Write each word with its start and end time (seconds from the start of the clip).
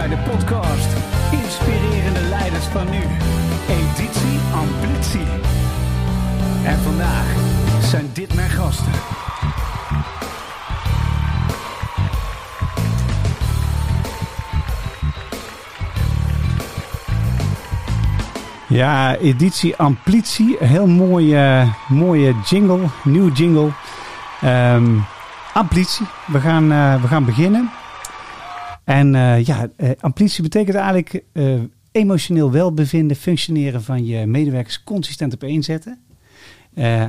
bij 0.00 0.08
de 0.08 0.30
podcast 0.30 0.88
Inspirerende 1.32 2.20
Leiders 2.28 2.64
van 2.64 2.90
Nu, 2.90 3.02
editie 3.68 4.38
Ambitie. 4.54 5.26
En 6.64 6.78
vandaag 6.78 7.34
zijn 7.82 8.10
dit 8.12 8.34
mijn 8.34 8.50
gasten. 8.50 8.92
Ja, 18.66 19.16
editie 19.16 19.76
Amplitie. 19.76 20.56
Heel 20.60 20.86
mooie, 20.86 21.72
mooie 21.88 22.34
jingle, 22.44 22.80
nieuwe 23.04 23.32
jingle. 23.32 23.70
Um, 24.44 25.04
amplitie. 25.54 26.06
We 26.26 26.40
gaan, 26.40 26.72
uh, 26.72 27.02
we 27.02 27.08
gaan 27.08 27.24
beginnen. 27.24 27.70
En 28.84 29.14
uh, 29.14 29.44
ja, 29.44 29.70
uh, 29.76 29.90
amplitie 30.00 30.42
betekent 30.42 30.76
eigenlijk 30.76 31.24
emotioneel 31.92 32.50
welbevinden, 32.50 33.16
functioneren 33.16 33.82
van 33.82 34.06
je 34.06 34.26
medewerkers 34.26 34.84
consistent 34.84 35.34
op 35.34 35.42
één 35.42 35.62
zetten. 35.62 35.98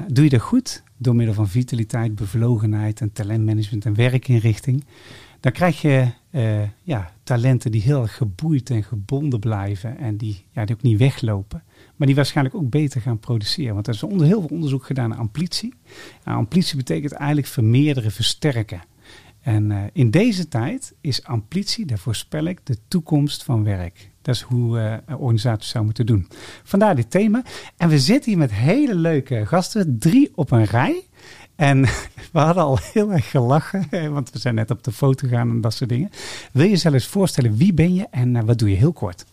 doe 0.07 0.23
je 0.23 0.29
dat 0.29 0.41
goed 0.41 0.83
door 0.97 1.15
middel 1.15 1.35
van 1.35 1.47
vitaliteit, 1.47 2.15
bevlogenheid 2.15 3.01
en 3.01 3.11
talentmanagement 3.11 3.85
en 3.85 3.95
werkinrichting. 3.95 4.85
Dan 5.39 5.51
krijg 5.51 5.81
je 5.81 6.07
ja, 6.83 7.11
talenten 7.23 7.71
die 7.71 7.81
heel 7.81 8.07
geboeid 8.07 8.69
en 8.69 8.83
gebonden 8.83 9.39
blijven 9.39 9.97
en 9.97 10.17
die, 10.17 10.45
ja, 10.51 10.65
die 10.65 10.75
ook 10.75 10.81
niet 10.81 10.97
weglopen. 10.97 11.63
Maar 11.95 12.07
die 12.07 12.15
waarschijnlijk 12.15 12.55
ook 12.55 12.69
beter 12.69 13.01
gaan 13.01 13.19
produceren. 13.19 13.73
Want 13.73 13.87
er 13.87 13.93
is 13.93 14.03
onder, 14.03 14.27
heel 14.27 14.39
veel 14.39 14.49
onderzoek 14.49 14.85
gedaan 14.85 15.09
naar 15.09 15.17
amplitie. 15.17 15.73
Nou, 16.23 16.37
amplitie 16.37 16.77
betekent 16.77 17.11
eigenlijk 17.11 17.47
vermeerderen, 17.47 18.11
versterken. 18.11 18.81
En 19.41 19.69
uh, 19.69 19.83
in 19.93 20.11
deze 20.11 20.47
tijd 20.47 20.93
is 21.01 21.23
amplitie, 21.23 21.85
daar 21.85 21.97
voorspel 21.97 22.45
ik, 22.45 22.59
de 22.63 22.77
toekomst 22.87 23.43
van 23.43 23.63
werk. 23.63 24.09
Dat 24.21 24.35
is 24.35 24.41
hoe 24.41 25.01
uh, 25.09 25.19
organisaties 25.19 25.69
zou 25.69 25.85
moeten 25.85 26.05
doen. 26.05 26.27
Vandaar 26.63 26.95
dit 26.95 27.11
thema. 27.11 27.43
En 27.77 27.89
we 27.89 27.99
zitten 27.99 28.31
hier 28.31 28.39
met 28.39 28.53
hele 28.53 28.95
leuke 28.95 29.45
gasten, 29.45 29.99
drie 29.99 30.31
op 30.35 30.51
een 30.51 30.63
rij. 30.63 31.07
En 31.55 31.81
we 32.33 32.39
hadden 32.39 32.63
al 32.63 32.77
heel 32.93 33.11
erg 33.11 33.29
gelachen, 33.29 34.13
want 34.13 34.31
we 34.31 34.39
zijn 34.39 34.55
net 34.55 34.71
op 34.71 34.83
de 34.83 34.91
foto 34.91 35.27
gegaan 35.27 35.49
en 35.49 35.61
dat 35.61 35.73
soort 35.73 35.89
dingen. 35.89 36.09
Wil 36.51 36.67
je 36.67 36.75
zelf 36.75 36.93
eens 36.93 37.07
voorstellen, 37.07 37.57
wie 37.57 37.73
ben 37.73 37.93
je 37.93 38.07
en 38.11 38.35
uh, 38.35 38.41
wat 38.43 38.59
doe 38.59 38.69
je 38.69 38.75
heel 38.75 38.93
kort? 38.93 39.25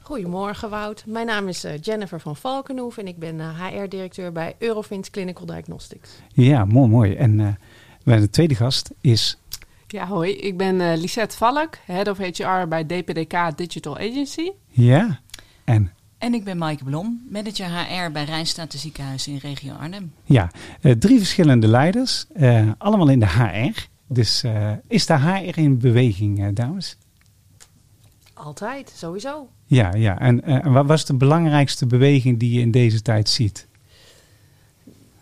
Goedemorgen 0.00 0.70
Wout. 0.70 1.04
Mijn 1.06 1.26
naam 1.26 1.48
is 1.48 1.66
Jennifer 1.80 2.20
van 2.20 2.36
Valkenhoef 2.36 2.98
en 2.98 3.06
ik 3.06 3.18
ben 3.18 3.40
HR-directeur 3.40 4.32
bij 4.32 4.54
Eurofins 4.58 5.10
Clinical 5.10 5.46
Diagnostics. 5.46 6.10
Ja, 6.32 6.64
mooi, 6.64 6.90
mooi. 6.90 7.14
En 7.14 7.58
uh, 8.04 8.18
de 8.18 8.30
tweede 8.30 8.54
gast 8.54 8.90
is... 9.00 9.38
Ja, 9.86 10.06
hoi. 10.06 10.30
Ik 10.30 10.56
ben 10.56 10.98
Lisette 10.98 11.36
Valk, 11.36 11.78
Head 11.84 12.08
of 12.08 12.18
HR 12.18 12.68
bij 12.68 12.84
DPDK 12.84 13.56
Digital 13.56 13.96
Agency. 13.96 14.50
Ja, 14.68 15.20
en... 15.64 15.92
En 16.18 16.34
ik 16.34 16.44
ben 16.44 16.58
Maaike 16.58 16.84
Blom, 16.84 17.26
manager 17.30 17.66
HR 17.66 18.10
bij 18.10 18.24
Rijnstaten 18.24 18.78
Ziekenhuis 18.78 19.28
in 19.28 19.36
regio 19.36 19.72
Arnhem. 19.72 20.12
Ja, 20.24 20.50
drie 20.98 21.18
verschillende 21.18 21.66
leiders, 21.66 22.26
allemaal 22.78 23.08
in 23.08 23.20
de 23.20 23.26
HR. 23.26 23.86
Dus 24.08 24.44
is 24.88 25.06
de 25.06 25.18
HR 25.18 25.58
in 25.58 25.78
beweging, 25.78 26.52
dames? 26.52 26.96
Altijd, 28.34 28.92
sowieso. 28.96 29.48
Ja, 29.66 29.94
ja. 29.94 30.18
En, 30.18 30.50
uh, 30.50 30.72
wat 30.72 30.86
was 30.86 31.04
de 31.04 31.14
belangrijkste 31.14 31.86
beweging 31.86 32.38
die 32.38 32.52
je 32.52 32.60
in 32.60 32.70
deze 32.70 33.02
tijd 33.02 33.28
ziet? 33.28 33.68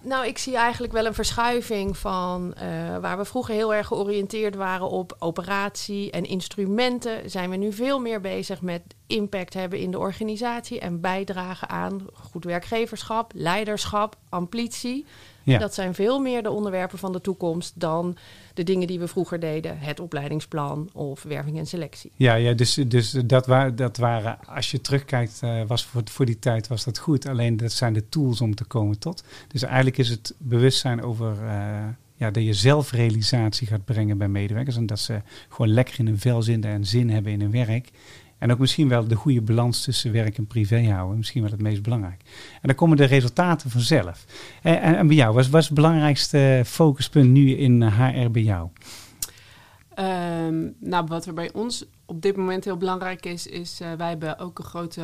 Nou, 0.04 0.26
ik 0.26 0.38
zie 0.38 0.56
eigenlijk 0.56 0.92
wel 0.92 1.06
een 1.06 1.14
verschuiving 1.14 1.96
van 1.96 2.54
uh, 2.56 2.62
waar 2.98 3.18
we 3.18 3.24
vroeger 3.24 3.54
heel 3.54 3.74
erg 3.74 3.86
georiënteerd 3.86 4.54
waren 4.54 4.88
op 4.88 5.16
operatie 5.18 6.10
en 6.10 6.24
instrumenten, 6.24 7.30
zijn 7.30 7.50
we 7.50 7.56
nu 7.56 7.72
veel 7.72 8.00
meer 8.00 8.20
bezig 8.20 8.62
met 8.62 8.82
impact 9.06 9.54
hebben 9.54 9.78
in 9.78 9.90
de 9.90 9.98
organisatie 9.98 10.80
en 10.80 11.00
bijdragen 11.00 11.68
aan 11.68 12.06
goed 12.12 12.44
werkgeverschap, 12.44 13.32
leiderschap, 13.34 14.16
amplitie. 14.28 15.06
Ja. 15.42 15.58
Dat 15.58 15.74
zijn 15.74 15.94
veel 15.94 16.20
meer 16.20 16.42
de 16.42 16.50
onderwerpen 16.50 16.98
van 16.98 17.12
de 17.12 17.20
toekomst 17.20 17.80
dan 17.80 18.16
de 18.54 18.62
dingen 18.62 18.86
die 18.86 18.98
we 18.98 19.08
vroeger 19.08 19.40
deden. 19.40 19.78
Het 19.78 20.00
opleidingsplan 20.00 20.90
of 20.92 21.22
werving 21.22 21.58
en 21.58 21.66
selectie. 21.66 22.12
Ja, 22.14 22.34
ja 22.34 22.52
dus, 22.52 22.74
dus 22.74 23.10
dat, 23.10 23.46
waren, 23.46 23.76
dat 23.76 23.96
waren, 23.96 24.38
als 24.46 24.70
je 24.70 24.80
terugkijkt, 24.80 25.40
uh, 25.44 25.62
was 25.66 25.84
voor, 25.84 26.02
voor 26.04 26.26
die 26.26 26.38
tijd 26.38 26.66
was 26.66 26.84
dat 26.84 26.98
goed. 26.98 27.26
Alleen 27.26 27.56
dat 27.56 27.72
zijn 27.72 27.92
de 27.92 28.08
tools 28.08 28.40
om 28.40 28.54
te 28.54 28.64
komen 28.64 28.98
tot. 28.98 29.24
Dus 29.48 29.62
eigenlijk 29.62 29.98
is 29.98 30.08
het 30.08 30.34
bewustzijn 30.38 31.02
over... 31.02 31.36
Uh, 31.42 31.84
ja, 32.22 32.30
dat 32.30 32.44
je 32.44 32.54
zelfrealisatie 32.54 33.66
gaat 33.66 33.84
brengen 33.84 34.18
bij 34.18 34.28
medewerkers. 34.28 34.76
En 34.76 34.86
dat 34.86 34.98
ze 34.98 35.22
gewoon 35.48 35.72
lekker 35.72 35.98
in 35.98 36.06
hun 36.06 36.18
vel 36.18 36.42
zitten 36.42 36.70
en 36.70 36.84
zin 36.84 37.10
hebben 37.10 37.32
in 37.32 37.40
hun 37.40 37.50
werk. 37.50 37.90
En 38.42 38.52
ook 38.52 38.58
misschien 38.58 38.88
wel 38.88 39.06
de 39.06 39.14
goede 39.14 39.40
balans 39.40 39.84
tussen 39.84 40.12
werk 40.12 40.38
en 40.38 40.46
privé 40.46 40.90
houden. 40.90 41.16
Misschien 41.16 41.42
wel 41.42 41.50
het 41.50 41.60
meest 41.60 41.82
belangrijk. 41.82 42.20
En 42.52 42.60
dan 42.68 42.74
komen 42.74 42.96
de 42.96 43.04
resultaten 43.04 43.70
vanzelf. 43.70 44.24
En, 44.62 44.80
en, 44.80 45.06
bij 45.06 45.16
jou, 45.16 45.34
wat 45.34 45.48
was 45.48 45.64
het 45.64 45.74
belangrijkste 45.74 46.62
focuspunt 46.66 47.30
nu 47.30 47.50
in 47.50 47.82
HR 47.82 48.02
eh, 48.02 48.30
bij 48.30 48.42
jou? 48.42 48.68
Um, 49.98 50.74
nou, 50.78 51.06
wat 51.06 51.26
er 51.26 51.34
bij 51.34 51.52
ons 51.52 51.84
op 52.06 52.22
dit 52.22 52.36
moment 52.36 52.64
heel 52.64 52.76
belangrijk 52.76 53.26
is, 53.26 53.46
is 53.46 53.80
uh, 53.80 53.92
wij 53.92 54.08
hebben 54.08 54.38
ook 54.38 54.58
een 54.58 54.64
grote 54.64 55.02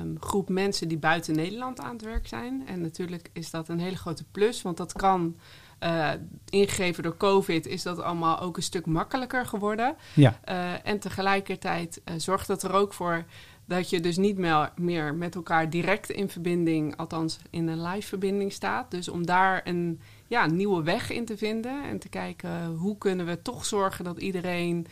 um, 0.00 0.16
groep 0.20 0.48
mensen 0.48 0.88
die 0.88 0.98
buiten 0.98 1.34
Nederland 1.34 1.80
aan 1.80 1.92
het 1.92 2.02
werk 2.02 2.26
zijn. 2.26 2.62
En 2.66 2.80
natuurlijk 2.80 3.30
is 3.32 3.50
dat 3.50 3.68
een 3.68 3.80
hele 3.80 3.96
grote 3.96 4.24
plus, 4.30 4.62
want 4.62 4.76
dat 4.76 4.92
kan 4.92 5.36
uh, 5.82 6.10
ingegeven 6.48 7.02
door 7.02 7.16
COVID 7.16 7.66
is 7.66 7.82
dat 7.82 8.00
allemaal 8.00 8.40
ook 8.40 8.56
een 8.56 8.62
stuk 8.62 8.86
makkelijker 8.86 9.46
geworden. 9.46 9.96
Ja. 10.14 10.40
Uh, 10.48 10.86
en 10.86 10.98
tegelijkertijd 10.98 12.00
uh, 12.04 12.14
zorgt 12.16 12.46
dat 12.46 12.62
er 12.62 12.72
ook 12.72 12.92
voor 12.92 13.24
dat 13.64 13.90
je 13.90 14.00
dus 14.00 14.16
niet 14.16 14.38
meer, 14.76 15.14
met 15.14 15.34
elkaar 15.34 15.70
direct 15.70 16.10
in 16.10 16.28
verbinding, 16.28 16.96
althans 16.96 17.38
in 17.50 17.68
een 17.68 17.82
live 17.82 18.08
verbinding 18.08 18.52
staat. 18.52 18.90
Dus 18.90 19.08
om 19.08 19.26
daar 19.26 19.60
een 19.64 20.00
ja, 20.26 20.46
nieuwe 20.46 20.82
weg 20.82 21.10
in 21.10 21.24
te 21.24 21.36
vinden 21.36 21.84
en 21.84 21.98
te 21.98 22.08
kijken 22.08 22.66
hoe 22.66 22.98
kunnen 22.98 23.26
we 23.26 23.42
toch 23.42 23.64
zorgen 23.64 24.04
dat 24.04 24.18
iedereen 24.18 24.86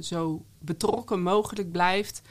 zo 0.00 0.44
betrokken 0.58 1.22
mogelijk 1.22 1.72
blijft 1.72 2.22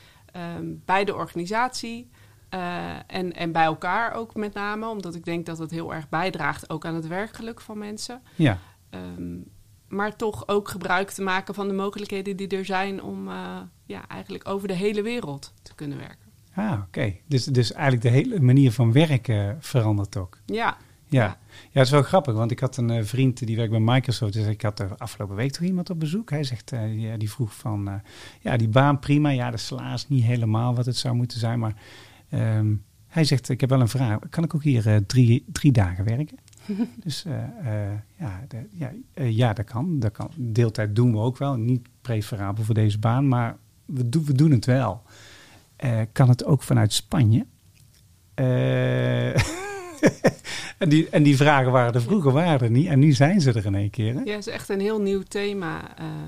um, 0.58 0.82
bij 0.86 1.06
de 1.06 1.16
organisatie. 1.16 2.10
Uh, 2.56 2.96
en, 3.08 3.34
en 3.34 3.52
bij 3.52 3.64
elkaar 3.64 4.14
ook 4.14 4.36
met 4.36 4.54
name, 4.54 4.88
omdat 4.88 5.16
ik 5.16 5.26
denk 5.26 5.46
dat 5.46 5.58
het 5.58 5.72
heel 5.72 5.94
erg 5.94 6.10
bijdraagt 6.10 6.70
ook 6.70 6.86
aan 6.86 6.96
het 6.96 7.08
werkgeluk 7.08 7.62
van 7.62 7.78
mensen. 7.78 8.22
Ja. 8.36 8.58
Um, 8.90 9.44
maar 9.88 10.16
toch 10.16 10.48
ook 10.48 10.70
gebruik 10.70 11.10
te 11.10 11.22
maken 11.22 11.54
van 11.54 11.68
de 11.68 11.74
mogelijkheden 11.74 12.38
die 12.38 12.48
er 12.48 12.66
zijn 12.66 13.04
om 13.04 13.28
uh, 13.28 13.58
ja, 13.86 14.08
eigenlijk 14.08 14.48
over 14.48 14.68
de 14.68 14.74
hele 14.74 15.02
wereld 15.02 15.54
te 15.62 15.76
kunnen 15.76 15.98
werken. 15.98 16.26
Ah, 16.54 16.80
oké. 16.88 17.16
Dus, 17.28 17.46
dus 17.46 17.72
eigenlijk 17.72 18.04
de 18.04 18.10
hele 18.10 18.40
manier 18.40 18.72
van 18.72 18.92
werken 18.92 19.58
verandert 19.60 20.18
ook. 20.18 20.38
Ja. 20.46 20.78
Ja. 21.08 21.24
ja, 21.24 21.38
het 21.72 21.86
is 21.86 21.90
wel 21.90 22.02
grappig, 22.02 22.34
want 22.34 22.52
ik 22.52 22.60
had 22.60 22.78
een 22.78 22.90
uh, 22.90 23.04
vriend 23.04 23.46
die 23.46 23.56
werkt 23.56 23.72
bij 23.72 23.80
Microsoft. 23.80 24.34
Dus 24.34 24.46
ik 24.46 24.62
had 24.62 24.80
er 24.80 24.98
afgelopen 24.98 25.36
week 25.36 25.52
toch 25.52 25.64
iemand 25.64 25.90
op 25.90 26.00
bezoek. 26.00 26.30
Hij 26.30 26.44
zegt, 26.44 26.72
uh, 26.72 27.02
ja, 27.02 27.18
die 27.18 27.30
vroeg 27.30 27.56
van, 27.56 27.90
uh, 27.90 27.96
ja, 28.42 28.58
die 28.58 28.68
baan 28.68 29.00
prima. 29.00 29.30
Ja, 29.30 29.52
de 29.52 29.58
salaris 29.58 30.08
niet 30.08 30.24
helemaal 30.24 30.76
wat 30.76 30.86
het 30.86 30.98
zou 30.98 31.16
moeten 31.16 31.40
zijn, 31.40 31.60
maar 31.60 31.76
Um, 32.36 32.84
hij 33.08 33.24
zegt, 33.24 33.50
ik 33.50 33.62
heb 33.62 33.70
wel 33.70 33.82
een 33.82 33.88
vraag. 33.88 34.20
Kan 34.30 34.44
ik 34.44 34.56
ook 34.56 34.64
hier 34.64 34.88
uh, 34.88 34.96
drie, 34.96 35.46
drie 35.52 35.72
dagen 35.72 36.06
werken? 36.06 36.38
dus 37.04 37.26
uh, 37.28 37.34
uh, 37.34 37.42
ja, 38.20 38.44
de, 38.48 38.68
ja, 38.72 38.92
ja, 39.24 39.54
dat 39.54 39.66
kan. 39.66 40.00
dat 40.00 40.12
kan. 40.12 40.30
Deeltijd 40.36 40.96
doen 40.96 41.12
we 41.12 41.18
ook 41.18 41.38
wel. 41.38 41.56
Niet 41.56 41.88
preferabel 42.02 42.64
voor 42.64 42.76
deze 42.76 43.00
baan, 43.00 43.28
maar 43.28 43.58
we, 43.86 44.10
do, 44.10 44.24
we 44.24 44.34
doen 44.34 44.52
het 44.52 44.66
wel. 44.66 45.02
kan 46.12 46.30
het 46.30 46.46
ook 46.46 46.64
vanuit 46.64 46.94
Spanje? 46.94 47.46
en, 50.78 50.90
die, 50.90 51.10
en 51.10 51.24
die 51.24 51.36
vragen 51.36 51.72
waren 51.72 51.94
er 51.94 52.02
vroeger 52.02 52.32
waren 52.32 52.60
er 52.60 52.72
niet. 52.72 52.88
En 52.88 53.00
nu 53.00 53.12
zijn 53.12 53.42
ze 53.42 53.54
er 53.54 53.66
in 53.66 53.76
één 53.76 53.90
keer. 53.90 54.14
Hè? 54.14 54.20
Ja, 54.20 54.36
het 54.36 54.48
is 54.48 54.54
echt 54.54 54.70
een 54.70 54.80
heel 54.80 55.02
nieuw 55.02 55.22
thema. 55.22 55.82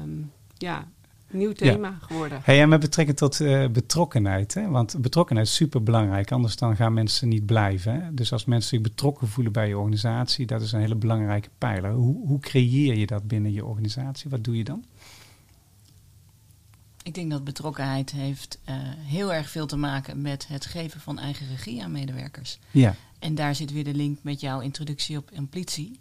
Um, 0.03 0.31
ja, 0.57 0.87
nieuw 1.29 1.53
thema 1.53 1.87
ja. 1.87 1.97
geworden. 2.01 2.41
Hey, 2.43 2.61
en 2.61 2.69
met 2.69 2.79
betrekking 2.79 3.17
tot 3.17 3.39
uh, 3.39 3.67
betrokkenheid, 3.67 4.53
hè? 4.53 4.69
want 4.69 5.01
betrokkenheid 5.01 5.47
is 5.47 5.55
super 5.55 5.83
belangrijk, 5.83 6.31
anders 6.31 6.55
dan 6.55 6.75
gaan 6.75 6.93
mensen 6.93 7.27
niet 7.27 7.45
blijven. 7.45 8.01
Hè? 8.01 8.13
Dus 8.13 8.31
als 8.31 8.45
mensen 8.45 8.69
zich 8.69 8.81
betrokken 8.81 9.27
voelen 9.27 9.53
bij 9.53 9.67
je 9.67 9.77
organisatie, 9.77 10.45
dat 10.45 10.61
is 10.61 10.71
een 10.71 10.79
hele 10.79 10.95
belangrijke 10.95 11.49
pijler. 11.57 11.91
Hoe, 11.91 12.27
hoe 12.27 12.39
creëer 12.39 12.97
je 12.97 13.05
dat 13.05 13.27
binnen 13.27 13.53
je 13.53 13.65
organisatie? 13.65 14.29
Wat 14.29 14.43
doe 14.43 14.57
je 14.57 14.63
dan? 14.63 14.85
Ik 17.03 17.13
denk 17.13 17.31
dat 17.31 17.43
betrokkenheid 17.43 18.11
heeft 18.11 18.59
uh, 18.69 18.75
heel 18.97 19.33
erg 19.33 19.49
veel 19.49 19.65
te 19.65 19.77
maken 19.77 20.21
met 20.21 20.47
het 20.47 20.65
geven 20.65 21.01
van 21.01 21.19
eigen 21.19 21.47
regie 21.47 21.83
aan 21.83 21.91
medewerkers. 21.91 22.59
Ja. 22.71 22.95
En 23.19 23.35
daar 23.35 23.55
zit 23.55 23.71
weer 23.71 23.83
de 23.83 23.93
link 23.93 24.19
met 24.21 24.39
jouw 24.39 24.59
introductie 24.59 25.17
op 25.17 25.31
amplitie. 25.35 25.99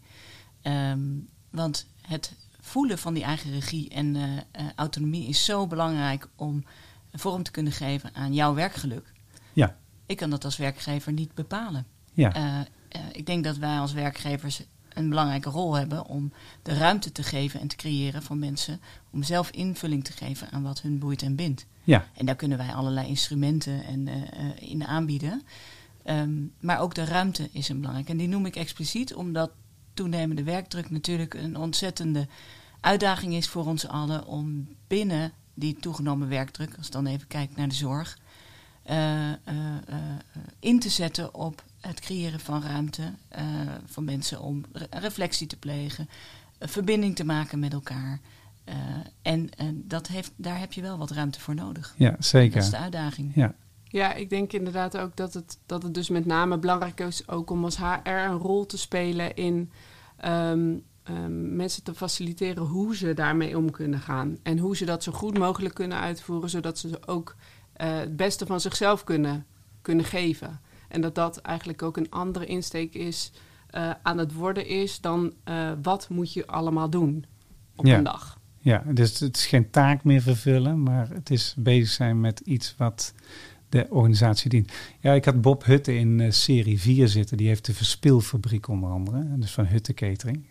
Um, 0.63 1.29
want 1.51 1.87
het 2.01 2.33
voelen 2.67 2.99
van 2.99 3.15
die 3.15 3.23
eigen 3.23 3.51
regie 3.51 3.89
en 3.89 4.15
uh, 4.15 4.23
uh, 4.23 4.41
autonomie 4.75 5.29
is 5.29 5.45
zo 5.45 5.67
belangrijk 5.67 6.29
om 6.37 6.65
vorm 7.13 7.43
te 7.43 7.51
kunnen 7.51 7.73
geven 7.73 8.15
aan 8.15 8.35
jouw 8.35 8.55
werkgeluk. 8.55 9.13
Ja. 9.53 9.77
Ik 10.07 10.17
kan 10.17 10.31
dat 10.31 10.45
als 10.45 10.57
werkgever 10.57 11.13
niet 11.13 11.35
bepalen. 11.35 11.87
Ja. 12.13 12.37
Uh, 12.37 13.01
ik 13.13 13.27
denk 13.27 13.45
dat 13.45 13.57
wij 13.57 13.79
als 13.79 13.93
werkgevers 13.93 14.63
een 14.89 15.09
belangrijke 15.09 15.51
rol 15.51 15.75
hebben 15.75 16.07
om 16.07 16.33
de 16.63 16.75
ruimte 16.75 17.13
te 17.13 17.23
geven 17.23 17.61
en 17.61 17.69
te 17.69 17.77
creëren 17.77 18.23
van 18.23 18.39
mensen 18.39 18.81
om 19.11 19.23
zelf 19.23 19.51
invulling 19.51 20.05
te 20.05 20.13
geven 20.13 20.51
aan 20.51 20.63
wat 20.63 20.81
hun 20.81 20.99
boeit 20.99 21.23
en 21.23 21.35
bindt. 21.35 21.67
Ja. 21.85 22.09
En 22.15 22.27
daar 22.27 22.37
kunnen 22.37 22.59
wij 22.59 22.75
allerlei 22.75 23.09
instrumenten 23.09 23.85
en, 23.85 24.09
in 24.59 24.85
aanbieden. 24.85 25.43
Ehm, 26.03 26.35
maar 26.61 26.81
ook 26.81 26.95
de 26.95 27.05
ruimte 27.05 27.49
is 27.53 27.69
een 27.69 27.79
belangrijk. 27.79 28.09
En 28.09 28.17
die 28.17 28.29
noem 28.29 28.47
ik 28.47 28.57
expliciet 28.57 29.15
omdat 29.15 29.51
toenemende 29.97 30.43
werkdruk 30.43 30.91
natuurlijk 30.91 31.35
een 31.35 31.57
ontzettende 31.57 32.27
uitdaging 32.81 33.35
is 33.35 33.49
voor 33.49 33.67
ons 33.67 33.89
allen 33.89 34.27
om 34.27 34.69
binnen 34.87 35.33
die 35.55 35.77
toegenomen 35.81 36.29
werkdruk, 36.29 36.75
als 36.77 36.87
ik 36.87 36.93
dan 36.93 37.07
even 37.07 37.27
kijk 37.27 37.57
naar 37.57 37.69
de 37.69 37.75
zorg, 37.75 38.19
uh, 38.91 39.33
in 40.61 40.81
te 40.81 40.89
zetten 40.89 41.35
op 41.35 41.65
het 41.81 42.01
creëren 42.01 42.41
van 42.41 42.63
ruimte 42.63 43.13
van 43.87 44.05
mensen 44.05 44.41
om 44.41 44.65
reflectie 44.91 45.47
te 45.47 45.57
plegen, 45.57 46.09
verbinding 46.61 47.17
te 47.17 47.25
maken 47.25 47.59
met 47.59 47.73
elkaar. 47.73 48.21
en 49.23 49.51
dat 49.75 50.07
heeft, 50.07 50.33
daar 50.37 50.59
heb 50.59 50.73
je 50.73 50.83
wel 50.83 50.99
wat 50.99 51.11
ruimte 51.11 51.41
voor 51.41 51.55
nodig. 51.55 51.95
Ja, 51.97 52.17
zeker. 52.19 52.55
Dat 52.55 52.65
is 52.65 52.71
de 52.71 52.77
uitdaging. 52.77 53.33
Ja. 53.35 53.55
Ja, 53.97 54.15
ik 54.15 54.31
denk 54.31 54.53
inderdaad 54.53 54.99
ook 54.99 55.17
dat 55.17 55.35
het, 55.35 55.59
dat 55.67 55.83
het 55.83 55.95
dus 55.95 56.09
met 56.09 56.27
name 56.27 56.59
belangrijk 56.59 57.01
is 57.01 57.29
ook 57.29 57.51
om 57.51 57.65
als 57.65 57.77
HR 57.77 58.09
een 58.09 58.39
rol 58.39 58.67
te 58.67 58.79
spelen 58.79 59.35
in 59.35 59.71
ehm, 60.17 60.75
ehm, 61.03 61.57
mensen 61.57 61.83
te 61.83 61.95
faciliteren 61.95 62.63
hoe 62.63 62.97
ze 62.97 63.15
daarmee 63.15 63.57
om 63.57 63.71
kunnen 63.71 64.01
gaan. 64.01 64.39
En 64.43 64.59
hoe 64.59 64.77
ze 64.77 64.85
dat 64.85 65.03
zo 65.03 65.13
goed 65.13 65.39
mogelijk 65.39 65.75
kunnen 65.75 65.99
uitvoeren, 65.99 66.51
zodat 66.51 66.79
ze 66.79 67.07
ook 67.07 67.37
uh, 67.81 67.99
het 67.99 68.17
beste 68.17 68.47
van 68.47 68.61
zichzelf 68.61 69.05
kunnen, 69.05 69.47
kunnen 69.83 70.05
geven. 70.05 70.61
En 70.89 71.01
dat 71.01 71.15
dat 71.15 71.37
eigenlijk 71.37 71.83
ook 71.83 71.97
een 71.97 72.11
andere 72.11 72.47
insteek 72.47 72.95
is 72.95 73.33
uh, 73.75 73.91
aan 74.03 74.19
het 74.19 74.33
worden 74.33 74.67
is 74.67 75.01
dan 75.01 75.33
uh, 75.49 75.71
wat 75.83 76.09
moet 76.09 76.33
je 76.33 76.47
allemaal 76.47 76.91
doen 76.91 77.25
op 77.77 77.85
een 77.85 78.05
dag. 78.05 78.39
Ja, 78.59 78.83
dus 78.87 79.21
het 79.21 79.37
is 79.37 79.47
geen 79.47 79.71
taak 79.71 80.05
meer 80.05 80.23
vervullen, 80.23 80.83
maar 80.83 81.09
het 81.09 81.31
is 81.31 81.55
bezig 81.59 81.89
zijn 81.89 82.21
met 82.21 82.41
iets 82.41 82.75
wat 82.79 83.15
de 83.77 83.87
organisatie 83.91 84.51
dient. 84.51 84.73
Ja, 85.01 85.13
ik 85.13 85.25
had 85.25 85.41
Bob 85.41 85.65
Hutte 85.65 85.99
in 85.99 86.19
uh, 86.19 86.31
serie 86.31 86.81
4 86.81 87.09
zitten. 87.09 87.37
Die 87.37 87.49
heeft 87.49 87.67
de 87.67 87.75
Verspilfabriek 87.75 88.69
onder 88.69 88.91
andere. 88.91 89.39
Dus 89.39 89.53
van 89.53 89.67
Hutte 89.67 89.95
Catering. 89.95 90.45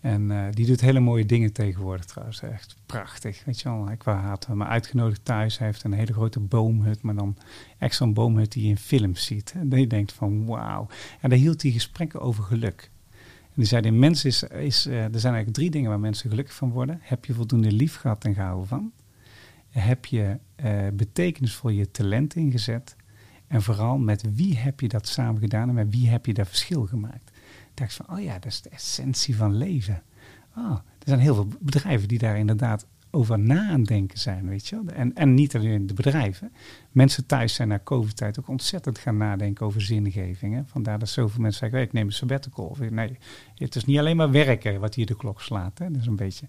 En 0.00 0.30
uh, 0.30 0.46
die 0.50 0.66
doet 0.66 0.80
hele 0.80 1.00
mooie 1.00 1.26
dingen 1.26 1.52
tegenwoordig 1.52 2.04
trouwens. 2.04 2.42
Echt 2.42 2.76
prachtig. 2.86 3.42
Weet 3.44 3.60
je 3.60 3.68
wel, 3.68 3.90
ik 3.90 4.02
had 4.02 4.48
me 4.48 4.64
uitgenodigd 4.64 5.24
thuis. 5.24 5.58
Hij 5.58 5.66
heeft 5.66 5.84
een 5.84 5.92
hele 5.92 6.12
grote 6.12 6.40
boomhut, 6.40 7.02
maar 7.02 7.14
dan 7.14 7.36
echt 7.78 7.94
zo'n 7.94 8.14
boomhut 8.14 8.52
die 8.52 8.62
je 8.62 8.68
in 8.68 8.76
films 8.76 9.24
ziet. 9.24 9.54
En 9.56 9.80
je 9.80 9.86
denkt 9.86 10.12
van 10.12 10.46
wauw. 10.46 10.86
En 11.20 11.30
daar 11.30 11.38
hield 11.38 11.62
hij 11.62 11.70
gesprekken 11.70 12.20
over 12.20 12.44
geluk. 12.44 12.90
En 13.42 13.56
die 13.56 13.64
zei, 13.64 13.82
in 13.82 13.98
mens 13.98 14.24
is, 14.24 14.42
is 14.42 14.86
uh, 14.86 14.94
er 14.94 15.20
zijn 15.20 15.34
eigenlijk 15.34 15.52
drie 15.52 15.70
dingen 15.70 15.90
waar 15.90 16.00
mensen 16.00 16.30
gelukkig 16.30 16.54
van 16.54 16.70
worden. 16.70 16.98
Heb 17.02 17.24
je 17.24 17.34
voldoende 17.34 17.72
lief 17.72 17.96
gehad 17.96 18.24
en 18.24 18.34
gehouden 18.34 18.66
van? 18.66 18.92
Heb 19.70 20.06
je 20.06 20.38
uh, 20.64 20.88
betekenisvol 20.92 21.70
je 21.70 21.90
talent 21.90 22.34
ingezet. 22.34 22.96
En 23.46 23.62
vooral 23.62 23.98
met 23.98 24.34
wie 24.34 24.58
heb 24.58 24.80
je 24.80 24.88
dat 24.88 25.06
samen 25.06 25.40
gedaan 25.40 25.68
en 25.68 25.74
met 25.74 25.90
wie 25.90 26.08
heb 26.08 26.26
je 26.26 26.34
dat 26.34 26.48
verschil 26.48 26.86
gemaakt. 26.86 27.30
Ik 27.70 27.76
dacht 27.76 27.94
van, 27.94 28.16
oh 28.16 28.22
ja, 28.22 28.32
dat 28.32 28.52
is 28.52 28.62
de 28.62 28.68
essentie 28.68 29.36
van 29.36 29.56
leven. 29.56 30.02
Oh, 30.56 30.72
er 30.72 31.06
zijn 31.06 31.20
heel 31.20 31.34
veel 31.34 31.48
bedrijven 31.60 32.08
die 32.08 32.18
daar 32.18 32.38
inderdaad 32.38 32.86
over 33.10 33.38
na 33.38 33.68
aan 33.68 33.82
denken 33.82 34.18
zijn, 34.18 34.48
weet 34.48 34.66
je 34.66 34.76
wel. 34.84 34.94
En, 34.94 35.14
en 35.14 35.34
niet 35.34 35.54
alleen 35.54 35.86
de 35.86 35.94
bedrijven. 35.94 36.52
Mensen 36.90 37.26
thuis 37.26 37.54
zijn 37.54 37.68
na 37.68 37.80
COVID-tijd 37.84 38.38
ook 38.38 38.48
ontzettend 38.48 38.98
gaan 38.98 39.16
nadenken 39.16 39.66
over 39.66 39.80
zingeving. 39.80 40.54
Hè. 40.54 40.62
Vandaar 40.66 40.98
dat 40.98 41.08
zoveel 41.08 41.40
mensen 41.40 41.60
zeggen, 41.60 41.80
ik 41.80 41.92
neem 41.92 42.06
een 42.06 42.12
sabbatical. 42.12 42.76
Nee, 42.90 43.18
het 43.54 43.76
is 43.76 43.84
niet 43.84 43.98
alleen 43.98 44.16
maar 44.16 44.30
werken 44.30 44.80
wat 44.80 44.94
hier 44.94 45.06
de 45.06 45.16
klok 45.16 45.40
slaat. 45.40 45.78
Hè. 45.78 45.90
Dat 45.90 46.00
is 46.00 46.06
een 46.06 46.16
beetje... 46.16 46.46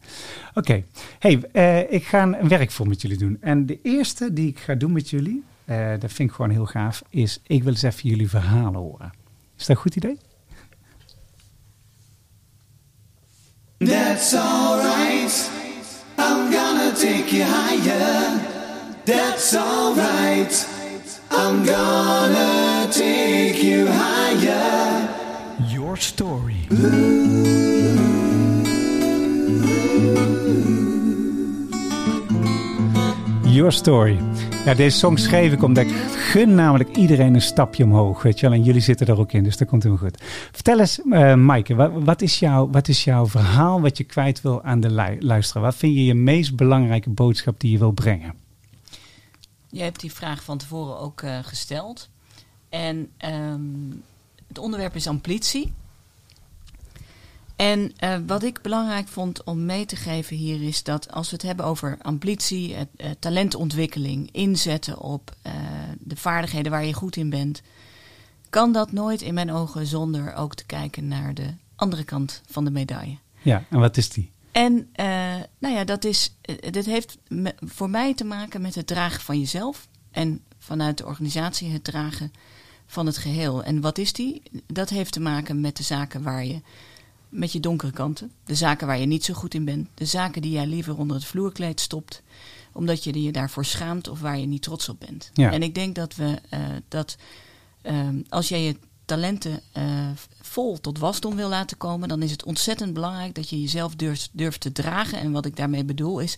Oké, 0.54 0.84
hey, 1.20 1.44
uh, 1.54 1.94
ik 1.94 2.06
ga 2.06 2.24
een 2.24 2.48
werk 2.48 2.72
voor 2.72 2.88
met 2.88 3.02
jullie 3.02 3.18
doen. 3.18 3.38
En 3.42 3.66
de 3.66 3.80
eerste 3.82 4.34
die 4.34 4.48
ik 4.48 4.60
ga 4.60 4.76
doen 4.76 4.92
met 4.92 5.10
jullie, 5.10 5.44
uh, 5.66 5.90
dat 6.00 6.14
vind 6.14 6.30
ik 6.30 6.36
gewoon 6.36 6.52
heel 6.52 6.66
gaaf, 6.66 7.04
is 7.10 7.40
ik 7.44 7.64
wil 7.64 7.72
eens 7.72 7.82
even 7.82 8.10
jullie 8.10 8.30
verhalen 8.30 8.80
horen. 8.80 9.12
Is 9.58 9.66
dat 9.66 9.76
een 9.76 9.82
goed 9.82 9.96
idee? 9.96 10.18
That's. 13.78 14.36
Take 17.32 17.40
you 17.40 17.46
higher. 17.46 18.92
That's 19.06 19.56
alright. 19.56 20.68
I'm 21.32 21.64
gonna 21.64 22.92
take 22.92 23.64
you 23.64 23.88
higher. 23.88 25.08
Your 25.70 25.96
story. 25.96 26.68
Your 33.52 33.72
Story. 33.72 34.20
Ja, 34.66 34.74
deze 34.74 34.98
song 34.98 35.18
schreef 35.18 35.54
ik 35.54 35.64
omdat 35.64 35.86
ik 35.86 35.92
gun 36.16 36.56
namelijk 36.56 36.96
iedereen 36.96 37.34
een 37.34 37.42
stapje 37.42 37.84
omhoog. 37.84 38.22
Weet 38.22 38.40
je 38.40 38.50
wel, 38.50 38.58
en 38.58 38.64
jullie 38.64 38.82
zitten 38.82 39.08
er 39.08 39.20
ook 39.20 39.32
in, 39.32 39.44
dus 39.44 39.58
dat 39.58 39.68
komt 39.68 39.84
helemaal 39.84 40.04
goed. 40.04 40.22
Vertel 40.52 40.80
eens, 40.80 41.00
uh, 41.06 41.36
Maaike, 41.36 41.76
wat, 42.04 42.22
is 42.22 42.40
jouw, 42.40 42.70
wat 42.70 42.88
is 42.88 43.04
jouw 43.04 43.28
verhaal 43.28 43.82
wat 43.82 43.98
je 43.98 44.04
kwijt 44.04 44.42
wil 44.42 44.64
aan 44.64 44.80
de 44.80 45.18
luisteraar? 45.20 45.64
Wat 45.64 45.76
vind 45.76 45.96
je 45.96 46.06
je 46.06 46.14
meest 46.14 46.56
belangrijke 46.56 47.10
boodschap 47.10 47.60
die 47.60 47.72
je 47.72 47.78
wil 47.78 47.92
brengen? 47.92 48.34
Je 49.70 49.82
hebt 49.82 50.00
die 50.00 50.12
vraag 50.12 50.44
van 50.44 50.58
tevoren 50.58 51.00
ook 51.00 51.22
uh, 51.22 51.38
gesteld. 51.42 52.10
En 52.70 53.10
um, 53.26 54.04
het 54.48 54.58
onderwerp 54.58 54.96
is 54.96 55.08
amplitie. 55.08 55.74
En 57.62 57.92
uh, 58.04 58.16
wat 58.28 58.44
ik 58.44 58.62
belangrijk 58.62 59.08
vond 59.08 59.44
om 59.44 59.66
mee 59.66 59.86
te 59.86 59.96
geven 59.96 60.36
hier 60.36 60.62
is 60.62 60.84
dat 60.84 61.12
als 61.12 61.30
we 61.30 61.36
het 61.36 61.46
hebben 61.46 61.66
over 61.66 61.98
ambitie, 62.02 62.72
uh, 62.72 63.10
talentontwikkeling, 63.20 64.30
inzetten 64.32 65.00
op 65.00 65.36
uh, 65.48 65.54
de 66.00 66.16
vaardigheden 66.16 66.72
waar 66.72 66.86
je 66.86 66.94
goed 66.94 67.16
in 67.16 67.30
bent, 67.30 67.62
kan 68.50 68.72
dat 68.72 68.92
nooit 68.92 69.22
in 69.22 69.34
mijn 69.34 69.52
ogen 69.52 69.86
zonder 69.86 70.34
ook 70.34 70.56
te 70.56 70.66
kijken 70.66 71.08
naar 71.08 71.34
de 71.34 71.54
andere 71.76 72.04
kant 72.04 72.42
van 72.50 72.66
de 72.66 72.72
medaille. 72.72 73.18
Ja, 73.42 73.64
en 73.70 73.80
wat 73.80 73.98
is 73.98 74.10
die? 74.10 74.32
En 74.52 74.88
nou 75.60 75.76
ja, 75.76 75.84
dat 75.84 76.04
is, 76.04 76.36
dit 76.70 76.86
heeft 76.86 77.18
voor 77.60 77.90
mij 77.90 78.14
te 78.14 78.24
maken 78.24 78.62
met 78.62 78.76
het 78.76 78.88
dragen 78.88 79.22
van 79.22 79.40
jezelf 79.40 79.88
en 80.12 80.44
vanuit 80.60 80.98
de 80.98 81.06
organisatie 81.06 81.70
het 81.70 81.84
dragen 81.84 82.32
van 82.86 83.06
het 83.06 83.18
geheel. 83.18 83.64
En 83.64 83.82
wat 83.82 83.98
is 83.98 84.14
die? 84.14 84.42
Dat 84.68 84.90
heeft 84.90 85.14
te 85.14 85.20
maken 85.20 85.62
met 85.62 85.78
de 85.78 85.84
zaken 85.84 86.24
waar 86.24 86.46
je 86.46 86.62
met 87.32 87.52
je 87.52 87.60
donkere 87.60 87.92
kanten. 87.92 88.32
De 88.46 88.56
zaken 88.56 88.88
waar 88.88 89.00
je 89.00 89.06
niet 89.06 89.26
zo 89.26 89.34
goed 89.34 89.54
in 89.54 89.66
bent. 89.66 89.88
De 89.94 90.06
zaken 90.06 90.42
die 90.42 90.52
jij 90.52 90.66
liever 90.66 90.98
onder 90.98 91.16
het 91.16 91.26
vloerkleed 91.26 91.80
stopt. 91.80 92.22
Omdat 92.74 93.04
je 93.04 93.24
je 93.24 93.32
daarvoor 93.32 93.66
schaamt 93.66 94.08
of 94.08 94.20
waar 94.20 94.40
je 94.40 94.46
niet 94.46 94.62
trots 94.62 94.90
op 94.90 95.00
bent. 95.00 95.32
Ja. 95.34 95.52
En 95.52 95.64
ik 95.64 95.76
denk 95.76 95.96
dat 95.96 96.16
we 96.16 96.42
uh, 96.54 96.60
dat 96.88 97.18
uh, 97.84 98.08
als 98.30 98.50
jij 98.50 98.64
je 98.64 98.76
talenten 99.06 99.62
uh, 99.78 100.10
vol 100.42 100.80
tot 100.80 101.00
wasdom 101.00 101.36
wil 101.36 101.50
laten 101.50 101.78
komen, 101.78 102.08
dan 102.08 102.22
is 102.22 102.32
het 102.32 102.44
ontzettend 102.44 102.94
belangrijk 102.94 103.36
dat 103.36 103.50
je 103.50 103.62
jezelf 103.62 103.96
durft, 103.96 104.30
durft 104.32 104.62
te 104.62 104.72
dragen. 104.72 105.20
En 105.20 105.32
wat 105.32 105.46
ik 105.46 105.56
daarmee 105.56 105.84
bedoel 105.84 106.20
is 106.20 106.38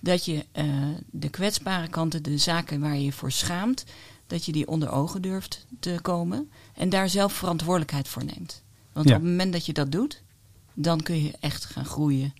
dat 0.00 0.24
je 0.24 0.46
uh, 0.54 0.64
de 1.10 1.28
kwetsbare 1.28 1.88
kanten, 1.88 2.22
de 2.22 2.38
zaken 2.38 2.80
waar 2.80 2.94
je 2.94 3.04
je 3.04 3.12
voor 3.12 3.32
schaamt, 3.32 3.84
dat 4.26 4.44
je 4.44 4.52
die 4.52 4.68
onder 4.68 4.90
ogen 4.90 5.22
durft 5.22 5.66
te 5.80 5.98
komen 6.02 6.50
en 6.74 6.88
daar 6.88 7.08
zelf 7.08 7.32
verantwoordelijkheid 7.32 8.08
voor 8.08 8.24
neemt. 8.24 8.62
Want 8.92 9.06
op 9.06 9.12
het 9.12 9.22
moment 9.22 9.52
dat 9.52 9.66
je 9.66 9.72
dat 9.72 9.92
doet, 9.92 10.22
dan 10.74 11.00
kun 11.00 11.22
je 11.22 11.32
echt 11.40 11.64
gaan 11.64 11.84
groeien 11.84 12.34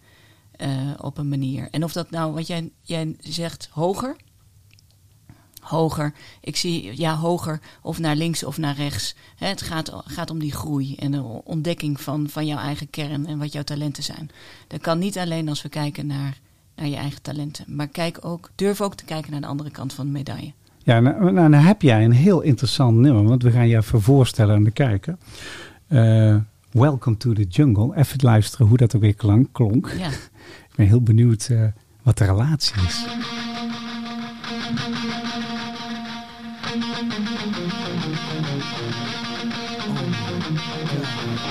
uh, 0.61 0.69
op 1.01 1.19
een 1.19 1.29
manier. 1.29 1.69
En 1.71 1.85
of 1.85 1.93
dat 1.93 2.11
nou, 2.11 2.33
wat 2.33 2.47
jij, 2.47 2.71
jij 2.81 3.17
zegt, 3.21 3.69
hoger. 3.73 4.17
Hoger. 5.61 6.12
Ik 6.41 6.57
zie 6.57 7.01
ja, 7.01 7.17
hoger 7.17 7.61
of 7.83 7.99
naar 7.99 8.17
links 8.17 8.45
of 8.45 8.59
naar 8.59 8.75
rechts. 8.75 9.15
Het 9.37 9.62
gaat, 9.62 9.93
gaat 10.05 10.31
om 10.31 10.39
die 10.39 10.53
groei 10.53 10.95
en 10.95 11.11
de 11.11 11.23
ontdekking 11.45 12.01
van, 12.01 12.29
van 12.29 12.47
jouw 12.47 12.59
eigen 12.59 12.91
kern 12.91 13.27
en 13.27 13.39
wat 13.39 13.53
jouw 13.53 13.62
talenten 13.62 14.03
zijn. 14.03 14.31
Dat 14.67 14.81
kan 14.81 14.99
niet 14.99 15.19
alleen 15.19 15.49
als 15.49 15.62
we 15.62 15.69
kijken 15.69 16.07
naar, 16.07 16.39
naar 16.77 16.87
je 16.87 16.97
eigen 16.97 17.23
talenten. 17.23 17.65
Maar 17.69 17.89
kijk 17.89 18.19
ook, 18.25 18.51
durf 18.55 18.81
ook 18.81 18.95
te 18.95 19.05
kijken 19.05 19.31
naar 19.31 19.41
de 19.41 19.47
andere 19.47 19.71
kant 19.71 19.93
van 19.93 20.07
de 20.07 20.12
medaille. 20.12 20.53
Ja, 20.85 21.01
nou, 21.01 21.33
nou, 21.33 21.49
nou 21.49 21.65
heb 21.65 21.83
jij 21.83 22.05
een 22.05 22.12
heel 22.12 22.41
interessant 22.41 22.97
nummer, 22.97 23.25
want 23.25 23.43
we 23.43 23.51
gaan 23.51 23.69
je 23.69 23.77
even 23.77 24.03
voorstellen 24.03 24.55
aan 24.55 24.65
de 24.65 24.71
kijker. 24.71 25.17
Uh, 25.89 26.37
Welcome 26.73 27.17
to 27.19 27.35
the 27.35 27.45
Jungle. 27.45 27.97
Even 27.97 28.19
luisteren 28.23 28.67
hoe 28.67 28.76
dat 28.76 28.97
ook 28.97 29.02
weer 29.02 29.14
klonk. 29.52 29.93
Ja. 29.99 30.09
Ik 30.71 30.76
ben 30.76 30.87
heel 30.87 31.02
benieuwd 31.02 31.49
eh, 31.50 31.64
wat 32.02 32.19
de 32.19 32.25
relatie 32.25 32.83
is. 32.87 33.05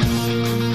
Oh 0.04 0.71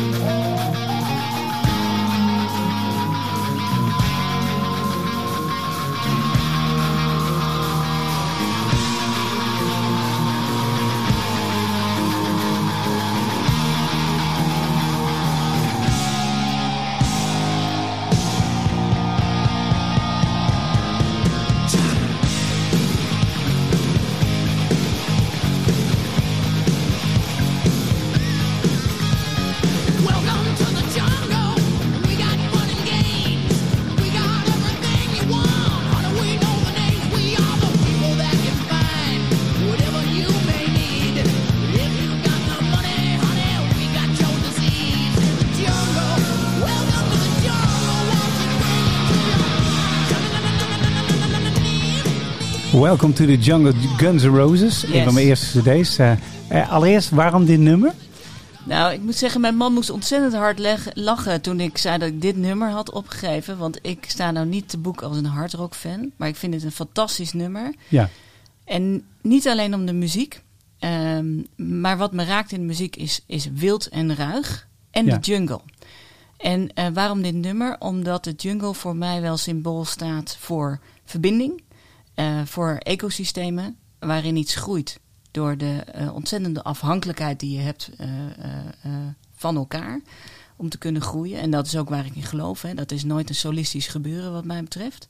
Welcome 52.80 53.12
to 53.12 53.24
the 53.24 53.38
Jungle 53.38 53.72
Guns 53.72 54.22
N' 54.22 54.36
Roses. 54.36 54.84
Een 54.86 55.04
van 55.04 55.14
mijn 55.14 55.26
eerste 55.26 55.60
cd's. 55.60 55.98
Uh, 55.98 56.12
uh, 56.52 56.72
allereerst, 56.72 57.10
waarom 57.10 57.44
dit 57.44 57.58
nummer? 57.58 57.94
Nou, 58.64 58.92
ik 58.92 59.00
moet 59.00 59.14
zeggen, 59.14 59.40
mijn 59.40 59.56
man 59.56 59.72
moest 59.72 59.90
ontzettend 59.90 60.34
hard 60.34 60.78
lachen 60.94 61.40
toen 61.40 61.60
ik 61.60 61.78
zei 61.78 61.98
dat 61.98 62.08
ik 62.08 62.20
dit 62.20 62.36
nummer 62.36 62.70
had 62.70 62.90
opgegeven. 62.90 63.58
Want 63.58 63.78
ik 63.82 64.04
sta 64.08 64.30
nou 64.30 64.46
niet 64.46 64.68
te 64.68 64.78
boek 64.78 65.02
als 65.02 65.16
een 65.16 65.24
hardrock 65.24 65.74
fan, 65.74 66.10
maar 66.16 66.28
ik 66.28 66.36
vind 66.36 66.54
het 66.54 66.62
een 66.62 66.72
fantastisch 66.72 67.32
nummer. 67.32 67.74
Ja. 67.88 68.08
En 68.64 69.04
niet 69.22 69.48
alleen 69.48 69.74
om 69.74 69.86
de 69.86 69.92
muziek, 69.92 70.42
um, 70.80 71.46
maar 71.56 71.96
wat 71.96 72.12
me 72.12 72.24
raakt 72.24 72.52
in 72.52 72.60
de 72.60 72.66
muziek 72.66 72.96
is, 72.96 73.20
is 73.26 73.48
wild 73.54 73.88
en 73.88 74.16
ruig 74.16 74.66
en 74.90 75.04
de 75.04 75.18
jungle. 75.20 75.60
En 76.36 76.70
uh, 76.74 76.86
waarom 76.92 77.22
dit 77.22 77.34
nummer? 77.34 77.76
Omdat 77.78 78.24
de 78.24 78.32
jungle 78.36 78.74
voor 78.74 78.96
mij 78.96 79.20
wel 79.20 79.36
symbool 79.36 79.84
staat 79.84 80.36
voor 80.40 80.80
verbinding, 81.04 81.62
uh, 82.16 82.44
voor 82.44 82.76
ecosystemen 82.76 83.76
waarin 83.98 84.36
iets 84.36 84.54
groeit 84.54 85.00
door 85.30 85.56
de 85.56 85.84
uh, 85.98 86.14
ontzettende 86.14 86.62
afhankelijkheid 86.62 87.40
die 87.40 87.56
je 87.56 87.62
hebt 87.62 87.90
van 89.34 89.56
elkaar 89.56 90.00
om 90.56 90.68
te 90.68 90.78
kunnen 90.78 91.02
groeien. 91.02 91.40
En 91.40 91.50
dat 91.50 91.66
is 91.66 91.76
ook 91.76 91.88
waar 91.88 92.06
ik 92.06 92.14
in 92.14 92.22
geloof. 92.22 92.62
Hè. 92.62 92.74
Dat 92.74 92.90
is 92.90 93.04
nooit 93.04 93.28
een 93.28 93.34
solistisch 93.34 93.86
gebeuren 93.86 94.32
wat 94.32 94.44
mij 94.44 94.62
betreft. 94.62 95.08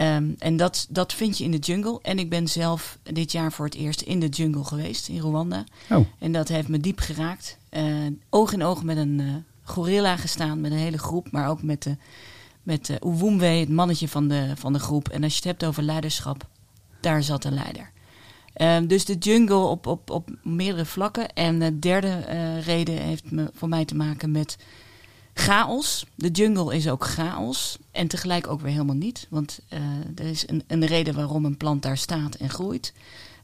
Um, 0.00 0.34
en 0.38 0.56
dat, 0.56 0.86
dat 0.90 1.12
vind 1.12 1.38
je 1.38 1.44
in 1.44 1.50
de 1.50 1.58
jungle. 1.58 1.98
En 2.02 2.18
ik 2.18 2.30
ben 2.30 2.48
zelf 2.48 2.98
dit 3.02 3.32
jaar 3.32 3.52
voor 3.52 3.64
het 3.64 3.74
eerst 3.74 4.00
in 4.00 4.20
de 4.20 4.28
jungle 4.28 4.64
geweest, 4.64 5.08
in 5.08 5.20
Rwanda. 5.20 5.64
Oh. 5.90 6.06
En 6.18 6.32
dat 6.32 6.48
heeft 6.48 6.68
me 6.68 6.80
diep 6.80 6.98
geraakt. 6.98 7.58
Uh, 7.70 8.06
oog 8.30 8.52
in 8.52 8.62
oog 8.62 8.82
met 8.82 8.96
een 8.96 9.18
uh, 9.18 9.34
gorilla 9.62 10.16
gestaan, 10.16 10.60
met 10.60 10.70
een 10.70 10.78
hele 10.78 10.98
groep. 10.98 11.30
Maar 11.30 11.48
ook 11.48 11.62
met, 11.62 11.82
de, 11.82 11.96
met 12.66 12.88
uh, 12.88 13.60
het 13.60 13.68
mannetje 13.68 14.08
van 14.08 14.28
de, 14.28 14.52
van 14.54 14.72
de 14.72 14.78
groep. 14.78 15.08
En 15.08 15.22
als 15.22 15.32
je 15.32 15.38
het 15.38 15.44
hebt 15.44 15.64
over 15.64 15.82
leiderschap, 15.82 16.46
daar 17.00 17.22
zat 17.22 17.44
een 17.44 17.54
leider. 17.54 17.90
Um, 18.60 18.86
dus 18.86 19.04
de 19.04 19.14
jungle 19.14 19.56
op, 19.56 19.86
op, 19.86 20.10
op 20.10 20.30
meerdere 20.42 20.84
vlakken. 20.84 21.32
En 21.32 21.58
de 21.58 21.78
derde 21.78 22.20
reden 22.60 22.96
heeft 22.96 23.30
me, 23.30 23.50
voor 23.54 23.68
mij 23.68 23.84
te 23.84 23.94
maken 23.94 24.30
met 24.30 24.56
chaos. 25.34 26.06
De 26.14 26.30
jungle 26.30 26.76
is 26.76 26.88
ook 26.88 27.04
chaos. 27.04 27.78
En 27.90 28.08
tegelijk 28.08 28.46
ook 28.46 28.60
weer 28.60 28.72
helemaal 28.72 28.94
niet. 28.94 29.26
Want 29.30 29.60
uh, 29.72 29.78
er 30.24 30.30
is 30.30 30.48
een, 30.48 30.62
een 30.66 30.86
reden 30.86 31.14
waarom 31.14 31.44
een 31.44 31.56
plant 31.56 31.82
daar 31.82 31.98
staat 31.98 32.34
en 32.34 32.50
groeit. 32.50 32.92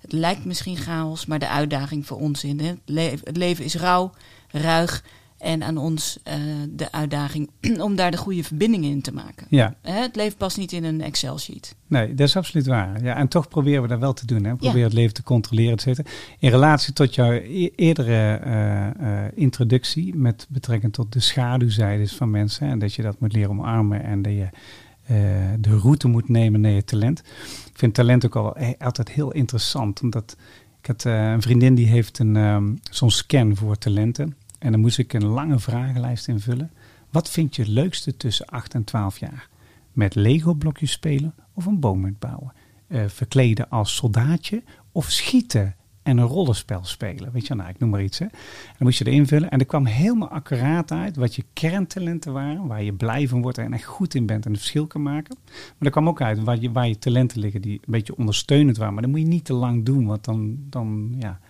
Het 0.01 0.13
lijkt 0.13 0.45
misschien 0.45 0.77
chaos, 0.77 1.27
maar 1.27 1.39
de 1.39 1.49
uitdaging 1.49 2.07
voor 2.07 2.19
ons 2.19 2.45
in 2.45 2.61
het, 2.61 3.21
het 3.25 3.37
leven 3.37 3.65
is 3.65 3.75
rauw, 3.75 4.13
ruig. 4.51 5.05
En 5.43 5.63
aan 5.63 5.77
ons 5.77 6.19
uh, 6.29 6.35
de 6.71 6.93
uitdaging 6.93 7.51
om 7.87 7.97
daar 7.97 8.11
de 8.11 8.17
goede 8.17 8.45
verbindingen 8.45 8.91
in 8.91 9.03
te 9.03 9.13
maken. 9.13 9.47
Ja. 9.51 9.75
het 9.83 10.17
leven 10.17 10.37
past 10.37 10.57
niet 10.57 10.73
in 10.73 10.85
een 10.85 11.01
Excel-sheet. 11.01 11.75
Nee, 11.87 12.15
dat 12.15 12.27
is 12.27 12.37
absoluut 12.37 12.67
waar. 12.67 13.05
Ja, 13.05 13.17
en 13.17 13.29
toch 13.29 13.49
proberen 13.49 13.83
we 13.83 13.89
dat 13.89 13.99
wel 13.99 14.13
te 14.13 14.27
doen. 14.27 14.45
Hè? 14.45 14.55
Proberen 14.55 14.79
ja. 14.79 14.85
het 14.85 14.93
leven 14.93 15.15
te 15.15 15.23
controleren, 15.23 15.73
et 15.73 15.81
cetera. 15.81 16.11
In 16.39 16.51
relatie 16.51 16.93
tot 16.93 17.15
jouw 17.15 17.31
e 17.31 17.71
eerdere 17.77 18.41
uh, 18.47 19.07
uh, 19.07 19.25
introductie 19.35 20.15
met 20.17 20.47
betrekking 20.49 20.93
tot 20.93 21.13
de 21.13 21.21
schaduwzijdes 21.21 22.15
van 22.15 22.31
mensen. 22.31 22.69
En 22.69 22.79
dat 22.79 22.95
je 22.95 23.03
dat 23.03 23.21
moet 23.21 23.33
leren 23.33 23.51
omarmen 23.51 24.05
en 24.05 24.23
dat 24.23 24.33
je 24.33 24.49
de 25.61 25.79
route 25.79 26.09
moet 26.09 26.29
nemen 26.29 26.61
naar 26.61 26.71
je 26.71 26.85
talent. 26.85 27.19
Ik 27.73 27.79
vind 27.79 27.95
talent 27.95 28.27
ook 28.27 28.37
al 28.37 28.57
altijd 28.79 29.11
heel 29.11 29.33
interessant. 29.33 30.03
Omdat 30.03 30.37
ik 30.81 30.87
had 30.87 31.05
een 31.05 31.43
vriendin 31.43 31.75
die 31.75 31.87
heeft 31.87 32.19
een, 32.19 32.37
um, 32.37 32.81
zo'n 32.91 33.11
scan 33.11 33.57
voor 33.57 33.79
talenten. 33.79 34.37
En 34.63 34.73
dan 34.73 34.81
moest 34.81 34.99
ik 34.99 35.13
een 35.13 35.27
lange 35.27 35.59
vragenlijst 35.59 36.29
invullen. 36.29 36.71
Wat 37.11 37.31
vind 37.31 37.57
je 37.57 37.63
het 37.63 37.71
leukste 37.71 38.17
tussen 38.17 38.47
8 38.47 38.75
en 38.75 38.85
12 38.85 39.19
jaar? 39.19 39.49
Met 39.93 40.15
Lego-blokjes 40.15 40.91
spelen 40.91 41.35
of 41.55 41.67
een 41.67 41.81
boom 41.81 42.05
uitbouwen? 42.05 42.53
Uh, 42.89 43.05
verkleden 43.07 43.69
als 43.69 43.95
soldaatje 43.95 44.63
of 44.93 45.11
schieten 45.11 45.75
en 46.03 46.19
een 46.19 46.27
rollenspel 46.27 46.85
spelen? 46.85 47.33
Weet 47.33 47.47
je, 47.47 47.55
nou, 47.55 47.69
ik 47.69 47.79
noem 47.79 47.91
maar 47.91 48.03
iets. 48.03 48.19
Hè. 48.19 48.25
En 48.25 48.31
dan 48.79 48.87
moest 48.87 48.99
je 48.99 49.05
er 49.05 49.13
invullen. 49.13 49.51
En 49.51 49.59
er 49.59 49.67
kwam 49.67 49.87
helemaal 49.87 50.29
accuraat 50.29 50.93
uit 50.93 51.17
wat 51.17 51.35
je 51.35 51.45
kerntalenten 51.53 52.33
waren. 52.33 52.67
Waar 52.67 52.83
je 52.83 52.93
blij 52.93 53.29
van 53.29 53.43
wordt 53.43 53.59
en 53.59 53.73
echt 53.73 53.85
goed 53.85 54.15
in 54.15 54.27
bent 54.27 54.45
en 54.45 54.51
een 54.51 54.57
verschil 54.57 54.87
kan 54.87 55.03
maken. 55.03 55.37
Maar 55.47 55.75
er 55.79 55.91
kwam 55.91 56.09
ook 56.09 56.21
uit 56.21 56.43
waar 56.43 56.61
je, 56.61 56.73
waar 56.73 56.89
je 56.89 56.99
talenten 56.99 57.41
liggen 57.41 57.63
die 57.63 57.75
een 57.75 57.93
beetje 57.93 58.17
ondersteunend 58.17 58.77
waren. 58.77 58.95
Maar 58.95 59.03
dat 59.03 59.13
moet 59.13 59.21
je 59.21 59.27
niet 59.27 59.45
te 59.45 59.55
lang 59.55 59.85
doen, 59.85 60.07
want 60.07 60.25
dan, 60.25 60.57
dan 60.69 61.15
ja, 61.19 61.41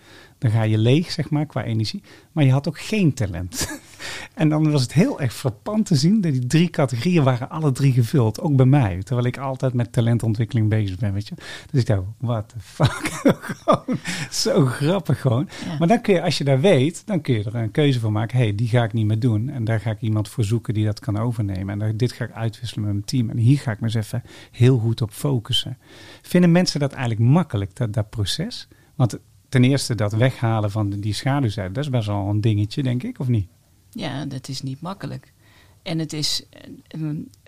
dan 0.43 0.51
ga 0.51 0.61
je 0.61 0.77
leeg, 0.77 1.11
zeg 1.11 1.29
maar, 1.29 1.45
qua 1.45 1.63
energie. 1.63 2.01
Maar 2.31 2.43
je 2.43 2.51
had 2.51 2.67
ook 2.67 2.79
geen 2.79 3.13
talent. 3.13 3.79
en 4.33 4.49
dan 4.49 4.71
was 4.71 4.81
het 4.81 4.93
heel 4.93 5.19
erg 5.21 5.33
frappant 5.33 5.85
te 5.85 5.95
zien 5.95 6.21
dat 6.21 6.31
die 6.31 6.47
drie 6.47 6.69
categorieën 6.69 7.23
waren 7.23 7.49
alle 7.49 7.71
drie 7.71 7.93
gevuld. 7.93 8.41
Ook 8.41 8.55
bij 8.55 8.65
mij, 8.65 9.03
terwijl 9.03 9.27
ik 9.27 9.37
altijd 9.37 9.73
met 9.73 9.91
talentontwikkeling 9.91 10.69
bezig 10.69 10.97
ben, 10.97 11.13
weet 11.13 11.27
je. 11.27 11.35
Dus 11.71 11.81
ik 11.81 11.87
dacht, 11.87 12.01
what 12.17 12.49
the 12.49 12.59
fuck. 12.59 13.09
gewoon, 13.49 13.97
zo 14.31 14.65
grappig 14.65 15.21
gewoon. 15.21 15.49
Ja. 15.65 15.77
Maar 15.77 15.87
dan 15.87 16.01
kun 16.01 16.13
je, 16.13 16.21
als 16.21 16.37
je 16.37 16.43
dat 16.43 16.59
weet, 16.59 17.03
dan 17.05 17.21
kun 17.21 17.33
je 17.33 17.43
er 17.43 17.55
een 17.55 17.71
keuze 17.71 17.99
voor 17.99 18.11
maken. 18.11 18.37
hey, 18.37 18.55
die 18.55 18.67
ga 18.67 18.83
ik 18.83 18.93
niet 18.93 19.05
meer 19.05 19.19
doen. 19.19 19.49
En 19.49 19.63
daar 19.63 19.79
ga 19.79 19.91
ik 19.91 20.01
iemand 20.01 20.29
voor 20.29 20.43
zoeken 20.43 20.73
die 20.73 20.85
dat 20.85 20.99
kan 20.99 21.17
overnemen. 21.17 21.81
En 21.81 21.97
dit 21.97 22.11
ga 22.11 22.25
ik 22.25 22.31
uitwisselen 22.31 22.83
met 22.83 22.93
mijn 22.93 23.05
team. 23.05 23.29
En 23.29 23.37
hier 23.37 23.59
ga 23.59 23.71
ik 23.71 23.79
me 23.79 23.85
eens 23.85 23.95
even 23.95 24.23
heel 24.51 24.77
goed 24.77 25.01
op 25.01 25.11
focussen. 25.11 25.77
Vinden 26.21 26.51
mensen 26.51 26.79
dat 26.79 26.91
eigenlijk 26.91 27.29
makkelijk, 27.29 27.75
dat, 27.75 27.93
dat 27.93 28.09
proces? 28.09 28.67
Want 28.95 29.19
ten 29.53 29.63
eerste 29.63 29.95
dat 29.95 30.13
weghalen 30.13 30.71
van 30.71 30.89
die 30.89 31.13
schaduwzijde, 31.13 31.73
dat 31.73 31.83
is 31.83 31.89
best 31.89 32.07
wel 32.07 32.27
een 32.27 32.41
dingetje, 32.41 32.83
denk 32.83 33.03
ik, 33.03 33.19
of 33.19 33.27
niet? 33.27 33.47
Ja, 33.89 34.25
dat 34.25 34.47
is 34.47 34.61
niet 34.61 34.81
makkelijk. 34.81 35.33
En 35.81 35.99
het 35.99 36.13
is 36.13 36.45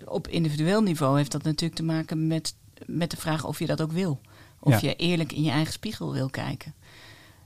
op 0.05 0.27
individueel 0.27 0.81
niveau 0.81 1.17
heeft 1.17 1.31
dat 1.31 1.43
natuurlijk 1.43 1.75
te 1.75 1.83
maken 1.83 2.27
met, 2.27 2.55
met 2.85 3.11
de 3.11 3.17
vraag 3.17 3.45
of 3.45 3.59
je 3.59 3.65
dat 3.65 3.81
ook 3.81 3.91
wil. 3.91 4.21
Of 4.59 4.81
ja. 4.81 4.89
je 4.89 4.95
eerlijk 4.95 5.31
in 5.31 5.43
je 5.43 5.49
eigen 5.49 5.73
spiegel 5.73 6.13
wil 6.13 6.29
kijken. 6.29 6.73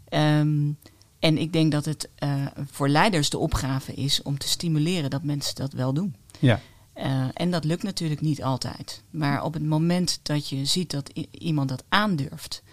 Um, 0.10 0.78
en 1.20 1.38
ik 1.38 1.54
denk 1.54 1.72
dat 1.72 1.86
het 1.86 2.10
uh, 2.24 2.46
voor 2.72 2.90
leiders 2.90 3.30
de 3.30 3.38
opgave 3.38 3.94
is 3.94 4.22
om 4.22 4.38
te 4.38 4.48
stimuleren 4.48 5.10
dat 5.10 5.24
mensen 5.24 5.56
dat 5.56 5.74
wel 5.74 5.94
doen. 5.94 6.16
Ja. 6.40 6.62
Uh, 6.96 7.28
en 7.34 7.52
dat 7.52 7.64
lukt 7.64 7.84
natuurlijk 7.84 8.22
niet 8.22 8.44
altijd. 8.44 9.04
Maar 9.10 9.44
op 9.44 9.54
het 9.54 9.66
moment 9.66 10.20
dat 10.24 10.50
je 10.50 10.66
ziet 10.66 10.92
dat 10.92 11.10
iemand 11.32 11.70
dat 11.70 11.84
aandurft, 11.90 12.64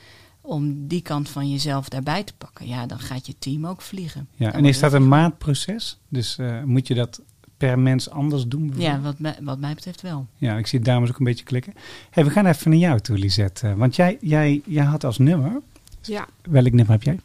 om 0.46 0.86
die 0.86 1.00
kant 1.02 1.28
van 1.28 1.50
jezelf 1.50 1.88
daarbij 1.88 2.24
te 2.24 2.32
pakken, 2.38 2.66
ja, 2.66 2.86
dan 2.86 2.98
gaat 2.98 3.26
je 3.26 3.34
team 3.38 3.66
ook 3.66 3.82
vliegen. 3.82 4.28
Ja, 4.34 4.52
en 4.52 4.64
is 4.64 4.78
dat 4.78 4.92
een 4.92 5.08
maatproces? 5.08 5.98
Dus 6.08 6.38
uh, 6.40 6.62
moet 6.62 6.86
je 6.86 6.94
dat 6.94 7.20
per 7.56 7.78
mens 7.78 8.10
anders 8.10 8.46
doen? 8.46 8.72
Ja, 8.76 9.00
wat 9.00 9.18
mij, 9.18 9.36
wat 9.40 9.58
mij 9.58 9.74
betreft 9.74 10.02
wel. 10.02 10.26
Ja, 10.36 10.56
ik 10.56 10.66
zie 10.66 10.80
dames 10.80 11.10
ook 11.10 11.18
een 11.18 11.24
beetje 11.24 11.44
klikken. 11.44 11.74
Hey, 12.10 12.24
we 12.24 12.30
gaan 12.30 12.46
even 12.46 12.70
naar 12.70 12.78
jou 12.78 13.00
toe, 13.00 13.18
Lisette. 13.18 13.76
Want 13.76 13.96
jij, 13.96 14.18
jij, 14.20 14.62
jij 14.64 14.84
had 14.84 15.04
als 15.04 15.18
nummer... 15.18 15.60
Ja. 16.02 16.26
Welk 16.42 16.72
nummer 16.72 16.90
heb 16.90 17.02
jij? 17.02 17.20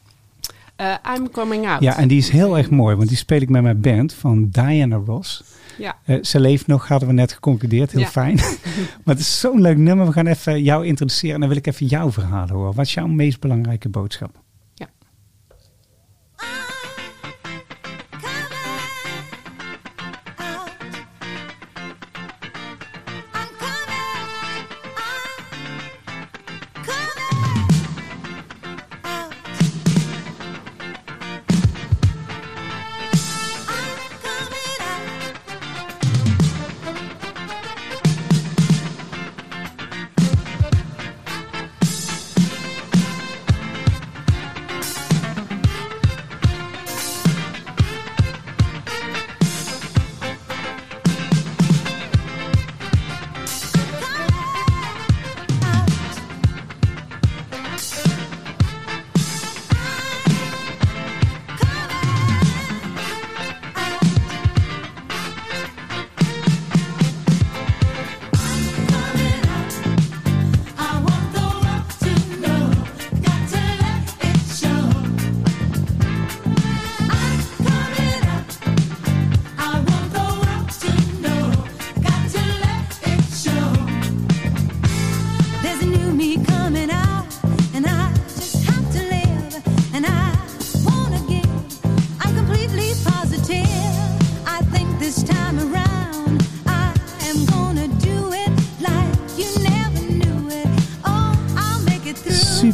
Uh, 0.80 0.94
I'm 1.16 1.30
Coming 1.30 1.66
Out. 1.66 1.82
Ja, 1.82 1.96
en 1.96 2.08
die 2.08 2.18
is 2.18 2.28
heel 2.28 2.56
erg 2.58 2.70
mooi, 2.70 2.96
want 2.96 3.08
die 3.08 3.16
speel 3.16 3.40
ik 3.40 3.48
met 3.48 3.62
mijn 3.62 3.80
band 3.80 4.12
van 4.12 4.48
Diana 4.48 4.96
Ross. 4.96 5.42
Ja. 5.78 5.96
Uh, 6.06 6.22
ze 6.22 6.40
leeft 6.40 6.66
nog, 6.66 6.88
hadden 6.88 7.08
we 7.08 7.14
net 7.14 7.32
geconcludeerd. 7.32 7.92
Heel 7.92 8.00
ja. 8.00 8.06
fijn. 8.06 8.36
maar 9.04 9.14
het 9.14 9.18
is 9.18 9.40
zo'n 9.40 9.60
leuk 9.60 9.76
nummer. 9.76 10.06
We 10.06 10.12
gaan 10.12 10.26
even 10.26 10.62
jou 10.62 10.86
introduceren 10.86 11.34
en 11.34 11.40
dan 11.40 11.48
wil 11.48 11.58
ik 11.58 11.66
even 11.66 11.86
jouw 11.86 12.12
verhaal 12.12 12.48
horen. 12.48 12.74
Wat 12.74 12.86
is 12.86 12.94
jouw 12.94 13.06
meest 13.06 13.40
belangrijke 13.40 13.88
boodschap? 13.88 14.41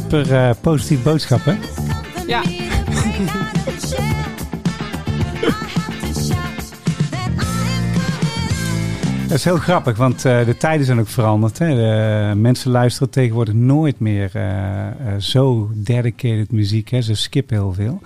Super 0.09 0.31
uh, 0.31 0.49
positief 0.61 1.03
boodschap, 1.03 1.45
hè? 1.45 1.55
Ja. 2.27 2.41
Dat 9.27 9.37
is 9.37 9.43
heel 9.43 9.57
grappig, 9.57 9.97
want 9.97 10.25
uh, 10.25 10.45
de 10.45 10.57
tijden 10.57 10.85
zijn 10.85 10.99
ook 10.99 11.07
veranderd. 11.07 11.57
Hè? 11.57 11.75
De, 11.75 12.35
mensen 12.35 12.71
luisteren 12.71 13.09
tegenwoordig 13.09 13.53
nooit 13.53 13.99
meer 13.99 14.31
uh, 14.35 14.43
uh, 14.43 14.89
zo 15.17 15.69
dedicated 15.73 16.51
muziek. 16.51 16.89
Hè? 16.89 17.01
Ze 17.01 17.15
skippen 17.15 17.57
heel 17.57 17.73
veel. 17.73 18.01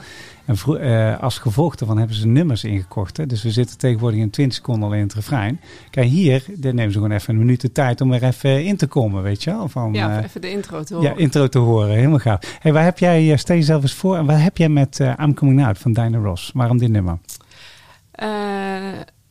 En 0.45 0.55
uh, 0.67 1.19
als 1.19 1.37
gevolg 1.37 1.75
daarvan 1.75 1.97
hebben 1.97 2.15
ze 2.15 2.27
nummers 2.27 2.63
ingekocht. 2.63 3.17
Hè? 3.17 3.25
Dus 3.25 3.43
we 3.43 3.51
zitten 3.51 3.77
tegenwoordig 3.77 4.19
in 4.19 4.29
20 4.29 4.55
seconden 4.55 4.89
al 4.89 4.95
in 4.95 5.01
het 5.01 5.13
refrein. 5.13 5.59
Kijk, 5.89 6.07
hier 6.07 6.45
nemen 6.59 6.91
ze 6.91 6.91
gewoon 6.91 7.11
even 7.11 7.33
een 7.33 7.39
minuut 7.39 7.61
de 7.61 7.71
tijd 7.71 8.01
om 8.01 8.13
er 8.13 8.23
even 8.23 8.65
in 8.65 8.77
te 8.77 8.87
komen, 8.87 9.23
weet 9.23 9.43
je 9.43 9.51
wel? 9.51 9.67
Van, 9.67 9.93
ja, 9.93 10.17
uh, 10.17 10.23
even 10.23 10.41
de 10.41 10.49
intro 10.51 10.83
te 10.83 10.93
horen. 10.93 11.09
Ja, 11.09 11.17
intro 11.17 11.47
te 11.47 11.59
horen. 11.59 11.95
Helemaal 11.95 12.19
gaaf. 12.19 12.57
Hey, 12.59 12.73
waar 12.73 12.83
heb 12.83 12.99
jij, 12.99 13.31
uh, 13.31 13.37
stel 13.37 13.55
jezelf 13.55 13.81
eens 13.81 13.93
voor, 13.93 14.17
en 14.17 14.25
wat 14.25 14.39
heb 14.39 14.57
jij 14.57 14.69
met 14.69 14.99
uh, 14.99 15.13
I'm 15.19 15.33
Coming 15.33 15.65
Out 15.65 15.77
van 15.77 15.93
Dinah 15.93 16.23
Ross? 16.23 16.51
Waarom 16.53 16.77
dit 16.77 16.89
nummer? 16.89 17.17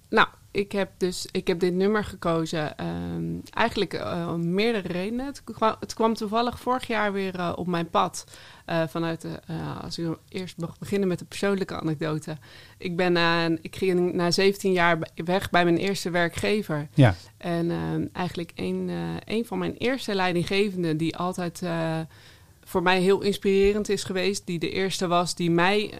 nou, 0.08 0.26
ik 0.52 0.72
heb 0.72 0.90
dus 0.96 1.26
ik 1.30 1.46
heb 1.46 1.60
dit 1.60 1.74
nummer 1.74 2.04
gekozen. 2.04 2.86
Um, 2.86 3.42
eigenlijk 3.50 3.94
uh, 3.94 4.30
om 4.32 4.54
meerdere 4.54 4.88
redenen. 4.88 5.26
Het 5.26 5.44
kwam, 5.44 5.76
het 5.80 5.94
kwam, 5.94 6.14
toevallig 6.14 6.60
vorig 6.60 6.86
jaar 6.86 7.12
weer 7.12 7.38
uh, 7.38 7.52
op 7.56 7.66
mijn 7.66 7.90
pad. 7.90 8.24
Uh, 8.66 8.82
vanuit 8.88 9.20
de, 9.20 9.40
als 9.82 9.98
ik 9.98 10.16
eerst 10.28 10.56
mag 10.58 10.78
beginnen 10.78 11.08
met 11.08 11.18
de 11.18 11.24
persoonlijke 11.24 11.80
anekdote. 11.80 12.36
Ik 12.78 12.96
ben 12.96 13.58
ik 13.62 13.76
ging 13.76 14.12
na 14.12 14.30
17 14.30 14.72
jaar 14.72 14.98
weg 15.14 15.50
bij 15.50 15.64
mijn 15.64 15.76
eerste 15.76 16.10
werkgever. 16.10 16.88
Ja. 16.94 17.14
En 17.36 17.70
ehm, 17.70 18.06
eigenlijk 18.12 18.52
een, 18.54 18.90
een 19.24 19.46
van 19.46 19.58
mijn 19.58 19.76
eerste 19.76 20.14
leidinggevenden 20.14 20.96
die 20.96 21.16
altijd 21.16 21.62
voor 22.64 22.82
mij 22.82 23.00
heel 23.00 23.22
inspirerend 23.22 23.88
is 23.88 24.04
geweest. 24.04 24.46
Die 24.46 24.58
de 24.58 24.70
eerste 24.70 25.06
was 25.06 25.34
die 25.34 25.50
mij 25.50 25.92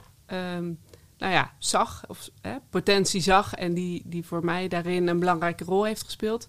um, 0.57 0.79
nou 1.23 1.35
ja, 1.35 1.53
zag, 1.59 2.05
of 2.07 2.31
hè, 2.41 2.57
potentie 2.71 3.21
zag 3.21 3.55
en 3.55 3.75
die, 3.75 4.03
die 4.05 4.25
voor 4.25 4.45
mij 4.45 4.69
daarin 4.69 5.09
een 5.09 5.19
belangrijke 5.19 5.65
rol 5.65 5.85
heeft 5.85 6.05
gespeeld. 6.05 6.49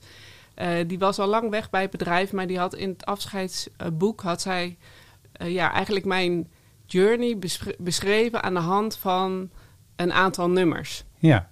Uh, 0.56 0.68
die 0.88 1.00
was 1.00 1.20
al 1.20 1.28
lang 1.28 1.50
weg 1.50 1.70
bij 1.70 1.82
het 1.82 1.92
bedrijf, 1.92 2.32
maar 2.32 2.48
die 2.48 2.60
had 2.60 2.76
in 2.76 2.90
het 2.90 3.06
afscheidsboek 3.06 4.22
had 4.22 4.42
zij 4.42 4.78
uh, 5.42 5.52
ja, 5.52 5.72
eigenlijk 5.72 6.06
mijn 6.06 6.52
journey 6.86 7.40
beschreven 7.78 8.44
aan 8.44 8.54
de 8.54 8.60
hand 8.60 8.98
van 8.98 9.50
een 9.96 10.14
aantal 10.14 10.50
nummers. 10.50 11.04
Ja. 11.18 11.50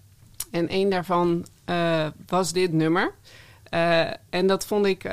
En 0.52 0.65
een 0.69 0.89
daarvan 0.89 1.45
uh, 1.65 2.08
was 2.28 2.54
dit 2.54 2.72
nummer. 2.74 3.13
en 4.30 4.48
dat 4.48 4.65
vond 4.65 4.86
ik, 4.86 5.04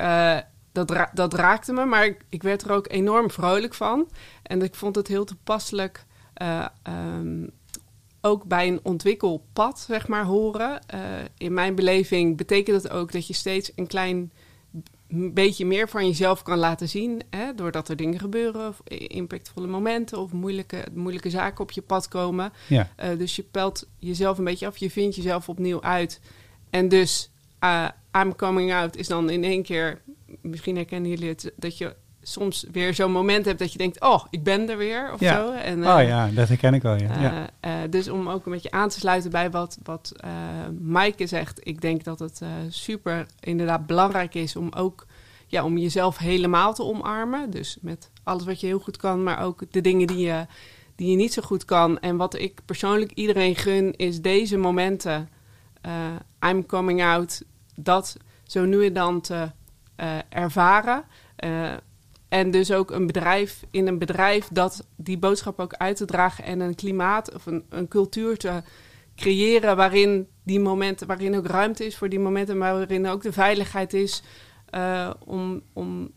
dat, 0.71 0.91
ra 0.91 1.09
dat 1.13 1.33
raakte 1.33 1.73
me, 1.73 1.85
maar 1.85 2.05
ik, 2.05 2.25
ik, 2.29 2.43
werd 2.43 2.61
er 2.61 2.71
ook 2.71 2.89
enorm 2.89 3.31
vrolijk 3.31 3.73
van. 3.73 4.09
En 4.43 4.61
ik 4.61 4.75
vond 4.75 4.95
het 4.95 5.07
heel 5.07 5.25
toepasselijk 5.25 6.05
um, 6.87 7.51
ook 8.21 8.43
bij 8.43 8.67
een 8.67 8.79
ontwikkelpad, 8.83 9.79
zeg 9.79 10.07
maar, 10.07 10.25
horen. 10.25 10.81
Uh, 10.93 10.99
in 11.37 11.53
mijn 11.53 11.75
beleving 11.75 12.37
betekent 12.37 12.81
dat 12.81 12.91
ook 12.91 13.11
dat 13.11 13.27
je 13.27 13.33
steeds 13.33 13.71
een 13.75 13.87
klein 13.87 14.31
beetje 15.11 15.65
meer 15.65 15.89
van 15.89 16.07
jezelf 16.07 16.43
kan 16.43 16.57
laten 16.57 16.89
zien. 16.89 17.21
Hè, 17.29 17.55
doordat 17.55 17.89
er 17.89 17.95
dingen 17.95 18.19
gebeuren, 18.19 18.67
of 18.67 18.81
impactvolle 18.87 19.67
momenten 19.67 20.19
of 20.19 20.31
moeilijke, 20.31 20.85
moeilijke 20.93 21.29
zaken 21.29 21.63
op 21.63 21.71
je 21.71 21.81
pad 21.81 22.07
komen. 22.07 22.53
Ja. 22.67 22.89
Uh, 23.03 23.17
dus 23.17 23.35
je 23.35 23.43
pelt 23.43 23.87
jezelf 23.99 24.37
een 24.37 24.43
beetje 24.43 24.67
af, 24.67 24.77
je 24.77 24.91
vindt 24.91 25.15
jezelf 25.15 25.49
opnieuw 25.49 25.81
uit. 25.81 26.19
En 26.69 26.87
dus 26.87 27.31
uh, 27.63 27.87
I'm 28.17 28.35
coming 28.35 28.73
out 28.73 28.95
is 28.95 29.07
dan 29.07 29.29
in 29.29 29.43
één 29.43 29.63
keer, 29.63 30.01
misschien 30.41 30.75
herkennen 30.75 31.09
jullie 31.09 31.29
het, 31.29 31.53
dat 31.55 31.77
je 31.77 31.95
soms 32.21 32.65
weer 32.71 32.93
zo'n 32.93 33.11
moment 33.11 33.45
hebt 33.45 33.59
dat 33.59 33.71
je 33.71 33.77
denkt, 33.77 34.01
oh, 34.01 34.25
ik 34.29 34.43
ben 34.43 34.69
er 34.69 34.77
weer 34.77 35.13
of 35.13 35.19
ja. 35.19 35.35
zo. 35.35 35.51
En, 35.51 35.79
uh, 35.79 35.95
oh 35.95 36.03
ja, 36.03 36.27
dat 36.27 36.47
herken 36.47 36.73
ik 36.73 36.81
wel, 36.81 36.95
ja. 36.95 37.15
Uh, 37.15 37.21
ja. 37.21 37.49
Uh, 37.65 37.71
dus 37.89 38.09
om 38.09 38.29
ook 38.29 38.45
een 38.45 38.51
beetje 38.51 38.71
aan 38.71 38.89
te 38.89 38.99
sluiten 38.99 39.31
bij 39.31 39.51
wat, 39.51 39.77
wat 39.83 40.11
Maaike 40.81 41.27
zegt. 41.27 41.59
Ik 41.63 41.81
denk 41.81 42.03
dat 42.03 42.19
het 42.19 42.41
super 42.69 43.25
inderdaad 43.39 43.85
belangrijk 43.85 44.35
is 44.35 44.55
om 44.55 44.71
ook 44.73 45.05
ja, 45.47 45.63
om 45.63 45.77
jezelf 45.77 46.17
helemaal 46.17 46.73
te 46.73 46.83
omarmen. 46.83 47.49
Dus 47.49 47.77
met 47.81 48.11
alles 48.23 48.45
wat 48.45 48.59
je 48.59 48.67
heel 48.67 48.79
goed 48.79 48.97
kan, 48.97 49.23
maar 49.23 49.43
ook 49.43 49.63
de 49.71 49.81
dingen 49.81 50.07
die 50.07 50.25
je, 50.25 50.45
die 50.95 51.09
je 51.09 51.15
niet 51.15 51.33
zo 51.33 51.41
goed 51.41 51.65
kan. 51.65 51.99
En 51.99 52.17
wat 52.17 52.39
ik 52.39 52.59
persoonlijk 52.65 53.11
iedereen 53.11 53.55
gun, 53.55 53.95
is 53.95 54.21
deze 54.21 54.57
momenten, 54.57 55.29
I'm 56.45 56.65
coming 56.65 57.03
out, 57.03 57.43
dat 57.75 58.17
zo 58.43 58.65
nu 58.65 58.85
en 58.85 58.93
dan 58.93 59.21
te 59.21 59.51
ervaren. 60.29 61.03
En 62.29 62.51
dus 62.51 62.71
ook 62.71 62.91
een 62.91 63.07
bedrijf 63.07 63.63
in 63.71 63.87
een 63.87 63.97
bedrijf 63.97 64.47
dat 64.51 64.87
die 64.95 65.17
boodschap 65.17 65.59
ook 65.59 65.73
uit 65.73 65.97
te 65.97 66.05
dragen 66.05 66.43
en 66.43 66.59
een 66.59 66.75
klimaat 66.75 67.33
of 67.33 67.45
een, 67.45 67.63
een 67.69 67.87
cultuur 67.87 68.37
te 68.37 68.61
creëren 69.15 69.75
waarin 69.75 70.27
die 70.43 70.59
momenten, 70.59 71.07
waarin 71.07 71.35
ook 71.35 71.45
ruimte 71.45 71.85
is 71.85 71.97
voor 71.97 72.09
die 72.09 72.19
momenten, 72.19 72.57
maar 72.57 72.73
waarin 72.73 73.07
ook 73.07 73.21
de 73.21 73.31
veiligheid 73.31 73.93
is 73.93 74.23
uh, 74.75 75.09
om, 75.25 75.61
om 75.73 76.11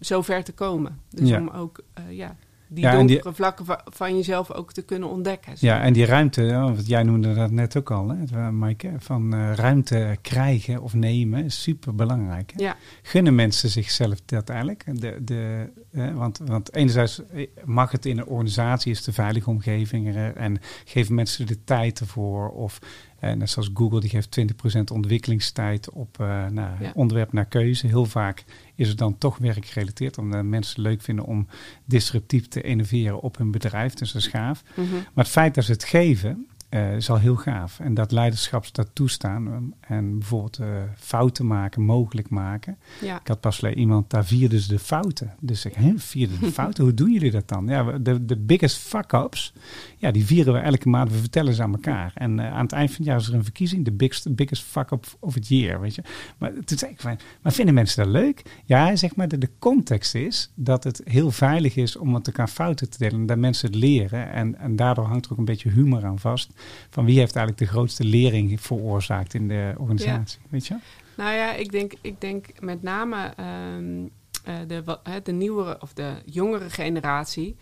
zo 0.00 0.22
ver 0.22 0.44
te 0.44 0.52
komen. 0.52 1.00
Dus 1.08 1.28
ja. 1.28 1.38
om 1.38 1.48
ook 1.48 1.80
uh, 1.98 2.16
ja, 2.16 2.36
die 2.68 2.84
ja, 2.84 2.92
donkere 2.92 3.22
die, 3.22 3.32
vlakken 3.32 3.64
van, 3.84 4.16
jezelf 4.16 4.52
ook 4.52 4.72
te 4.72 4.82
kunnen 4.82 5.08
ontdekken. 5.08 5.52
Ja, 5.58 5.80
en 5.80 5.92
die 5.92 6.04
ruimte, 6.04 6.52
want 6.52 6.86
jij 6.86 7.02
noemde 7.02 7.34
dat 7.34 7.50
net 7.50 7.76
ook 7.76 7.90
al, 7.90 8.08
hè, 8.08 8.52
Maaike, 8.52 8.92
van 8.98 9.34
uh, 9.34 9.52
ruimte 9.54 10.16
krijgen 10.22 10.82
of 10.82 10.94
nemen 10.94 11.44
is 11.44 11.62
super 11.62 11.94
belangrijk. 11.94 12.52
Ja. 12.56 12.76
Gunnen 13.02 13.34
mensen 13.34 13.68
zichzelf 13.68 14.20
dat 14.24 14.48
eigenlijk? 14.48 14.84
De, 15.00 15.16
de, 15.20 15.70
want, 16.14 16.40
want 16.44 16.74
enerzijds 16.74 17.22
mag 17.64 17.90
het 17.90 18.06
in 18.06 18.18
een 18.18 18.26
organisatie, 18.26 18.92
is 18.92 19.02
de 19.02 19.12
veilige 19.12 19.50
omgeving 19.50 20.16
er, 20.16 20.36
en 20.36 20.58
geven 20.84 21.14
mensen 21.14 21.46
de 21.46 21.64
tijd 21.64 22.00
ervoor 22.00 22.50
of 22.50 22.78
en 23.18 23.38
net 23.38 23.50
zoals 23.50 23.70
Google, 23.74 24.00
die 24.00 24.10
geeft 24.10 24.40
20% 24.40 24.78
ontwikkelingstijd 24.92 25.90
op 25.90 26.16
uh, 26.20 26.46
nou, 26.46 26.70
Ja. 26.80 26.92
onderwerp 26.94 27.32
naar 27.32 27.44
keuze. 27.44 27.86
Heel 27.86 28.04
vaak 28.04 28.44
is 28.74 28.88
het 28.88 28.98
dan 28.98 29.18
toch 29.18 29.38
werkgerelateerd, 29.38 30.18
omdat 30.18 30.44
mensen 30.44 30.74
het 30.82 30.90
leuk 30.90 31.02
vinden 31.02 31.24
om 31.24 31.46
disruptief 31.84 32.48
te 32.48 32.60
innoveren 32.60 33.20
op 33.20 33.36
hun 33.38 33.50
bedrijf. 33.50 33.94
Dus 33.94 34.12
dat 34.12 34.22
is 34.22 34.28
gaaf. 34.28 34.62
Mhm. 34.74 34.92
Maar 34.92 35.24
het 35.24 35.28
feit 35.28 35.54
dat 35.54 35.64
ze 35.64 35.72
het 35.72 35.84
geven, 35.84 36.46
uh, 36.70 36.96
is 36.96 37.10
al 37.10 37.18
heel 37.18 37.36
gaaf. 37.36 37.80
En 37.80 37.94
dat 37.94 38.12
leiderschap 38.12 38.74
dat 38.74 38.88
toestaan 38.92 39.74
en 39.80 40.18
bijvoorbeeld 40.18 40.58
uh, 40.60 40.66
fouten 40.96 41.46
maken, 41.46 41.82
mogelijk 41.82 42.30
maken. 42.30 42.78
Ja. 43.00 43.20
Ik 43.20 43.28
had 43.28 43.40
pas 43.40 43.62
iemand, 43.62 44.10
daar 44.10 44.24
vierden 44.24 44.60
ze 44.60 44.68
de 44.68 44.78
fouten. 44.78 45.34
Dus 45.40 45.64
ik, 45.64 45.74
hè, 45.74 45.92
vierden 45.96 46.40
de 46.40 46.52
fouten? 46.60 46.84
Hoe 46.84 46.94
doen 46.94 47.12
jullie 47.12 47.30
dat 47.30 47.48
dan? 47.48 47.66
Ja, 47.66 47.98
de, 47.98 48.24
de 48.24 48.36
biggest 48.36 48.76
fuck-ups, 48.76 49.52
ja, 49.96 50.10
die 50.10 50.24
vieren 50.24 50.52
we 50.52 50.58
elke 50.58 50.88
maand. 50.88 51.10
We 51.10 51.18
vertellen 51.18 51.54
ze 51.54 51.62
aan 51.62 51.72
elkaar. 51.72 52.12
En 52.14 52.38
uh, 52.38 52.52
aan 52.52 52.62
het 52.62 52.72
eind 52.72 52.90
van 52.90 52.98
het 52.98 53.06
jaar 53.06 53.20
is 53.20 53.28
er 53.28 53.34
een 53.34 53.44
verkiezing, 53.44 53.84
de 53.84 53.92
biggest, 53.92 54.34
biggest 54.34 54.62
fuck-up 54.62 55.06
of 55.18 55.34
het 55.34 55.48
year, 55.48 55.80
weet 55.80 55.94
je. 55.94 56.02
Maar 56.38 56.52
toen 56.64 56.78
zei 56.78 56.90
ik 56.90 57.00
van, 57.00 57.18
maar 57.42 57.52
vinden 57.52 57.74
mensen 57.74 58.04
dat 58.04 58.12
leuk? 58.12 58.42
Ja, 58.64 58.96
zeg 58.96 59.16
maar, 59.16 59.28
de, 59.28 59.38
de 59.38 59.50
context 59.58 60.14
is 60.14 60.50
dat 60.54 60.84
het 60.84 61.00
heel 61.04 61.30
veilig 61.30 61.76
is 61.76 61.96
om 61.96 62.10
met 62.10 62.26
elkaar 62.26 62.48
fouten 62.48 62.90
te 62.90 62.98
delen. 62.98 63.20
En 63.20 63.26
dat 63.26 63.38
mensen 63.38 63.68
het 63.68 63.76
leren. 63.76 64.32
En, 64.32 64.58
en 64.58 64.76
daardoor 64.76 65.04
hangt 65.04 65.26
er 65.26 65.32
ook 65.32 65.38
een 65.38 65.44
beetje 65.44 65.70
humor 65.70 66.04
aan 66.04 66.18
vast 66.18 66.56
van 66.90 67.04
wie 67.04 67.18
heeft 67.18 67.36
eigenlijk 67.36 67.66
de 67.66 67.76
grootste 67.76 68.04
lering 68.04 68.60
veroorzaakt 68.60 69.34
in 69.34 69.48
de 69.48 69.74
organisatie, 69.78 70.40
ja. 70.42 70.48
weet 70.50 70.66
je? 70.66 70.76
Nou 71.16 71.34
ja, 71.34 71.54
ik 71.54 71.70
denk, 71.70 71.92
ik 72.00 72.20
denk 72.20 72.46
met 72.60 72.82
name 72.82 73.32
um, 73.76 74.10
uh, 74.48 74.54
de, 74.66 74.98
de 75.22 75.32
nieuwere 75.32 75.76
of 75.80 75.92
de 75.92 76.12
jongere 76.24 76.70
generatie. 76.70 77.56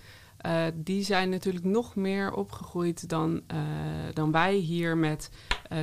Uh, 0.46 0.64
die 0.74 1.02
zijn 1.02 1.28
natuurlijk 1.28 1.64
nog 1.64 1.94
meer 1.94 2.32
opgegroeid 2.32 3.09
dan, 3.09 3.42
uh, 3.52 3.59
dan 4.12 4.32
wij 4.32 4.54
hier 4.54 4.96
met 4.96 5.30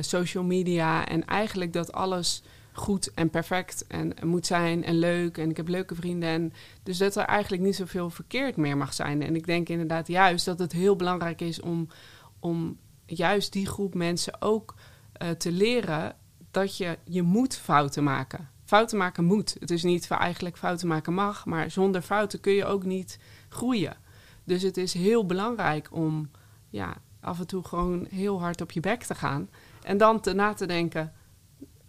social 0.00 0.44
media. 0.44 1.06
En 1.06 1.24
eigenlijk 1.24 1.72
dat 1.72 1.92
alles 1.92 2.42
goed 2.72 3.14
en 3.14 3.30
perfect 3.30 3.86
en 3.86 4.14
moet 4.22 4.46
zijn 4.46 4.84
en 4.84 4.98
leuk. 4.98 5.38
En 5.38 5.50
ik 5.50 5.56
heb 5.56 5.68
leuke 5.68 5.94
vrienden. 5.94 6.28
En 6.28 6.52
dus 6.82 6.98
dat 6.98 7.16
er 7.16 7.24
eigenlijk 7.24 7.62
niet 7.62 7.76
zoveel 7.76 8.10
verkeerd 8.10 8.56
meer 8.56 8.76
mag 8.76 8.94
zijn. 8.94 9.22
En 9.22 9.36
ik 9.36 9.46
denk 9.46 9.68
inderdaad 9.68 10.06
juist 10.06 10.44
dat 10.44 10.58
het 10.58 10.72
heel 10.72 10.96
belangrijk 10.96 11.40
is 11.40 11.60
om, 11.60 11.88
om 12.40 12.76
juist 13.06 13.52
die 13.52 13.66
groep 13.66 13.94
mensen 13.94 14.42
ook 14.42 14.74
uh, 15.22 15.30
te 15.30 15.52
leren 15.52 16.16
dat 16.50 16.76
je, 16.76 16.98
je 17.04 17.22
moet 17.22 17.56
fouten 17.56 18.04
maken. 18.04 18.48
Fouten 18.64 18.98
maken 18.98 19.24
moet. 19.24 19.56
Het 19.60 19.70
is 19.70 19.82
niet 19.82 20.06
van 20.06 20.18
eigenlijk 20.18 20.56
fouten 20.56 20.88
maken 20.88 21.12
mag, 21.12 21.46
maar 21.46 21.70
zonder 21.70 22.02
fouten 22.02 22.40
kun 22.40 22.52
je 22.52 22.64
ook 22.64 22.84
niet 22.84 23.18
groeien. 23.48 23.96
Dus 24.44 24.62
het 24.62 24.76
is 24.76 24.94
heel 24.94 25.26
belangrijk 25.26 25.88
om 25.92 26.30
ja, 26.70 26.96
af 27.20 27.38
en 27.38 27.46
toe 27.46 27.64
gewoon 27.64 28.06
heel 28.10 28.40
hard 28.40 28.60
op 28.60 28.70
je 28.70 28.80
bek 28.80 29.02
te 29.02 29.14
gaan. 29.14 29.48
En 29.82 29.98
dan 29.98 30.20
te 30.20 30.32
na 30.32 30.52
te 30.52 30.66
denken: 30.66 31.12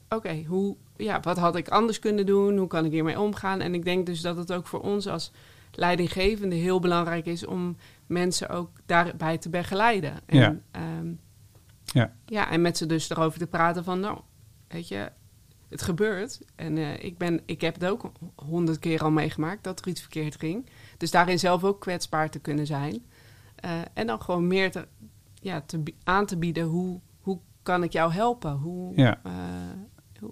oké, 0.09 0.43
hoe 0.47 0.75
ja, 0.97 1.19
wat 1.19 1.37
had 1.37 1.55
ik 1.55 1.69
anders 1.69 1.99
kunnen 1.99 2.25
doen? 2.25 2.57
Hoe 2.57 2.67
kan 2.67 2.85
ik 2.85 2.91
hiermee 2.91 3.19
omgaan? 3.19 3.61
En 3.61 3.73
ik 3.73 3.85
denk 3.85 4.05
dus 4.05 4.21
dat 4.21 4.37
het 4.37 4.53
ook 4.53 4.67
voor 4.67 4.81
ons 4.81 5.07
als 5.07 5.31
leidinggevende 5.77 6.55
heel 6.55 6.79
belangrijk 6.79 7.25
is 7.25 7.45
om 7.45 7.77
mensen 8.05 8.49
ook 8.49 8.69
daarbij 8.85 9.37
te 9.37 9.49
begeleiden. 9.49 10.13
En, 10.25 10.37
ja. 10.37 10.59
Um, 10.99 11.19
ja. 11.83 12.13
ja, 12.25 12.51
en 12.51 12.61
met 12.61 12.77
ze 12.77 12.85
dus 12.85 13.09
erover 13.09 13.39
te 13.39 13.47
praten 13.47 13.83
van, 13.83 13.99
nou, 13.99 14.19
weet 14.67 14.87
je, 14.87 15.11
het 15.69 15.81
gebeurt. 15.81 16.41
En 16.55 16.77
uh, 16.77 17.03
ik, 17.03 17.17
ben, 17.17 17.41
ik 17.45 17.61
heb 17.61 17.73
het 17.73 17.85
ook 17.85 18.11
honderd 18.35 18.79
keer 18.79 19.03
al 19.03 19.11
meegemaakt 19.11 19.63
dat 19.63 19.79
er 19.79 19.87
iets 19.87 20.01
verkeerd 20.01 20.35
ging. 20.35 20.69
Dus 20.97 21.11
daarin 21.11 21.39
zelf 21.39 21.63
ook 21.63 21.81
kwetsbaar 21.81 22.29
te 22.29 22.39
kunnen 22.39 22.65
zijn. 22.65 23.05
Uh, 23.65 23.71
en 23.93 24.07
dan 24.07 24.21
gewoon 24.21 24.47
meer 24.47 24.71
te, 24.71 24.87
ja, 25.33 25.61
te, 25.61 25.83
aan 26.03 26.25
te 26.25 26.37
bieden 26.37 26.63
hoe, 26.63 26.99
hoe 27.19 27.39
kan 27.63 27.83
ik 27.83 27.91
jou 27.91 28.11
helpen? 28.11 28.51
Hoe, 28.51 28.93
ja. 28.95 29.21
uh, 29.25 29.33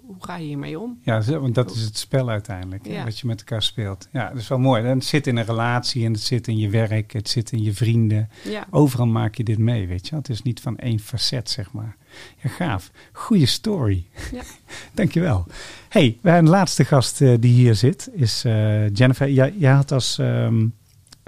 hoe 0.06 0.16
ga 0.18 0.36
je 0.36 0.46
hiermee 0.46 0.78
om? 0.78 0.98
Ja, 1.02 1.22
want 1.22 1.54
dat 1.54 1.74
is 1.74 1.80
het 1.80 1.98
spel 1.98 2.28
uiteindelijk, 2.28 2.86
ja. 2.86 3.04
wat 3.04 3.18
je 3.18 3.26
met 3.26 3.38
elkaar 3.38 3.62
speelt. 3.62 4.08
Ja, 4.12 4.28
dat 4.28 4.38
is 4.38 4.48
wel 4.48 4.58
mooi. 4.58 4.82
En 4.82 4.88
het 4.88 5.04
zit 5.04 5.26
in 5.26 5.36
een 5.36 5.44
relatie 5.44 6.04
en 6.04 6.12
het 6.12 6.20
zit 6.20 6.48
in 6.48 6.58
je 6.58 6.68
werk, 6.68 7.12
het 7.12 7.28
zit 7.28 7.52
in 7.52 7.62
je 7.62 7.72
vrienden. 7.72 8.28
Ja. 8.44 8.66
Overal 8.70 9.06
maak 9.06 9.34
je 9.34 9.44
dit 9.44 9.58
mee, 9.58 9.86
weet 9.86 10.08
je. 10.08 10.16
Het 10.16 10.28
is 10.28 10.42
niet 10.42 10.60
van 10.60 10.78
één 10.78 10.98
facet, 10.98 11.50
zeg 11.50 11.72
maar. 11.72 11.96
Ja, 12.42 12.48
gaaf. 12.48 12.90
Goeie 13.12 13.46
story. 13.46 14.06
Ja. 14.32 14.42
Dankjewel. 14.94 15.46
hey, 15.88 16.18
een 16.22 16.48
laatste 16.48 16.84
gast 16.84 17.20
uh, 17.20 17.34
die 17.40 17.52
hier 17.52 17.74
zit 17.74 18.10
is 18.12 18.44
uh, 18.44 18.88
Jennifer. 18.88 19.30
Jij, 19.30 19.54
jij 19.58 19.72
had 19.72 19.92
als, 19.92 20.18
um, 20.18 20.74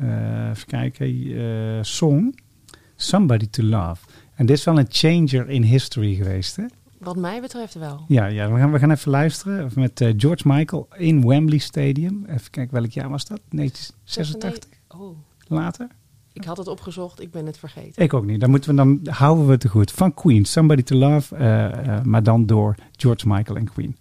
uh, 0.03 0.49
even 0.51 0.67
kijken, 0.67 1.85
song 1.85 2.35
Somebody 2.97 3.47
to 3.51 3.63
Love. 3.63 4.07
En 4.35 4.47
dit 4.47 4.57
is 4.57 4.65
wel 4.65 4.79
een 4.79 4.87
changer 4.89 5.51
in 5.51 5.63
history 5.63 6.15
geweest, 6.15 6.57
hè? 6.57 6.65
Wat 6.99 7.17
mij 7.17 7.41
betreft 7.41 7.75
wel. 7.75 8.05
Ja, 8.09 8.27
ja 8.27 8.53
we, 8.53 8.59
gaan, 8.59 8.73
we 8.73 8.79
gaan 8.79 8.91
even 8.91 9.11
luisteren 9.11 9.71
met 9.75 10.01
uh, 10.01 10.13
George 10.17 10.43
Michael 10.49 10.89
in 10.97 11.27
Wembley 11.27 11.59
Stadium. 11.59 12.25
Even 12.29 12.51
kijken, 12.51 12.75
welk 12.75 12.91
jaar 12.91 13.09
was 13.09 13.25
dat? 13.25 13.41
1986? 13.51 14.81
Oh. 14.89 15.19
Later? 15.47 15.89
Ik 16.33 16.45
had 16.45 16.57
het 16.57 16.69
opgezocht, 16.69 17.21
ik 17.21 17.31
ben 17.31 17.47
het 17.47 17.59
vergeten. 17.59 18.03
Ik 18.03 18.15
ook 18.15 18.25
niet. 18.25 18.41
Dan, 18.41 18.51
moeten 18.51 18.71
we, 18.71 18.77
dan 18.77 19.01
houden 19.05 19.47
we 19.47 19.53
het 19.53 19.61
te 19.61 19.69
goed. 19.69 19.93
Van 19.93 20.15
Queen, 20.15 20.45
Somebody 20.45 20.83
to 20.83 20.97
Love, 20.97 21.37
uh, 21.37 21.43
uh, 21.87 22.03
maar 22.03 22.23
dan 22.23 22.47
door 22.47 22.75
George 22.97 23.29
Michael 23.29 23.57
en 23.57 23.71
Queen. 23.71 23.97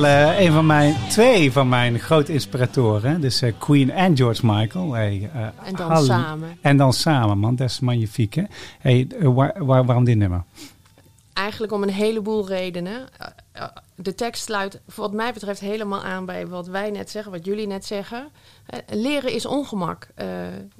Wel 0.00 0.10
uh, 0.10 0.40
een 0.40 0.52
van 0.52 0.66
mijn, 0.66 0.94
twee 1.08 1.52
van 1.52 1.68
mijn 1.68 1.98
grote 1.98 2.32
inspiratoren. 2.32 3.20
Dus 3.20 3.42
uh, 3.42 3.52
Queen 3.58 3.90
en 3.90 4.16
George 4.16 4.46
Michael. 4.46 4.92
Hey, 4.92 5.30
uh, 5.34 5.40
en 5.64 5.74
dan 5.74 6.04
samen. 6.04 6.58
En 6.60 6.76
dan 6.76 6.92
samen, 6.92 7.38
man. 7.38 7.56
Dat 7.56 7.68
is 7.68 7.80
magnifiek, 7.80 8.34
hè? 8.34 8.42
Hey, 8.78 9.08
waar, 9.18 9.64
waar, 9.64 9.84
waarom 9.84 10.04
dit 10.04 10.16
nummer? 10.16 10.42
Eigenlijk 11.32 11.72
om 11.72 11.82
een 11.82 11.90
heleboel 11.90 12.48
redenen. 12.48 13.08
De 13.94 14.14
tekst 14.14 14.42
sluit 14.44 14.80
wat 14.94 15.12
mij 15.12 15.32
betreft 15.32 15.60
helemaal 15.60 16.02
aan 16.02 16.24
bij 16.24 16.46
wat 16.46 16.66
wij 16.66 16.90
net 16.90 17.10
zeggen, 17.10 17.32
wat 17.32 17.44
jullie 17.44 17.66
net 17.66 17.84
zeggen. 17.84 18.28
leren 18.88 19.32
is 19.32 19.46
ongemak. 19.46 20.08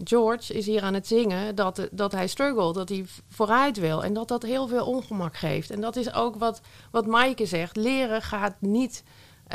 George 0.05 0.55
is 0.55 0.67
hier 0.67 0.83
aan 0.83 0.95
het 0.95 1.07
zingen 1.07 1.55
dat, 1.55 1.89
dat 1.91 2.13
hij 2.13 2.27
struggelt, 2.27 2.75
dat 2.75 2.89
hij 2.89 3.05
vooruit 3.29 3.79
wil. 3.79 4.05
En 4.05 4.13
dat 4.13 4.29
dat 4.29 4.43
heel 4.43 4.69
veel 4.69 4.87
ongemak 4.87 5.37
geeft. 5.37 5.71
En 5.71 5.81
dat 5.81 5.97
is 5.97 6.15
ook 6.15 6.37
wat, 6.37 6.61
wat 6.91 7.07
Maaike 7.07 7.47
zegt. 7.47 7.77
Leren 7.77 8.23
gaat 8.23 8.55
niet... 8.59 9.03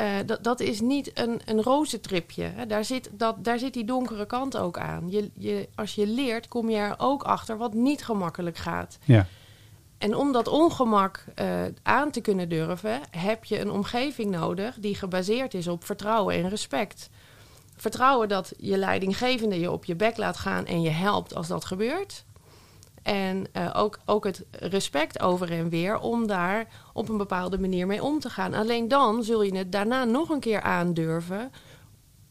Uh, 0.00 0.36
dat, 0.42 0.60
is 0.60 0.80
niet 0.80 1.18
een, 1.18 1.40
een 1.44 1.62
rozentripje. 1.62 2.52
Daar, 2.68 2.84
zit 2.84 3.10
dat, 3.12 3.44
daar 3.44 3.58
zit 3.58 3.74
die 3.74 3.84
donkere 3.84 4.26
kant 4.26 4.56
ook 4.56 4.78
aan. 4.78 5.10
Je, 5.10 5.30
je, 5.34 5.68
als 5.74 5.94
je 5.94 6.06
leert, 6.06 6.48
kom 6.48 6.70
je 6.70 6.76
er 6.76 6.94
ook 6.98 7.22
achter 7.22 7.56
wat 7.56 7.74
niet 7.74 8.04
gemakkelijk 8.04 8.56
gaat. 8.56 8.98
Ja. 9.04 9.26
En 10.02 10.16
om 10.16 10.32
dat 10.32 10.48
ongemak 10.48 11.24
uh, 11.40 11.62
aan 11.82 12.10
te 12.10 12.20
kunnen 12.20 12.48
durven, 12.48 13.00
heb 13.10 13.44
je 13.44 13.60
een 13.60 13.70
omgeving 13.70 14.30
nodig 14.30 14.76
die 14.78 14.94
gebaseerd 14.94 15.54
is 15.54 15.68
op 15.68 15.84
vertrouwen 15.84 16.34
en 16.34 16.48
respect. 16.48 17.10
Vertrouwen 17.76 18.28
dat 18.28 18.52
je 18.56 18.76
leidinggevende 18.76 19.60
je 19.60 19.70
op 19.70 19.84
je 19.84 19.94
bek 19.94 20.16
laat 20.16 20.36
gaan 20.36 20.66
en 20.66 20.82
je 20.82 20.90
helpt 20.90 21.34
als 21.34 21.48
dat 21.48 21.64
gebeurt. 21.64 22.24
En 23.02 23.46
uh, 23.52 23.70
ook, 23.76 23.98
ook 24.04 24.24
het 24.24 24.44
respect 24.50 25.20
over 25.20 25.52
en 25.52 25.68
weer 25.68 25.98
om 25.98 26.26
daar 26.26 26.66
op 26.92 27.08
een 27.08 27.16
bepaalde 27.16 27.58
manier 27.58 27.86
mee 27.86 28.02
om 28.02 28.20
te 28.20 28.30
gaan. 28.30 28.54
Alleen 28.54 28.88
dan 28.88 29.22
zul 29.24 29.42
je 29.42 29.56
het 29.56 29.72
daarna 29.72 30.04
nog 30.04 30.28
een 30.28 30.40
keer 30.40 30.60
aandurven 30.60 31.52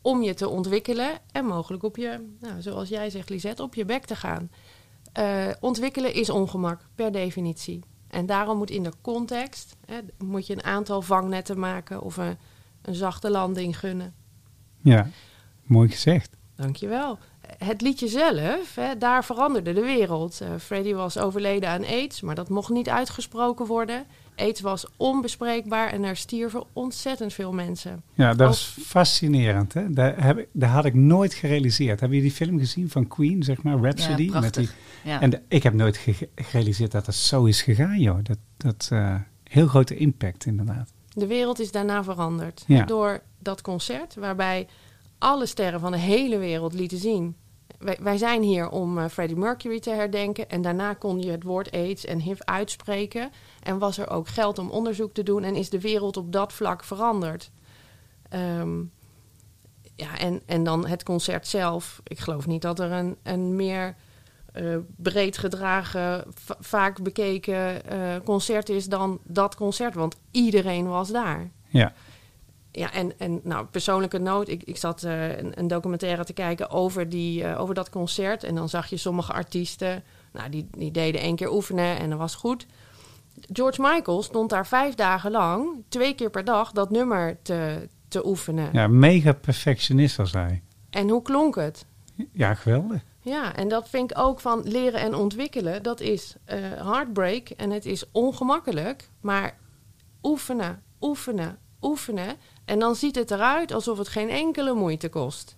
om 0.02 0.22
je 0.22 0.34
te 0.34 0.50
ontwikkelen 0.50 1.10
en 1.32 1.46
mogelijk 1.46 1.84
op 1.84 1.98
je, 1.98 2.28
nou, 2.40 2.62
zoals 2.62 2.90
jij 2.90 3.10
zegt, 3.10 3.30
Lisette, 3.30 3.64
op 3.64 3.76
je 3.76 3.86
bek 3.86 4.06
te 4.06 4.16
gaan. 4.16 4.50
Uh, 5.20 5.48
ontwikkelen 5.60 6.14
is 6.14 6.30
ongemak, 6.30 6.82
per 6.96 7.12
definitie. 7.12 7.84
En 8.08 8.26
daarom 8.26 8.58
moet 8.58 8.70
in 8.70 8.84
de 8.84 8.92
context, 9.02 9.76
hè, 9.86 9.98
moet 10.18 10.48
je 10.48 10.54
een 10.54 10.64
aantal 10.64 11.02
vangnetten 11.02 11.60
maken 11.60 12.02
of 12.02 12.18
een, 12.18 12.38
een 12.82 12.96
zachte 12.96 13.30
landing 13.30 13.80
gunnen. 13.80 14.14
Ja, 14.82 15.10
mooi 15.64 15.90
gezegd. 15.90 16.38
Dankjewel. 16.56 17.18
Het 17.58 17.82
liedje 17.82 18.08
zelf, 18.08 18.76
hè, 18.76 18.98
daar 18.98 19.26
veranderde 19.26 19.74
de 19.74 19.82
wereld. 19.82 20.42
Uh, 20.42 20.50
Freddy 20.60 20.94
was 20.94 21.18
overleden 21.18 21.70
aan 21.70 21.86
aids, 21.86 22.22
maar 22.22 22.36
dat 22.36 22.50
mocht 22.50 22.70
niet 22.70 22.90
uitgesproken 22.90 23.66
worden. 23.66 24.06
Aids 24.42 24.62
was 24.62 24.86
onbespreekbaar 24.98 25.92
en 25.92 26.04
er 26.04 26.16
stierven 26.16 26.64
ontzettend 26.74 27.34
veel 27.34 27.52
mensen. 27.52 28.04
Ja, 28.14 28.34
dat 28.34 28.54
is 28.54 28.76
fascinerend. 28.86 29.74
Hè? 29.74 29.90
Daar, 29.90 30.24
heb 30.24 30.38
ik, 30.38 30.48
daar 30.52 30.70
had 30.70 30.86
ik 30.86 30.94
nooit 30.94 31.34
gerealiseerd. 31.34 32.00
Hebben 32.00 32.18
jullie 32.18 32.34
die 32.34 32.48
film 32.48 32.60
gezien 32.60 32.90
van 32.90 33.08
Queen, 33.08 33.44
zeg 33.44 33.64
maar, 33.64 33.78
Rhapsody? 33.78 34.30
Ja, 34.32 34.40
met 34.40 34.54
die, 34.54 34.70
ja. 35.04 35.22
En 35.22 35.30
de, 35.30 35.42
ik 35.48 35.64
heb 35.64 35.74
nooit 35.74 35.98
ge 35.98 36.30
gerealiseerd 36.36 36.92
dat 36.92 37.06
het 37.06 37.16
zo 37.16 37.46
is 37.46 37.62
gegaan, 37.62 38.00
joh. 38.00 38.18
Dat, 38.24 38.38
dat 38.58 38.90
uh, 38.94 39.16
heel 39.44 39.68
grote 39.68 39.96
impact, 39.96 40.46
inderdaad. 40.46 40.92
De 41.14 41.28
wereld 41.28 41.60
is 41.60 41.72
daarna 41.72 42.04
veranderd. 42.04 42.64
Ja. 42.68 42.86
Door 42.86 43.22
dat 43.40 43.62
concert, 43.62 44.16
waarbij 44.16 44.68
alle 45.18 45.46
sterren 45.46 45.80
van 45.80 45.92
de 45.92 45.98
hele 45.98 46.38
wereld 46.38 46.74
lieten 46.74 46.98
zien. 46.98 47.36
Wij, 48.00 48.18
zijn 48.18 48.42
hier 48.42 48.70
om 48.70 48.98
uh, 48.98 49.06
Freddie 49.08 49.38
Mercury 49.38 49.80
te 49.80 49.90
herdenken. 49.90 50.50
En 50.50 50.62
daarna 50.62 50.94
kon 50.94 51.20
je 51.20 51.32
het 51.32 51.44
woord 51.44 51.72
AIDS 51.72 52.06
en 52.06 52.20
HIV 52.20 52.40
uitspreken. 52.40 53.30
En 53.64 53.78
was 53.78 53.98
er 53.98 54.10
ook 54.10 54.28
geld 54.28 54.60
om 54.60 54.70
onderzoek 54.70 55.14
te 55.14 55.24
doen. 55.24 55.44
En 55.44 55.56
is 55.56 55.70
de 55.70 55.82
wereld 55.82 56.18
op 56.18 56.32
dat 56.32 56.54
vlak 56.54 56.84
veranderd. 56.84 57.52
Um, 58.34 58.92
ja, 59.96 60.18
en, 60.18 60.42
en 60.46 60.64
dan 60.64 60.88
het 60.88 61.04
concert 61.04 61.48
zelf. 61.48 62.02
Ik 62.04 62.20
geloof 62.20 62.48
niet 62.48 62.62
dat 62.62 62.80
er 62.80 62.92
een, 62.92 63.18
een 63.24 63.56
meer 63.56 63.96
uh, 64.56 64.78
breed 64.96 65.38
gedragen, 65.38 66.24
vaak 66.60 67.02
bekeken 67.02 67.82
uh, 67.92 68.16
concert 68.24 68.70
is 68.70 68.86
dan 68.86 69.20
dat 69.24 69.56
concert. 69.56 69.96
Want 69.96 70.16
iedereen 70.32 70.88
was 70.88 71.12
daar. 71.12 71.50
Ja. 71.68 71.94
Ja, 72.72 72.94
en, 72.94 73.20
en 73.20 73.40
nou, 73.44 73.66
persoonlijke 73.66 74.18
noot. 74.18 74.48
Ik, 74.48 74.64
ik 74.64 74.78
zat 74.78 75.04
uh, 75.04 75.38
een, 75.38 75.60
een, 75.60 75.68
documentaire 75.68 76.24
te 76.24 76.34
kijken 76.34 76.70
over, 76.70 77.10
die, 77.10 77.56
over 77.56 77.76
dat 77.76 77.90
concert. 77.90 78.44
En 78.44 78.56
dan 78.56 78.70
zag 78.70 78.88
je 78.88 78.98
sommige 78.98 79.34
artiesten, 79.34 80.04
nou, 80.32 80.50
die, 80.50 80.68
die 80.78 80.92
deden 80.92 81.22
één 81.22 81.36
keer 81.36 81.52
oefenen 81.52 82.00
en 82.00 82.10
dat 82.10 82.20
was 82.20 82.36
goed. 82.36 82.66
George 83.52 83.82
Michael 83.82 84.24
stond 84.24 84.50
daar 84.50 84.68
vijf 84.68 84.96
dagen 84.96 85.32
lang, 85.32 85.84
twee 85.88 86.14
keer 86.14 86.30
per 86.30 86.44
dag, 86.44 86.72
dat 86.72 86.90
nummer 86.90 87.38
te, 87.42 87.90
te 88.08 88.28
oefenen. 88.28 88.70
Ja, 88.74 88.88
mega 88.88 89.34
perfectionist 89.34 90.16
was 90.16 90.32
hij. 90.32 90.62
En 90.90 91.10
hoe 91.10 91.22
klonk 91.22 91.56
het? 91.56 91.86
Ja, 92.32 92.54
geweldig. 92.54 93.02
Ja, 93.22 93.56
en 93.56 93.68
dat 93.68 93.90
vind 93.90 94.12
ik 94.12 94.18
ook 94.18 94.40
van 94.40 94.62
leren 94.64 95.00
en 95.00 95.16
ontwikkelen. 95.16 95.84
Dat 95.84 96.00
is 96.00 96.36
uh, 96.48 96.56
heartbreak 96.60 97.50
en 97.50 97.70
het 97.70 97.86
is 97.86 98.12
ongemakkelijk. 98.12 99.10
Maar 99.20 99.58
oefenen, 100.24 100.84
oefenen, 101.02 101.58
oefenen. 101.82 102.36
En 102.66 102.80
dan 102.80 102.96
ziet 102.96 103.16
het 103.16 103.32
eruit 103.32 103.74
alsof 103.74 103.98
het 103.98 104.08
geen 104.08 104.30
enkele 104.30 104.74
moeite 104.74 105.10
kost. 105.10 105.58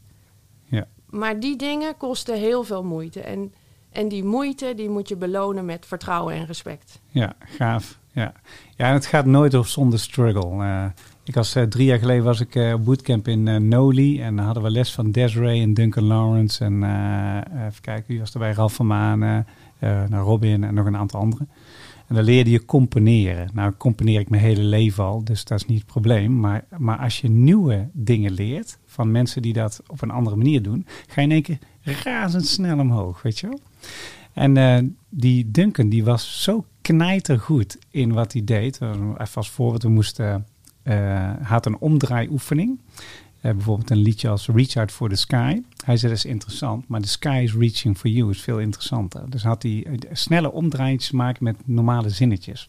Ja. 0.63 0.87
Maar 1.05 1.39
die 1.39 1.55
dingen 1.55 1.97
kosten 1.97 2.37
heel 2.37 2.63
veel 2.63 2.83
moeite. 2.83 3.21
En 3.21 3.53
En 3.93 4.07
die 4.07 4.23
moeite, 4.23 4.73
die 4.75 4.89
moet 4.89 5.07
je 5.07 5.15
belonen 5.15 5.65
met 5.65 5.85
vertrouwen 5.85 6.33
en 6.33 6.45
respect. 6.45 6.99
Ja, 7.07 7.33
gaaf. 7.39 7.99
Ja, 8.11 8.33
ja 8.75 8.93
het 8.93 9.05
gaat 9.05 9.25
nooit 9.25 9.53
op 9.53 9.65
zonder 9.65 9.99
struggle. 9.99 10.63
Uh, 10.63 10.85
ik 11.23 11.33
was 11.33 11.55
uh, 11.55 11.63
drie 11.63 11.85
jaar 11.85 11.99
geleden 11.99 12.23
was 12.23 12.39
ik 12.39 12.55
uh, 12.55 12.73
op 12.73 12.85
bootcamp 12.85 13.27
in 13.27 13.67
Noli. 13.67 14.21
En 14.21 14.35
dan 14.35 14.45
hadden 14.45 14.63
we 14.63 14.69
les 14.69 14.93
van 14.93 15.11
Desiree 15.11 15.61
en 15.61 15.73
Duncan 15.73 16.03
Lawrence. 16.03 16.63
En 16.63 16.83
even 17.67 17.81
kijken, 17.81 18.03
wie 18.07 18.19
was 18.19 18.33
erbij? 18.33 18.51
Ralf 18.51 18.73
van 18.73 18.87
Maan, 18.87 19.45
Robin 20.09 20.63
en 20.63 20.73
nog 20.73 20.85
een 20.85 20.97
aantal 20.97 21.19
anderen. 21.19 21.49
En 22.07 22.15
dan 22.15 22.23
leerde 22.23 22.49
je 22.49 22.65
componeren. 22.65 23.49
Nou, 23.53 23.73
componeer 23.77 24.19
ik 24.19 24.29
mijn 24.29 24.41
hele 24.41 24.61
leven 24.61 25.03
al, 25.03 25.23
dus 25.23 25.45
dat 25.45 25.59
is 25.59 25.65
niet 25.65 25.77
het 25.77 25.87
probleem. 25.87 26.39
Maar, 26.39 26.65
maar 26.77 26.97
als 26.97 27.21
je 27.21 27.29
nieuwe 27.29 27.89
dingen 27.93 28.31
leert 28.31 28.77
van 28.85 29.11
mensen 29.11 29.41
die 29.41 29.53
dat 29.53 29.81
op 29.87 30.01
een 30.01 30.11
andere 30.11 30.35
manier 30.35 30.61
doen, 30.61 30.85
ga 31.07 31.21
je 31.21 31.27
in 31.27 31.33
één 31.33 31.41
keer 31.41 31.59
razendsnel 32.03 32.79
omhoog, 32.79 33.21
weet 33.21 33.39
je 33.39 33.47
wel? 33.47 33.59
En 34.33 34.55
uh, 34.55 34.77
die 35.09 35.51
Duncan, 35.51 35.89
die 35.89 36.03
was 36.03 36.43
zo 36.43 36.65
knijtergoed 36.81 37.77
in 37.89 38.13
wat 38.13 38.33
hij 38.33 38.43
deed. 38.43 38.81
Even 38.81 39.17
als 39.33 39.49
voorbeeld, 39.49 39.83
we 39.83 39.89
moesten, 39.89 40.45
uh, 40.83 41.31
had 41.41 41.65
een 41.65 41.77
omdraaioefening. 41.77 42.79
Uh, 43.41 43.51
bijvoorbeeld 43.51 43.89
een 43.89 43.97
liedje 43.97 44.29
als 44.29 44.47
Reach 44.47 44.75
Out 44.75 44.91
for 44.91 45.09
the 45.09 45.15
Sky. 45.15 45.61
Hij 45.85 45.97
zei 45.97 46.11
dat 46.11 46.23
is 46.23 46.31
interessant, 46.31 46.87
maar 46.87 47.01
The 47.01 47.07
Sky 47.07 47.41
is 47.43 47.53
Reaching 47.53 47.97
for 47.97 48.09
You 48.09 48.29
is 48.29 48.41
veel 48.41 48.59
interessanter. 48.59 49.29
Dus 49.29 49.43
had 49.43 49.63
hij 49.63 49.85
snelle 50.11 50.51
omdraaitjes 50.51 51.11
maken 51.11 51.43
met 51.43 51.55
normale 51.65 52.09
zinnetjes. 52.09 52.67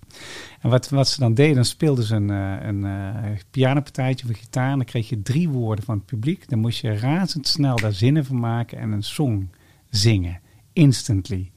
En 0.61 0.71
wat, 0.71 0.89
wat 0.89 1.09
ze 1.09 1.21
dan 1.21 1.35
deden, 1.35 1.55
dan 1.55 1.65
speelden 1.65 2.05
ze 2.05 2.15
een, 2.15 2.29
een, 2.29 2.83
een 2.83 3.39
pianopartijtje 3.51 4.25
of 4.25 4.31
een 4.31 4.41
gitaar. 4.41 4.71
En 4.71 4.77
dan 4.77 4.87
kreeg 4.87 5.09
je 5.09 5.23
drie 5.23 5.49
woorden 5.49 5.85
van 5.85 5.97
het 5.97 6.07
publiek. 6.07 6.49
Dan 6.49 6.59
moest 6.59 6.81
je 6.81 6.99
razendsnel 6.99 7.77
daar 7.77 7.93
zinnen 7.93 8.25
van 8.25 8.41
maken 8.41 8.79
en 8.79 8.93
een 8.93 9.03
song 9.03 9.49
zingen. 9.91 10.41
Instantly. 10.75 11.51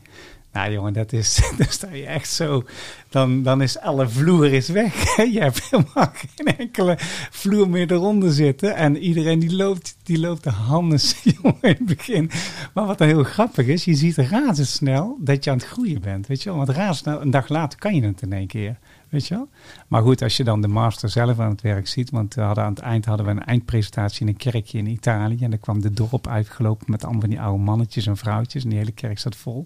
Nou 0.57 0.71
jongen, 0.71 0.93
dat 0.93 1.13
is, 1.13 1.41
dan 1.57 1.67
sta 1.69 1.93
je 1.93 2.05
echt 2.05 2.29
zo, 2.29 2.63
dan, 3.09 3.43
dan 3.43 3.61
is 3.61 3.79
alle 3.79 4.09
vloer 4.09 4.53
is 4.53 4.67
weg. 4.67 5.15
Je 5.33 5.39
hebt 5.39 5.69
helemaal 5.69 6.11
geen 6.13 6.57
enkele 6.57 6.95
vloer 7.31 7.69
meer 7.69 7.91
eronder 7.91 8.31
zitten. 8.31 8.75
En 8.75 8.97
iedereen 8.97 9.39
die 9.39 9.55
loopt, 9.55 9.97
die 10.03 10.19
loopt 10.19 10.43
de 10.43 10.49
handen 10.49 10.99
jongen 11.41 11.61
in 11.61 11.69
het 11.69 11.85
begin. 11.85 12.31
Maar 12.73 12.85
wat 12.85 12.97
dan 12.97 13.07
heel 13.07 13.23
grappig 13.23 13.67
is, 13.67 13.85
je 13.85 13.95
ziet 13.95 14.17
razendsnel 14.17 15.17
dat 15.19 15.43
je 15.43 15.51
aan 15.51 15.57
het 15.57 15.65
groeien 15.65 16.01
bent. 16.01 16.27
Weet 16.27 16.43
je 16.43 16.49
wel, 16.49 16.57
want 16.57 16.69
razendsnel, 16.69 17.21
een 17.21 17.31
dag 17.31 17.49
later 17.49 17.79
kan 17.79 17.95
je 17.95 18.03
het 18.03 18.21
in 18.21 18.33
één 18.33 18.47
keer. 18.47 18.77
Weet 19.09 19.27
je 19.27 19.35
wel? 19.35 19.49
Maar 19.87 20.01
goed, 20.01 20.21
als 20.21 20.37
je 20.37 20.43
dan 20.43 20.61
de 20.61 20.67
master 20.67 21.09
zelf 21.09 21.39
aan 21.39 21.49
het 21.49 21.61
werk 21.61 21.87
ziet. 21.87 22.09
Want 22.09 22.33
we 22.33 22.41
hadden 22.41 22.63
aan 22.63 22.73
het 22.73 22.79
eind 22.79 23.05
hadden 23.05 23.25
we 23.25 23.31
een 23.31 23.43
eindpresentatie 23.43 24.21
in 24.21 24.27
een 24.27 24.37
kerkje 24.37 24.77
in 24.77 24.87
Italië. 24.87 25.43
En 25.43 25.49
dan 25.49 25.59
kwam 25.59 25.81
de 25.81 25.91
dorp 25.91 26.27
uitgelopen 26.27 26.85
met 26.89 27.03
allemaal 27.03 27.21
van 27.21 27.29
die 27.29 27.41
oude 27.41 27.63
mannetjes 27.63 28.07
en 28.07 28.17
vrouwtjes. 28.17 28.63
En 28.63 28.69
die 28.69 28.77
hele 28.77 28.91
kerk 28.91 29.19
zat 29.19 29.35
vol. 29.35 29.65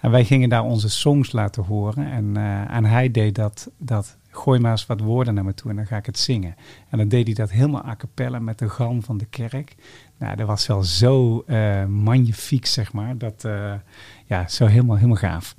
En 0.00 0.10
wij 0.10 0.24
gingen 0.24 0.48
daar 0.48 0.64
onze 0.64 0.88
songs 0.88 1.32
laten 1.32 1.64
horen. 1.64 2.10
En, 2.10 2.24
uh, 2.36 2.74
en 2.74 2.84
hij 2.84 3.10
deed 3.10 3.34
dat, 3.34 3.70
dat 3.78 4.16
gooi 4.36 4.60
maar 4.60 4.70
eens 4.70 4.86
wat 4.86 5.00
woorden 5.00 5.34
naar 5.34 5.44
me 5.44 5.54
toe 5.54 5.70
en 5.70 5.76
dan 5.76 5.86
ga 5.86 5.96
ik 5.96 6.06
het 6.06 6.18
zingen. 6.18 6.56
En 6.88 6.98
dan 6.98 7.08
deed 7.08 7.26
hij 7.26 7.34
dat 7.34 7.50
helemaal 7.50 7.86
a 7.86 7.96
cappella 7.96 8.38
met 8.38 8.58
de 8.58 8.68
galm 8.68 9.02
van 9.02 9.18
de 9.18 9.24
kerk. 9.24 9.74
Nou, 10.18 10.36
dat 10.36 10.46
was 10.46 10.66
wel 10.66 10.82
zo 10.82 11.44
uh, 11.46 11.84
magnifiek, 11.84 12.66
zeg 12.66 12.92
maar. 12.92 13.18
Dat, 13.18 13.44
uh, 13.46 13.72
ja, 14.26 14.48
zo 14.48 14.66
helemaal, 14.66 14.96
helemaal 14.96 15.16
gaaf. 15.16 15.56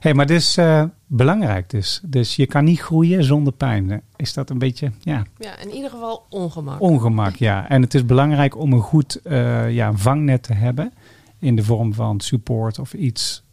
hey, 0.00 0.14
maar 0.14 0.26
dus 0.26 0.58
uh, 0.58 0.84
belangrijk 1.06 1.70
dus. 1.70 2.00
Dus 2.04 2.36
je 2.36 2.46
kan 2.46 2.64
niet 2.64 2.80
groeien 2.80 3.24
zonder 3.24 3.52
pijn. 3.52 4.02
Is 4.16 4.32
dat 4.32 4.50
een 4.50 4.58
beetje, 4.58 4.92
ja. 5.00 5.22
Ja, 5.38 5.58
in 5.58 5.70
ieder 5.70 5.90
geval 5.90 6.26
ongemak. 6.28 6.80
Ongemak, 6.80 7.36
ja. 7.36 7.68
En 7.68 7.82
het 7.82 7.94
is 7.94 8.06
belangrijk 8.06 8.56
om 8.56 8.72
een 8.72 8.80
goed 8.80 9.20
ja, 9.68 9.92
vangnet 9.92 10.42
te 10.42 10.54
hebben. 10.54 10.92
In 11.38 11.56
de 11.56 11.64
vorm 11.64 11.94
van 11.94 12.20
support 12.20 12.78
of 12.78 12.94
iets 12.94 13.44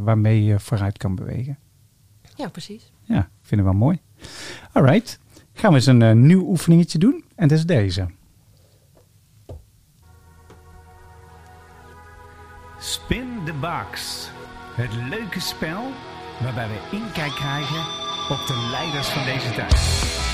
waarmee 0.00 0.44
je 0.44 0.60
vooruit 0.60 0.98
kan 0.98 1.14
bewegen. 1.14 1.58
Ja, 2.36 2.48
precies. 2.48 2.92
Ja, 3.02 3.18
ik 3.18 3.26
vind 3.40 3.60
het 3.60 3.70
wel 3.70 3.78
mooi. 3.78 4.00
Alright, 4.72 5.18
gaan 5.52 5.70
we 5.70 5.76
eens 5.76 5.86
een 5.86 6.26
nieuw 6.26 6.44
oefeningetje 6.46 6.98
doen. 6.98 7.24
En 7.34 7.48
dat 7.48 7.58
is 7.58 7.66
deze. 7.66 8.06
Spin 12.82 13.44
the 13.44 13.52
Box. 13.52 14.28
Het 14.74 14.90
leuke 15.10 15.40
spel 15.40 15.82
waarbij 16.42 16.68
we 16.68 16.96
inkijk 16.96 17.32
krijgen 17.32 17.80
op 18.28 18.46
de 18.46 18.68
leiders 18.70 19.08
van 19.08 19.24
deze 19.24 19.52
tijd. 19.54 20.31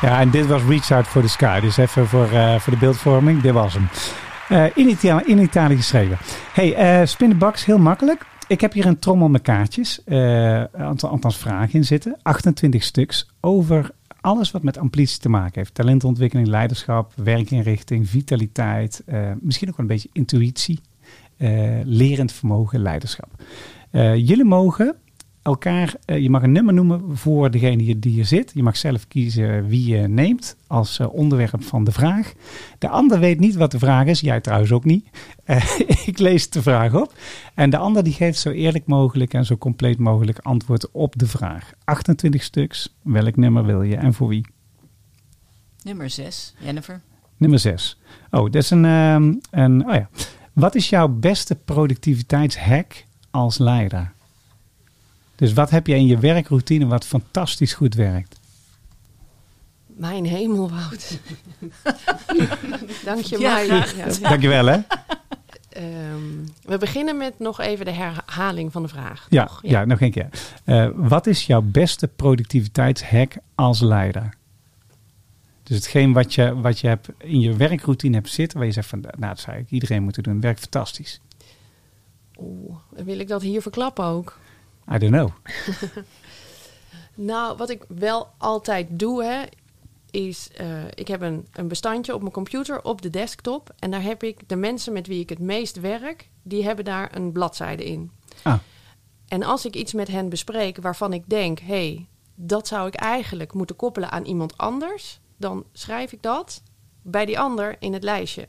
Ja, 0.00 0.20
en 0.20 0.30
dit 0.30 0.46
was 0.46 0.62
Reach 0.62 0.90
Out 0.90 1.06
for 1.06 1.22
the 1.22 1.28
Sky. 1.28 1.60
Dus 1.60 1.76
even 1.76 2.06
voor, 2.06 2.32
uh, 2.32 2.58
voor 2.58 2.72
de 2.72 2.78
beeldvorming. 2.78 3.42
Dit 3.42 3.52
was 3.52 3.74
hem. 3.74 3.88
Uh, 4.50 4.76
in, 4.76 4.88
Italië, 4.88 5.22
in 5.26 5.38
Italië 5.38 5.76
geschreven. 5.76 6.18
Hey, 6.52 7.00
uh, 7.00 7.06
Spin 7.06 7.28
the 7.28 7.36
Box, 7.36 7.64
heel 7.64 7.78
makkelijk. 7.78 8.26
Ik 8.46 8.60
heb 8.60 8.72
hier 8.72 8.86
een 8.86 8.98
trommel 8.98 9.28
met 9.28 9.42
kaartjes, 9.42 10.00
uh, 10.06 10.64
althans 11.00 11.36
vragen 11.36 11.72
in 11.72 11.84
zitten. 11.84 12.18
28 12.22 12.82
stuks 12.82 13.30
over 13.40 13.90
alles 14.20 14.50
wat 14.50 14.62
met 14.62 14.78
amplitie 14.78 15.18
te 15.18 15.28
maken 15.28 15.52
heeft. 15.54 15.74
Talentontwikkeling, 15.74 16.48
leiderschap, 16.48 17.12
werkinrichting, 17.16 18.08
vitaliteit. 18.08 19.04
Misschien 19.40 19.68
ook 19.68 19.76
wel 19.76 19.86
een 19.86 19.92
beetje 19.92 20.08
intuïtie. 20.12 20.80
Lerend 21.84 22.32
vermogen, 22.32 22.82
leiderschap. 22.82 23.28
jullie 24.14 24.44
mogen 24.44 24.96
elkaar, 25.42 25.94
uh, 26.06 26.18
je 26.18 26.30
mag 26.30 26.42
een 26.42 26.52
nummer 26.52 26.74
noemen 26.74 27.16
voor 27.16 27.50
degene 27.50 27.98
die 27.98 28.12
hier 28.12 28.24
zit. 28.24 28.50
Je 28.54 28.62
mag 28.62 28.76
zelf 28.76 29.08
kiezen 29.08 29.66
wie 29.66 29.86
je 29.86 30.08
neemt 30.08 30.56
als 30.66 30.98
uh, 30.98 31.14
onderwerp 31.14 31.62
van 31.62 31.84
de 31.84 31.92
vraag. 31.92 32.32
De 32.78 32.88
ander 32.88 33.18
weet 33.18 33.40
niet 33.40 33.54
wat 33.54 33.70
de 33.70 33.78
vraag 33.78 34.06
is, 34.06 34.20
jij 34.20 34.40
trouwens 34.40 34.72
ook 34.72 34.84
niet. 34.84 35.08
Uh, 35.46 35.78
ik 36.06 36.18
lees 36.18 36.50
de 36.50 36.62
vraag 36.62 36.94
op 36.94 37.14
en 37.54 37.70
de 37.70 37.76
ander 37.76 38.04
die 38.04 38.12
geeft 38.12 38.38
zo 38.38 38.50
eerlijk 38.50 38.86
mogelijk 38.86 39.34
en 39.34 39.44
zo 39.44 39.56
compleet 39.56 39.98
mogelijk 39.98 40.38
antwoord 40.38 40.90
op 40.90 41.18
de 41.18 41.26
vraag. 41.26 41.72
28 41.84 42.42
stuks, 42.42 42.96
welk 43.02 43.36
nummer 43.36 43.64
wil 43.64 43.82
je 43.82 43.96
en 43.96 44.14
voor 44.14 44.28
wie? 44.28 44.46
Nummer 45.82 46.10
6, 46.10 46.54
Jennifer. 46.58 47.00
Nummer 47.36 47.58
6. 47.58 47.98
Oh, 48.30 48.42
dat 48.42 48.54
is 48.54 48.70
een, 48.70 48.84
um, 48.84 49.40
een 49.50 49.88
oh 49.88 49.94
ja. 49.94 50.08
Wat 50.52 50.74
is 50.74 50.88
jouw 50.88 51.08
beste 51.08 51.54
productiviteitshack 51.54 53.04
als 53.30 53.58
leider? 53.58 54.12
Dus 55.40 55.52
wat 55.52 55.70
heb 55.70 55.86
je 55.86 55.94
in 55.94 56.06
je 56.06 56.18
werkroutine 56.18 56.86
wat 56.86 57.06
fantastisch 57.06 57.72
goed 57.72 57.94
werkt? 57.94 58.40
Mijn 59.86 60.24
hemelwoud. 60.24 61.18
Dank 63.04 63.20
je, 63.20 63.38
Ja, 63.38 63.58
graag. 63.58 63.96
Ja. 63.96 64.28
Dankjewel 64.28 64.66
hè. 64.66 64.78
Ehm, 65.68 66.22
we 66.62 66.78
beginnen 66.78 67.16
met 67.16 67.38
nog 67.38 67.60
even 67.60 67.84
de 67.84 67.90
herhaling 67.90 68.72
van 68.72 68.82
de 68.82 68.88
vraag. 68.88 69.26
Ja, 69.30 69.44
toch? 69.44 69.60
ja. 69.62 69.84
nog 69.84 70.00
een 70.00 70.10
keer. 70.10 70.28
Uh, 70.64 70.88
wat 70.94 71.26
is 71.26 71.46
jouw 71.46 71.62
beste 71.62 72.08
productiviteitshack 72.08 73.34
als 73.54 73.80
leider? 73.80 74.34
Dus 75.62 75.76
hetgeen 75.76 76.12
wat 76.12 76.34
je, 76.34 76.60
wat 76.60 76.78
je 76.78 76.86
hebt 76.86 77.08
in 77.18 77.40
je 77.40 77.56
werkroutine 77.56 78.14
hebt 78.16 78.30
zitten, 78.30 78.58
waar 78.58 78.66
je 78.66 78.72
zegt 78.72 78.88
van, 78.88 79.00
nou 79.00 79.14
dat 79.18 79.40
zou 79.40 79.56
ik 79.56 79.70
iedereen 79.70 80.02
moeten 80.02 80.22
doen, 80.22 80.40
werkt 80.40 80.60
fantastisch. 80.60 81.20
Oeh, 82.38 82.76
wil 82.90 83.18
ik 83.18 83.28
dat 83.28 83.42
hier 83.42 83.62
verklappen 83.62 84.04
ook? 84.04 84.38
I 84.92 84.98
don't 84.98 85.12
know. 85.12 85.30
Nou, 87.14 87.56
wat 87.56 87.70
ik 87.70 87.84
wel 87.88 88.28
altijd 88.38 88.86
doe, 88.90 89.24
hè, 89.24 89.42
is 90.10 90.48
uh, 90.60 90.84
ik 90.94 91.08
heb 91.08 91.20
een, 91.20 91.46
een 91.52 91.68
bestandje 91.68 92.14
op 92.14 92.20
mijn 92.20 92.32
computer 92.32 92.84
op 92.84 93.02
de 93.02 93.10
desktop. 93.10 93.74
En 93.78 93.90
daar 93.90 94.02
heb 94.02 94.22
ik 94.22 94.48
de 94.48 94.56
mensen 94.56 94.92
met 94.92 95.06
wie 95.06 95.20
ik 95.20 95.28
het 95.28 95.38
meest 95.38 95.80
werk, 95.80 96.28
die 96.42 96.64
hebben 96.64 96.84
daar 96.84 97.16
een 97.16 97.32
bladzijde 97.32 97.84
in. 97.84 98.10
Ah. 98.42 98.58
En 99.28 99.42
als 99.42 99.64
ik 99.64 99.76
iets 99.76 99.92
met 99.92 100.08
hen 100.08 100.28
bespreek 100.28 100.76
waarvan 100.80 101.12
ik 101.12 101.22
denk, 101.26 101.58
hé, 101.58 101.66
hey, 101.66 102.06
dat 102.34 102.68
zou 102.68 102.86
ik 102.86 102.94
eigenlijk 102.94 103.54
moeten 103.54 103.76
koppelen 103.76 104.10
aan 104.10 104.24
iemand 104.24 104.58
anders, 104.58 105.20
dan 105.36 105.64
schrijf 105.72 106.12
ik 106.12 106.22
dat 106.22 106.62
bij 107.02 107.26
die 107.26 107.38
ander 107.38 107.76
in 107.78 107.92
het 107.92 108.02
lijstje. 108.02 108.48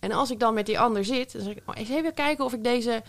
En 0.00 0.12
als 0.12 0.30
ik 0.30 0.38
dan 0.38 0.54
met 0.54 0.66
die 0.66 0.78
ander 0.78 1.04
zit, 1.04 1.32
dan 1.32 1.42
zeg 1.42 1.54
ik, 1.54 1.62
oh, 1.66 1.74
eens 1.78 1.88
even 1.88 2.14
kijken 2.14 2.44
of 2.44 2.52
ik 2.52 2.64
deze 2.64 3.02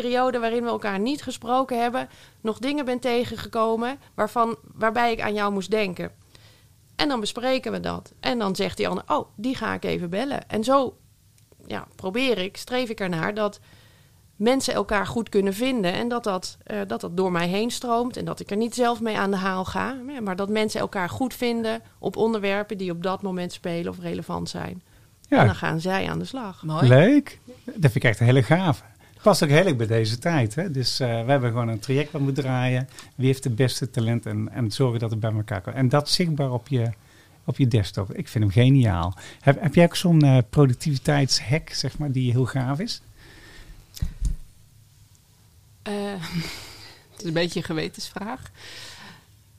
periode 0.00 0.38
waarin 0.38 0.62
we 0.62 0.68
elkaar 0.68 0.98
niet 0.98 1.22
gesproken 1.22 1.80
hebben, 1.80 2.08
nog 2.40 2.58
dingen 2.58 2.84
ben 2.84 2.98
tegengekomen 2.98 3.98
waarvan, 4.14 4.56
waarbij 4.74 5.12
ik 5.12 5.20
aan 5.20 5.34
jou 5.34 5.52
moest 5.52 5.70
denken. 5.70 6.10
En 6.96 7.08
dan 7.08 7.20
bespreken 7.20 7.72
we 7.72 7.80
dat. 7.80 8.12
En 8.20 8.38
dan 8.38 8.56
zegt 8.56 8.76
die 8.76 8.88
ander, 8.88 9.04
oh, 9.06 9.28
die 9.36 9.54
ga 9.54 9.74
ik 9.74 9.84
even 9.84 10.10
bellen. 10.10 10.48
En 10.48 10.64
zo 10.64 10.96
ja, 11.66 11.86
probeer 11.96 12.38
ik, 12.38 12.56
streef 12.56 12.88
ik 12.88 13.00
ernaar 13.00 13.34
dat 13.34 13.60
mensen 14.36 14.74
elkaar 14.74 15.06
goed 15.06 15.28
kunnen 15.28 15.54
vinden. 15.54 15.92
En 15.92 16.08
dat 16.08 16.24
dat, 16.24 16.58
uh, 16.66 16.80
dat 16.86 17.00
dat 17.00 17.16
door 17.16 17.32
mij 17.32 17.48
heen 17.48 17.70
stroomt. 17.70 18.16
En 18.16 18.24
dat 18.24 18.40
ik 18.40 18.50
er 18.50 18.56
niet 18.56 18.74
zelf 18.74 19.00
mee 19.00 19.16
aan 19.16 19.30
de 19.30 19.36
haal 19.36 19.64
ga. 19.64 19.96
Maar 20.22 20.36
dat 20.36 20.48
mensen 20.48 20.80
elkaar 20.80 21.08
goed 21.08 21.34
vinden 21.34 21.82
op 21.98 22.16
onderwerpen 22.16 22.78
die 22.78 22.90
op 22.90 23.02
dat 23.02 23.22
moment 23.22 23.52
spelen 23.52 23.92
of 23.92 23.98
relevant 23.98 24.48
zijn. 24.48 24.82
Ja. 25.28 25.38
En 25.38 25.46
dan 25.46 25.54
gaan 25.54 25.80
zij 25.80 26.10
aan 26.10 26.18
de 26.18 26.24
slag. 26.24 26.62
Mooi. 26.62 26.88
Leuk. 26.88 27.40
Dat 27.64 27.90
vind 27.90 27.94
ik 27.94 28.04
echt 28.04 28.20
een 28.20 28.26
hele 28.26 28.42
gave. 28.42 28.82
Past 29.22 29.42
ook 29.42 29.48
heel 29.48 29.66
erg 29.66 29.76
bij 29.76 29.86
deze 29.86 30.18
tijd. 30.18 30.54
Hè? 30.54 30.70
Dus 30.70 30.98
we 30.98 31.04
hebben 31.04 31.50
gewoon 31.50 31.68
een 31.68 31.78
traject 31.78 32.12
wat 32.12 32.20
moet 32.20 32.34
draaien. 32.34 32.88
Wie 33.14 33.26
heeft 33.26 33.42
de 33.42 33.50
beste 33.50 33.90
talent 33.90 34.26
en, 34.26 34.48
en 34.52 34.70
zorgen 34.70 35.00
dat 35.00 35.10
het 35.10 35.20
bij 35.20 35.32
elkaar 35.32 35.60
komt. 35.60 35.76
En 35.76 35.88
dat 35.88 36.10
zichtbaar 36.10 36.52
op 36.52 36.68
je, 36.68 36.90
op 37.44 37.58
je 37.58 37.68
desktop. 37.68 38.12
Ik 38.14 38.28
vind 38.28 38.44
hem 38.44 38.52
geniaal. 38.52 39.14
Heb, 39.40 39.62
heb 39.62 39.74
jij 39.74 39.84
ook 39.84 39.96
zo'n 39.96 40.44
productiviteitshack, 40.50 41.70
zeg 41.70 41.98
maar, 41.98 42.12
die 42.12 42.30
heel 42.30 42.46
gaaf 42.46 42.78
is? 42.78 43.02
het 47.12 47.20
is 47.20 47.24
een 47.24 47.32
beetje 47.32 47.58
een 47.58 47.66
gewetensvraag. 47.66 48.50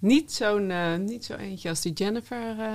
Niet 0.03 0.33
zo'n 0.33 0.69
uh, 0.69 0.95
niet 0.95 1.25
zo 1.25 1.35
eentje 1.35 1.69
als 1.69 1.81
die 1.81 1.93
Jennifer 1.93 2.57
uh, 2.59 2.67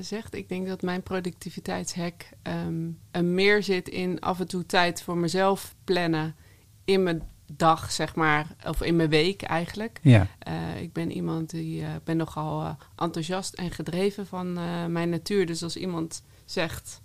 zegt. 0.00 0.34
Ik 0.34 0.48
denk 0.48 0.66
dat 0.66 0.82
mijn 0.82 1.02
productiviteitshack 1.02 2.28
um, 2.42 2.98
een 3.10 3.34
meer 3.34 3.62
zit 3.62 3.88
in 3.88 4.20
af 4.20 4.40
en 4.40 4.48
toe 4.48 4.66
tijd 4.66 5.02
voor 5.02 5.16
mezelf 5.16 5.74
plannen 5.84 6.36
in 6.84 7.02
mijn 7.02 7.22
dag, 7.52 7.92
zeg 7.92 8.14
maar, 8.14 8.46
of 8.66 8.82
in 8.82 8.96
mijn 8.96 9.08
week 9.08 9.42
eigenlijk. 9.42 9.98
Ja. 10.02 10.26
Uh, 10.48 10.80
ik 10.80 10.92
ben 10.92 11.12
iemand 11.12 11.50
die 11.50 11.84
ben 12.04 12.16
nogal 12.16 12.76
enthousiast 12.96 13.54
en 13.54 13.70
gedreven 13.70 14.26
van 14.26 14.52
mijn 14.92 15.08
natuur. 15.08 15.46
Dus 15.46 15.62
als 15.62 15.76
iemand 15.76 16.22
zegt, 16.44 17.00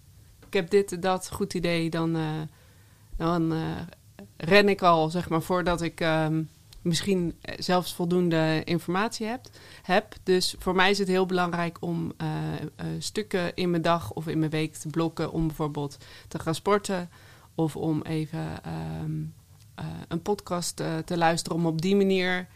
ik 0.48 0.54
heb 0.54 0.70
dit, 0.70 1.02
dat, 1.02 1.32
goed 1.32 1.54
idee, 1.54 1.90
dan, 1.90 2.18
dan 3.18 3.54
ren 4.38 4.70
ik 4.70 4.82
al, 4.82 5.10
zeg 5.10 5.30
maar, 5.30 5.42
voordat 5.42 5.82
ik 5.82 6.00
um, 6.00 6.50
misschien 6.82 7.40
zelfs 7.58 7.94
voldoende 7.94 8.62
informatie 8.64 9.28
hebt, 9.28 9.60
heb. 9.84 10.16
Dus 10.24 10.56
voor 10.60 10.76
mij 10.76 10.90
is 10.90 10.98
het 10.98 11.08
heel 11.08 11.26
belangrijk 11.26 11.78
om 11.80 12.14
uh, 12.22 12.28
uh, 12.54 12.86
stukken 13.00 13.56
in 13.56 13.70
mijn 13.70 13.82
dag 13.82 14.12
of 14.12 14.28
in 14.28 14.40
mijn 14.40 14.52
week 14.52 14.76
te 14.76 14.90
blokken 14.90 15.32
om 15.32 15.48
bijvoorbeeld 15.48 15.98
te 16.28 16.40
gaan 16.40 16.56
sporten 16.56 17.10
of 17.56 17.76
om 17.76 18.02
even 18.02 18.48
uh, 18.66 19.86
een 20.08 20.22
podcast 20.22 20.76
te 21.06 21.18
luisteren 21.18 21.58
om 21.58 21.66
op 21.66 21.82
die 21.82 21.96
manier 21.96 22.48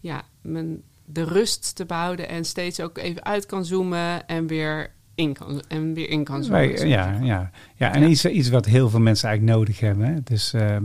ja, 0.00 0.24
mijn, 0.40 0.82
de 1.04 1.24
rust 1.24 1.76
te 1.76 1.84
behouden 1.84 2.28
en 2.28 2.44
steeds 2.44 2.80
ook 2.80 2.98
even 2.98 3.24
uit 3.24 3.46
kan 3.46 3.64
zoomen 3.64 4.26
en 4.26 4.46
weer 4.46 4.92
in 5.14 5.32
kan, 5.32 5.62
en 5.68 5.94
weer 5.94 6.10
in 6.10 6.24
kan 6.24 6.44
zoomen. 6.44 6.88
ja, 6.88 7.18
ja, 7.22 7.50
ja, 7.76 7.94
en 7.94 8.10
Iets, 8.10 8.24
iets 8.24 8.48
wat 8.48 8.64
heel 8.66 8.88
veel 8.88 9.00
mensen 9.00 9.28
eigenlijk 9.28 9.58
nodig 9.58 9.80
hebben. 9.80 10.20
Dus 10.24 10.54
uh, 10.54 10.76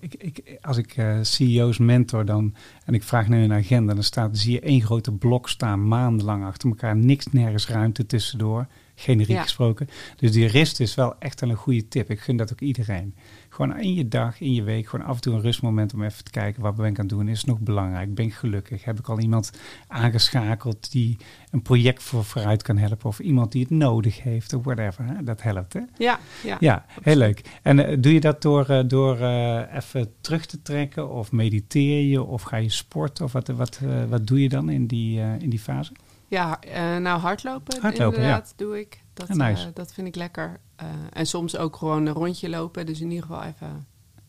ik, 0.00 0.14
ik, 0.14 0.58
als 0.60 0.76
ik 0.76 0.96
uh, 0.96 1.18
CEO's 1.22 1.78
mentor 1.78 2.24
dan, 2.24 2.54
en 2.84 2.94
ik 2.94 3.02
vraag 3.02 3.28
naar 3.28 3.38
hun 3.38 3.52
agenda, 3.52 3.94
dan 3.94 4.02
staat, 4.02 4.38
zie 4.38 4.52
je 4.52 4.60
één 4.60 4.82
grote 4.82 5.12
blok 5.12 5.48
staan, 5.48 5.88
maandenlang 5.88 6.44
achter 6.44 6.68
elkaar, 6.68 6.96
niks, 6.96 7.26
nergens 7.26 7.68
ruimte 7.68 8.06
tussendoor, 8.06 8.66
generiek 8.94 9.38
gesproken. 9.38 9.88
Dus 10.16 10.32
die 10.32 10.46
rist 10.46 10.80
is 10.80 10.94
wel 10.94 11.18
echt 11.18 11.40
een 11.40 11.54
goede 11.54 11.88
tip. 11.88 12.10
Ik 12.10 12.20
gun 12.20 12.36
dat 12.36 12.52
ook 12.52 12.60
iedereen 12.60 13.14
gewoon 13.52 13.78
in 13.78 13.94
je 13.94 14.08
dag, 14.08 14.40
in 14.40 14.54
je 14.54 14.62
week, 14.62 14.88
gewoon 14.88 15.06
af 15.06 15.14
en 15.14 15.20
toe 15.20 15.34
een 15.34 15.40
rustmoment 15.40 15.94
om 15.94 16.02
even 16.02 16.24
te 16.24 16.30
kijken 16.30 16.62
wat 16.62 16.76
ben 16.76 16.86
ik 16.86 16.98
aan 16.98 17.06
het 17.06 17.14
doen. 17.14 17.28
Is 17.28 17.38
het 17.38 17.46
nog 17.46 17.58
belangrijk? 17.58 18.14
Ben 18.14 18.24
ik 18.24 18.34
gelukkig? 18.34 18.84
Heb 18.84 18.98
ik 18.98 19.08
al 19.08 19.20
iemand 19.20 19.50
aangeschakeld 19.86 20.92
die 20.92 21.18
een 21.50 21.62
project 21.62 22.02
voor 22.02 22.24
vooruit 22.24 22.62
kan 22.62 22.76
helpen? 22.78 23.08
Of 23.08 23.18
iemand 23.18 23.52
die 23.52 23.62
het 23.62 23.70
nodig 23.70 24.22
heeft 24.22 24.52
of 24.52 24.64
whatever. 24.64 25.04
Hè? 25.04 25.24
Dat 25.24 25.42
helpt, 25.42 25.72
hè? 25.72 25.80
Ja, 25.96 26.18
ja. 26.42 26.56
Ja, 26.60 26.84
heel 27.02 27.16
leuk. 27.16 27.58
En 27.62 27.78
uh, 27.78 27.96
doe 28.00 28.12
je 28.12 28.20
dat 28.20 28.42
door, 28.42 28.70
uh, 28.70 28.80
door 28.86 29.18
uh, 29.18 29.74
even 29.74 30.14
terug 30.20 30.46
te 30.46 30.62
trekken? 30.62 31.10
Of 31.10 31.32
mediteer 31.32 32.02
je? 32.02 32.22
Of 32.22 32.42
ga 32.42 32.56
je 32.56 32.68
sporten? 32.68 33.24
Of 33.24 33.32
wat, 33.32 33.48
wat, 33.48 33.80
wat 34.08 34.26
doe 34.26 34.42
je 34.42 34.48
dan 34.48 34.70
in 34.70 34.86
die, 34.86 35.20
in 35.38 35.50
die 35.50 35.58
fase? 35.58 35.92
Ja, 36.28 36.58
nou 36.98 37.20
hardlopen, 37.20 37.80
hardlopen 37.80 38.16
inderdaad 38.16 38.54
ja. 38.56 38.64
doe 38.64 38.80
ik. 38.80 39.01
Dat, 39.12 39.28
nice. 39.28 39.70
dat 39.74 39.94
vind 39.94 40.06
ik 40.06 40.14
lekker. 40.14 40.60
Uh, 40.82 40.88
en 41.12 41.26
soms 41.26 41.56
ook 41.56 41.76
gewoon 41.76 42.06
een 42.06 42.12
rondje 42.12 42.48
lopen. 42.48 42.86
Dus 42.86 43.00
in 43.00 43.10
ieder 43.10 43.26
geval 43.26 43.42
even 43.42 43.86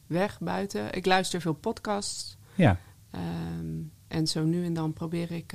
weg 0.07 0.39
buiten. 0.39 0.93
Ik 0.93 1.05
luister 1.05 1.41
veel 1.41 1.53
podcasts. 1.53 2.37
Ja. 2.55 2.79
Um, 3.11 3.91
en 4.07 4.27
zo 4.27 4.43
nu 4.43 4.65
en 4.65 4.73
dan 4.73 4.93
probeer 4.93 5.31
ik 5.31 5.53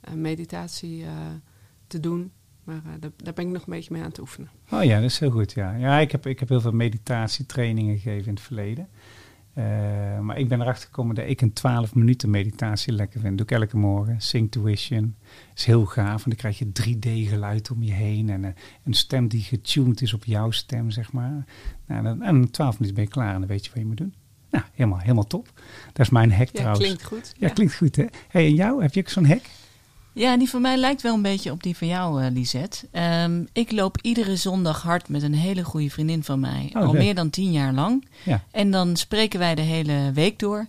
een 0.00 0.20
meditatie 0.20 1.04
te 1.86 2.00
doen. 2.00 2.32
Maar 2.64 2.82
daar, 3.00 3.10
daar, 3.16 3.32
ben 3.32 3.46
ik 3.46 3.52
nog 3.52 3.66
een 3.66 3.72
beetje 3.72 3.92
mee 3.92 4.02
aan 4.02 4.08
het 4.08 4.18
oefenen. 4.18 4.50
Oh 4.70 4.84
ja, 4.84 5.00
dat 5.00 5.10
is 5.10 5.18
heel 5.18 5.30
goed. 5.30 5.52
Ja, 5.52 5.74
ja 5.74 5.98
ik, 5.98 6.12
heb, 6.12 6.26
ik 6.26 6.40
heb 6.40 6.48
heel 6.48 6.60
veel 6.60 6.72
meditatietrainingen 6.72 7.98
gegeven 7.98 8.28
in 8.28 8.34
het 8.34 8.42
verleden. 8.42 8.88
Uh, 9.54 10.18
maar 10.18 10.38
ik 10.38 10.48
ben 10.48 10.60
erachter 10.60 10.84
gekomen 10.84 11.14
dat 11.14 11.28
ik 11.28 11.40
een 11.40 11.52
12 11.52 11.94
minuten 11.94 12.30
meditatie 12.30 12.92
lekker 12.92 13.20
vind. 13.20 13.36
doe 13.36 13.46
ik 13.46 13.52
elke 13.52 13.76
morgen. 13.76 14.20
Synctuition. 14.20 15.16
is 15.54 15.64
heel 15.64 15.84
gaaf. 15.84 16.24
Want 16.24 16.24
dan 16.24 16.34
krijg 16.34 16.58
je 16.58 16.66
3D-geluid 16.66 17.70
om 17.70 17.82
je 17.82 17.92
heen. 17.92 18.30
En 18.30 18.42
uh, 18.42 18.50
een 18.84 18.94
stem 18.94 19.28
die 19.28 19.42
getuned 19.42 20.02
is 20.02 20.12
op 20.12 20.24
jouw 20.24 20.50
stem, 20.50 20.90
zeg 20.90 21.12
maar. 21.12 21.44
Nou, 21.86 22.02
dan, 22.02 22.22
en 22.22 22.50
12 22.50 22.72
minuten 22.72 22.94
ben 22.94 23.04
je 23.04 23.10
klaar 23.10 23.34
en 23.34 23.38
dan 23.40 23.48
weet 23.48 23.64
je 23.64 23.70
wat 23.70 23.80
je 23.80 23.86
moet 23.86 23.96
doen. 23.96 24.14
Nou, 24.50 24.64
helemaal, 24.72 24.98
helemaal 24.98 25.26
top. 25.26 25.50
Dat 25.92 26.06
is 26.06 26.10
mijn 26.10 26.32
hack 26.32 26.48
ja, 26.48 26.52
trouwens. 26.52 26.84
klinkt 26.84 27.04
goed. 27.04 27.34
Ja, 27.38 27.48
klinkt 27.48 27.76
goed 27.76 27.96
hè. 27.96 28.04
hey, 28.28 28.46
en 28.46 28.54
jou? 28.54 28.82
Heb 28.82 28.94
je 28.94 29.00
ook 29.00 29.08
zo'n 29.08 29.26
hack? 29.26 29.42
Ja, 30.14 30.36
die 30.36 30.48
van 30.48 30.60
mij 30.60 30.76
lijkt 30.76 31.02
wel 31.02 31.14
een 31.14 31.22
beetje 31.22 31.50
op 31.50 31.62
die 31.62 31.76
van 31.76 31.86
jou, 31.86 32.24
uh, 32.24 32.30
Lisette. 32.30 32.86
Um, 32.92 33.48
ik 33.52 33.72
loop 33.72 33.98
iedere 34.00 34.36
zondag 34.36 34.82
hard 34.82 35.08
met 35.08 35.22
een 35.22 35.34
hele 35.34 35.64
goede 35.64 35.90
vriendin 35.90 36.24
van 36.24 36.40
mij. 36.40 36.70
Oh, 36.74 36.82
al 36.82 36.92
meer 36.92 37.14
dan 37.14 37.30
tien 37.30 37.52
jaar 37.52 37.72
lang. 37.72 38.08
Ja. 38.24 38.44
En 38.50 38.70
dan 38.70 38.96
spreken 38.96 39.38
wij 39.38 39.54
de 39.54 39.62
hele 39.62 40.10
week 40.14 40.38
door. 40.38 40.66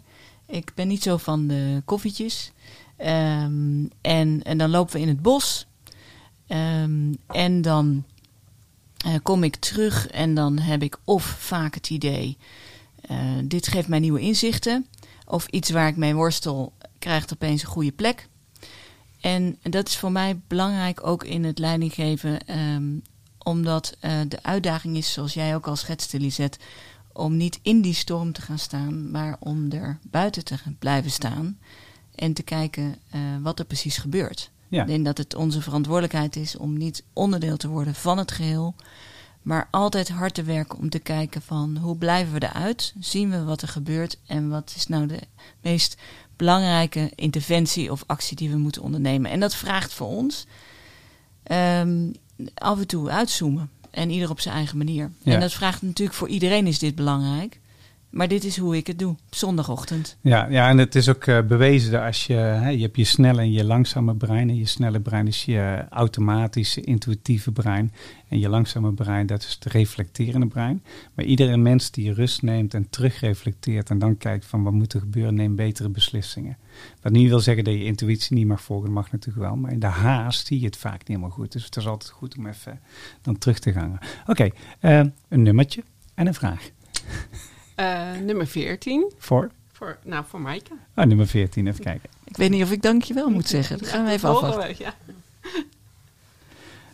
Ik 0.47 0.71
ben 0.75 0.87
niet 0.87 1.03
zo 1.03 1.17
van 1.17 1.47
de 1.47 1.81
koffietjes. 1.85 2.51
Um, 2.97 3.89
en, 4.01 4.43
en 4.43 4.57
dan 4.57 4.69
lopen 4.69 4.93
we 4.93 5.01
in 5.01 5.07
het 5.07 5.21
bos. 5.21 5.67
Um, 6.47 7.17
en 7.27 7.61
dan 7.61 8.03
uh, 9.05 9.13
kom 9.23 9.43
ik 9.43 9.55
terug 9.55 10.07
en 10.07 10.33
dan 10.33 10.59
heb 10.59 10.83
ik 10.83 10.97
of 11.03 11.23
vaak 11.23 11.75
het 11.75 11.89
idee... 11.89 12.37
Uh, 13.11 13.17
dit 13.43 13.67
geeft 13.67 13.87
mij 13.87 13.99
nieuwe 13.99 14.19
inzichten. 14.19 14.87
Of 15.25 15.47
iets 15.47 15.69
waar 15.69 15.87
ik 15.87 15.97
mee 15.97 16.15
worstel 16.15 16.73
krijgt 16.99 17.33
opeens 17.33 17.61
een 17.61 17.67
goede 17.67 17.91
plek. 17.91 18.27
En 19.23 19.57
dat 19.61 19.87
is 19.87 19.97
voor 19.97 20.11
mij 20.11 20.39
belangrijk 20.47 21.07
ook 21.07 21.23
in 21.23 21.43
het 21.43 21.59
leidinggeven, 21.59 22.59
um, 22.59 23.01
omdat 23.37 23.97
uh, 24.01 24.11
de 24.27 24.43
uitdaging 24.43 24.97
is, 24.97 25.13
zoals 25.13 25.33
jij 25.33 25.55
ook 25.55 25.67
al 25.67 25.75
schetste, 25.75 26.19
Lisette, 26.19 26.59
om 27.13 27.37
niet 27.37 27.59
in 27.61 27.81
die 27.81 27.93
storm 27.93 28.31
te 28.31 28.41
gaan 28.41 28.59
staan, 28.59 29.11
maar 29.11 29.35
om 29.39 29.71
er 29.71 29.99
buiten 30.01 30.43
te 30.43 30.55
blijven 30.79 31.11
staan 31.11 31.59
en 32.15 32.33
te 32.33 32.43
kijken 32.43 32.95
uh, 33.15 33.21
wat 33.41 33.59
er 33.59 33.65
precies 33.65 33.97
gebeurt. 33.97 34.51
Ja. 34.67 34.81
Ik 34.81 34.87
denk 34.87 35.05
dat 35.05 35.17
het 35.17 35.35
onze 35.35 35.61
verantwoordelijkheid 35.61 36.35
is 36.35 36.57
om 36.57 36.77
niet 36.77 37.03
onderdeel 37.13 37.57
te 37.57 37.67
worden 37.67 37.95
van 37.95 38.17
het 38.17 38.31
geheel, 38.31 38.75
maar 39.41 39.67
altijd 39.71 40.09
hard 40.09 40.33
te 40.33 40.43
werken 40.43 40.79
om 40.79 40.89
te 40.89 40.99
kijken 40.99 41.41
van 41.41 41.77
hoe 41.77 41.97
blijven 41.97 42.33
we 42.33 42.43
eruit, 42.43 42.93
zien 42.99 43.29
we 43.29 43.43
wat 43.43 43.61
er 43.61 43.67
gebeurt 43.67 44.17
en 44.25 44.49
wat 44.49 44.73
is 44.75 44.87
nou 44.87 45.07
de 45.07 45.19
meest 45.61 45.97
belangrijke 46.35 47.11
interventie 47.15 47.91
of 47.91 48.03
actie 48.07 48.35
die 48.35 48.49
we 48.49 48.57
moeten 48.57 48.81
ondernemen. 48.81 49.31
En 49.31 49.39
dat 49.39 49.55
vraagt 49.55 49.93
voor 49.93 50.07
ons 50.07 50.45
um, 51.51 52.11
af 52.53 52.79
en 52.79 52.87
toe 52.87 53.09
uitzoomen. 53.09 53.69
En 53.91 54.09
ieder 54.09 54.29
op 54.29 54.39
zijn 54.39 54.55
eigen 54.55 54.77
manier. 54.77 55.11
En 55.23 55.39
dat 55.39 55.53
vraagt 55.53 55.81
natuurlijk 55.81 56.17
voor 56.17 56.27
iedereen 56.27 56.67
is 56.67 56.79
dit 56.79 56.95
belangrijk. 56.95 57.59
Maar 58.13 58.27
dit 58.27 58.43
is 58.43 58.57
hoe 58.57 58.77
ik 58.77 58.87
het 58.87 58.99
doe, 58.99 59.15
zondagochtend. 59.29 60.17
Ja, 60.21 60.47
ja 60.49 60.69
en 60.69 60.77
het 60.77 60.95
is 60.95 61.09
ook 61.09 61.25
uh, 61.25 61.41
bewezen 61.41 61.91
dat 61.91 62.01
als 62.01 62.27
je, 62.27 62.33
hè, 62.33 62.69
je 62.69 62.81
hebt 62.81 62.95
je 62.95 63.03
snelle 63.03 63.41
en 63.41 63.51
je 63.51 63.63
langzame 63.63 64.15
brein. 64.15 64.49
En 64.49 64.55
je 64.55 64.65
snelle 64.65 64.99
brein 64.99 65.27
is 65.27 65.45
je 65.45 65.85
automatische, 65.89 66.81
intuïtieve 66.81 67.51
brein. 67.51 67.93
En 68.27 68.39
je 68.39 68.49
langzame 68.49 68.93
brein, 68.93 69.25
dat 69.25 69.41
is 69.41 69.53
het 69.53 69.65
reflecterende 69.65 70.47
brein. 70.47 70.83
Maar 71.13 71.25
iedere 71.25 71.57
mens 71.57 71.91
die 71.91 72.13
rust 72.13 72.41
neemt 72.41 72.73
en 72.73 72.89
terugreflecteert 72.89 73.89
en 73.89 73.99
dan 73.99 74.17
kijkt 74.17 74.45
van 74.45 74.63
wat 74.63 74.73
moet 74.73 74.93
er 74.93 74.99
gebeuren, 74.99 75.35
neemt 75.35 75.55
betere 75.55 75.89
beslissingen. 75.89 76.57
Wat 77.01 77.11
niet 77.11 77.29
wil 77.29 77.39
zeggen 77.39 77.63
dat 77.63 77.73
je 77.73 77.83
intuïtie 77.83 78.35
niet 78.35 78.47
mag 78.47 78.61
volgen, 78.61 78.91
mag 78.91 79.11
natuurlijk 79.11 79.45
wel. 79.45 79.55
Maar 79.55 79.71
in 79.71 79.79
de 79.79 79.85
haast 79.85 80.47
zie 80.47 80.59
je 80.59 80.65
het 80.65 80.77
vaak 80.77 80.97
niet 80.97 81.07
helemaal 81.07 81.29
goed. 81.29 81.51
Dus 81.51 81.65
het 81.65 81.75
is 81.75 81.87
altijd 81.87 82.11
goed 82.11 82.37
om 82.37 82.47
even 82.47 82.79
dan 83.21 83.37
terug 83.37 83.59
te 83.59 83.71
gaan. 83.71 83.99
Oké, 84.25 84.49
eh, 84.79 85.01
een 85.27 85.41
nummertje 85.41 85.83
en 86.13 86.27
een 86.27 86.33
vraag. 86.33 86.69
Uh, 87.75 88.11
nummer 88.21 88.47
14. 88.47 89.11
Voor? 89.17 89.51
Voor, 89.71 89.97
nou, 90.03 90.25
voor 90.27 90.41
Maaike. 90.41 90.73
Ah, 90.93 91.05
nummer 91.05 91.27
14, 91.27 91.67
even 91.67 91.83
kijken. 91.83 92.09
Ik 92.23 92.37
weet 92.37 92.49
niet 92.49 92.63
of 92.63 92.71
ik 92.71 92.81
dankjewel 92.81 93.29
moet 93.29 93.47
zeggen. 93.47 93.77
Dat 93.77 93.87
gaan 93.87 94.05
we 94.05 94.11
even 94.11 94.29
afwachten. 94.29 94.75
ja. 94.77 94.95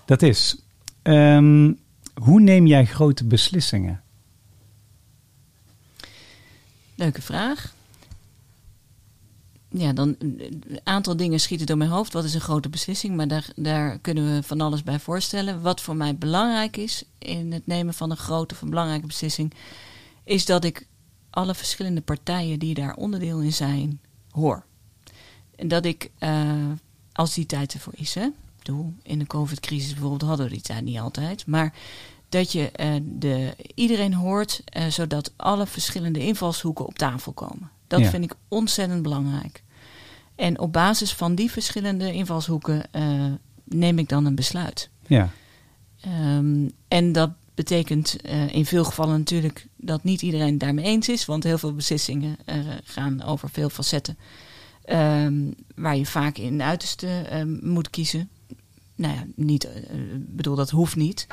Dat 0.05 0.21
is, 0.21 0.55
um, 1.03 1.79
hoe 2.13 2.39
neem 2.39 2.65
jij 2.65 2.85
grote 2.85 3.25
beslissingen? 3.25 4.01
Leuke 6.95 7.21
vraag. 7.21 7.73
Ja, 9.69 9.93
dan 9.93 10.15
een 10.19 10.79
aantal 10.83 11.15
dingen 11.17 11.39
schieten 11.39 11.67
door 11.67 11.77
mijn 11.77 11.89
hoofd. 11.89 12.13
Wat 12.13 12.23
is 12.23 12.33
een 12.33 12.41
grote 12.41 12.69
beslissing? 12.69 13.15
Maar 13.15 13.27
daar, 13.27 13.49
daar 13.55 13.99
kunnen 13.99 14.35
we 14.35 14.43
van 14.43 14.61
alles 14.61 14.83
bij 14.83 14.99
voorstellen. 14.99 15.61
Wat 15.61 15.81
voor 15.81 15.95
mij 15.95 16.15
belangrijk 16.15 16.77
is 16.77 17.03
in 17.17 17.51
het 17.51 17.67
nemen 17.67 17.93
van 17.93 18.11
een 18.11 18.17
grote 18.17 18.53
of 18.53 18.61
een 18.61 18.69
belangrijke 18.69 19.07
beslissing, 19.07 19.53
is 20.29 20.45
dat 20.45 20.63
ik 20.63 20.87
alle 21.29 21.55
verschillende 21.55 22.01
partijen 22.01 22.59
die 22.59 22.73
daar 22.73 22.95
onderdeel 22.95 23.39
in 23.39 23.53
zijn, 23.53 23.99
hoor. 24.31 24.63
En 25.55 25.67
dat 25.67 25.85
ik, 25.85 26.11
uh, 26.19 26.71
als 27.11 27.33
die 27.33 27.45
tijd 27.45 27.73
ervoor 27.73 27.93
is, 27.95 28.15
hè, 28.15 28.27
doe, 28.61 28.91
in 29.03 29.19
de 29.19 29.27
COVID-crisis 29.27 29.91
bijvoorbeeld 29.91 30.21
hadden 30.21 30.45
we 30.45 30.51
die 30.51 30.61
tijd 30.61 30.83
niet 30.83 30.99
altijd, 30.99 31.45
maar 31.45 31.73
dat 32.29 32.51
je 32.51 32.71
uh, 32.79 32.95
de, 33.03 33.55
iedereen 33.75 34.13
hoort, 34.13 34.63
uh, 34.77 34.85
zodat 34.87 35.33
alle 35.35 35.67
verschillende 35.67 36.25
invalshoeken 36.25 36.85
op 36.85 36.97
tafel 36.97 37.31
komen. 37.31 37.69
Dat 37.87 38.05
vind 38.05 38.23
ik 38.23 38.33
ontzettend 38.47 39.01
belangrijk. 39.01 39.63
En 40.35 40.59
op 40.59 40.73
basis 40.73 41.13
van 41.13 41.35
die 41.35 41.51
verschillende 41.51 42.13
invalshoeken 42.13 42.89
neem 43.63 43.99
ik 43.99 44.09
dan 44.09 44.25
een 44.25 44.35
besluit. 44.35 44.89
Ja. 45.07 45.29
Um, 46.35 46.71
en 46.87 47.11
dat 47.11 47.31
betekent 47.59 48.15
in 48.51 48.65
veel 48.65 48.83
gevallen 48.83 49.17
natuurlijk 49.17 49.67
dat 49.75 50.03
niet 50.03 50.21
iedereen 50.21 50.57
daarmee 50.57 50.85
eens 50.85 51.09
is, 51.09 51.25
want 51.25 51.43
heel 51.43 51.57
veel 51.57 51.73
beslissingen 51.73 52.37
gaan 52.83 53.21
over 53.21 53.49
veel 53.49 53.69
facetten. 53.69 54.17
Um, 54.91 55.53
waar 55.75 55.97
je 55.97 56.05
vaak 56.05 56.37
in 56.37 56.57
de 56.57 56.63
uiterste 56.63 57.07
moet 57.61 57.89
kiezen. 57.89 58.29
Nou 58.95 59.13
ja, 59.13 59.25
niet, 59.35 59.67
bedoel, 60.17 60.55
dat 60.55 60.69
hoeft 60.69 60.95
niet. 60.95 61.27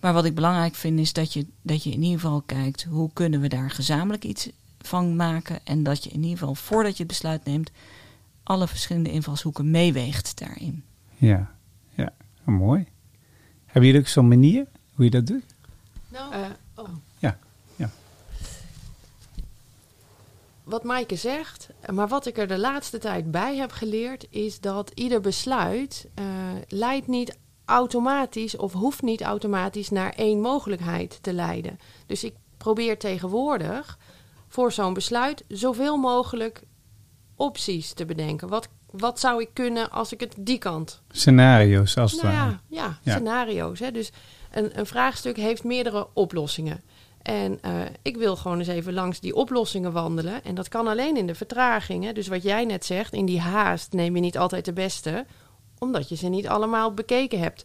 Maar 0.00 0.12
wat 0.12 0.24
ik 0.24 0.34
belangrijk 0.34 0.74
vind 0.74 0.98
is 0.98 1.12
dat 1.12 1.32
je, 1.32 1.46
dat 1.62 1.82
je 1.82 1.90
in 1.90 2.02
ieder 2.02 2.20
geval 2.20 2.42
kijkt 2.42 2.82
hoe 2.82 3.10
kunnen 3.12 3.40
we 3.40 3.48
daar 3.48 3.70
gezamenlijk 3.70 4.24
iets 4.24 4.50
van 4.78 5.16
maken. 5.16 5.60
En 5.64 5.82
dat 5.82 6.04
je 6.04 6.10
in 6.10 6.22
ieder 6.22 6.38
geval 6.38 6.54
voordat 6.54 6.92
je 6.92 7.02
het 7.02 7.12
besluit 7.12 7.44
neemt, 7.44 7.70
alle 8.42 8.68
verschillende 8.68 9.10
invalshoeken 9.10 9.70
meeweegt 9.70 10.38
daarin. 10.38 10.84
Ja, 11.16 11.54
ja, 11.94 12.12
mooi. 12.44 12.86
Hebben 13.64 13.84
jullie 13.84 14.00
ook 14.00 14.08
zo'n 14.08 14.28
manier 14.28 14.66
hoe 14.92 15.04
je 15.04 15.10
dat 15.10 15.26
doet? 15.26 15.44
Nou, 16.16 16.34
uh, 16.34 16.46
oh. 16.74 16.88
Ja, 17.18 17.38
ja. 17.76 17.90
Wat 20.64 20.84
Maaike 20.84 21.16
zegt, 21.16 21.68
maar 21.92 22.08
wat 22.08 22.26
ik 22.26 22.38
er 22.38 22.48
de 22.48 22.58
laatste 22.58 22.98
tijd 22.98 23.30
bij 23.30 23.56
heb 23.56 23.72
geleerd, 23.72 24.26
is 24.30 24.60
dat 24.60 24.90
ieder 24.94 25.20
besluit 25.20 26.08
uh, 26.18 26.24
leidt 26.68 27.06
niet 27.06 27.38
automatisch 27.64 28.56
of 28.56 28.72
hoeft 28.72 29.02
niet 29.02 29.22
automatisch 29.22 29.90
naar 29.90 30.12
één 30.12 30.40
mogelijkheid 30.40 31.18
te 31.22 31.32
leiden. 31.32 31.78
Dus 32.06 32.24
ik 32.24 32.34
probeer 32.56 32.98
tegenwoordig 32.98 33.98
voor 34.48 34.72
zo'n 34.72 34.94
besluit 34.94 35.44
zoveel 35.48 35.96
mogelijk 35.96 36.62
opties 37.34 37.92
te 37.92 38.04
bedenken. 38.04 38.48
Wat, 38.48 38.68
wat 38.98 39.20
zou 39.20 39.40
ik 39.40 39.48
kunnen 39.52 39.90
als 39.90 40.12
ik 40.12 40.20
het 40.20 40.34
die 40.38 40.58
kant. 40.58 41.02
Scenario's 41.10 41.96
als 41.96 42.12
het 42.12 42.22
nou 42.22 42.34
ja, 42.34 42.60
ja, 42.68 42.98
ja, 43.02 43.12
scenario's. 43.12 43.78
Hè. 43.78 43.90
Dus 43.90 44.12
een, 44.50 44.78
een 44.78 44.86
vraagstuk 44.86 45.36
heeft 45.36 45.64
meerdere 45.64 46.06
oplossingen. 46.12 46.80
En 47.22 47.58
uh, 47.66 47.80
ik 48.02 48.16
wil 48.16 48.36
gewoon 48.36 48.58
eens 48.58 48.68
even 48.68 48.92
langs 48.92 49.20
die 49.20 49.34
oplossingen 49.34 49.92
wandelen. 49.92 50.44
En 50.44 50.54
dat 50.54 50.68
kan 50.68 50.86
alleen 50.86 51.16
in 51.16 51.26
de 51.26 51.34
vertragingen. 51.34 52.14
Dus 52.14 52.28
wat 52.28 52.42
jij 52.42 52.64
net 52.64 52.84
zegt, 52.84 53.12
in 53.12 53.26
die 53.26 53.40
haast 53.40 53.92
neem 53.92 54.14
je 54.14 54.20
niet 54.20 54.38
altijd 54.38 54.64
de 54.64 54.72
beste 54.72 55.26
omdat 55.78 56.08
je 56.08 56.16
ze 56.16 56.28
niet 56.28 56.48
allemaal 56.48 56.94
bekeken 56.94 57.38
hebt. 57.38 57.64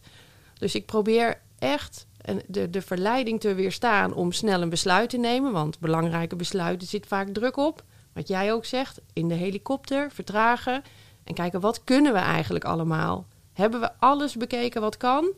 Dus 0.58 0.74
ik 0.74 0.86
probeer 0.86 1.40
echt 1.58 2.06
de, 2.46 2.70
de 2.70 2.82
verleiding 2.82 3.40
te 3.40 3.54
weerstaan 3.54 4.14
om 4.14 4.32
snel 4.32 4.62
een 4.62 4.68
besluit 4.68 5.10
te 5.10 5.18
nemen. 5.18 5.52
Want 5.52 5.78
belangrijke 5.78 6.36
besluiten 6.36 6.88
zit 6.88 7.06
vaak 7.06 7.28
druk 7.28 7.56
op. 7.56 7.84
Wat 8.12 8.28
jij 8.28 8.52
ook 8.52 8.64
zegt, 8.64 9.00
in 9.12 9.28
de 9.28 9.34
helikopter, 9.34 10.10
vertragen. 10.10 10.82
En 11.24 11.34
kijken, 11.34 11.60
wat 11.60 11.84
kunnen 11.84 12.12
we 12.12 12.18
eigenlijk 12.18 12.64
allemaal? 12.64 13.26
Hebben 13.52 13.80
we 13.80 13.90
alles 13.98 14.36
bekeken 14.36 14.80
wat 14.80 14.96
kan? 14.96 15.32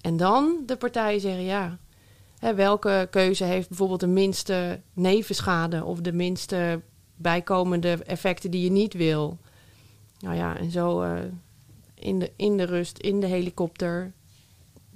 En 0.00 0.16
dan 0.16 0.62
de 0.66 0.76
partijen 0.76 1.20
zeggen, 1.20 1.44
ja, 1.44 1.78
hè, 2.38 2.54
welke 2.54 3.08
keuze 3.10 3.44
heeft 3.44 3.68
bijvoorbeeld 3.68 4.00
de 4.00 4.06
minste 4.06 4.80
nevenschade... 4.92 5.84
of 5.84 6.00
de 6.00 6.12
minste 6.12 6.80
bijkomende 7.16 8.04
effecten 8.04 8.50
die 8.50 8.64
je 8.64 8.70
niet 8.70 8.94
wil? 8.94 9.38
Nou 10.18 10.36
ja, 10.36 10.56
en 10.56 10.70
zo... 10.70 11.02
Uh, 11.02 11.18
in 11.94 12.18
de, 12.18 12.32
in 12.36 12.56
de 12.56 12.64
rust, 12.64 12.98
in 12.98 13.20
de 13.20 13.26
helikopter, 13.26 14.12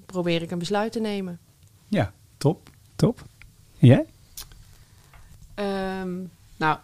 probeer 0.06 0.42
ik 0.42 0.50
een 0.50 0.58
besluit 0.58 0.92
te 0.92 1.00
nemen. 1.00 1.38
Ja, 1.88 2.12
top, 2.36 2.70
top. 2.96 3.24
jij? 3.78 4.06
Ehm, 5.54 6.16
nou, 6.56 6.78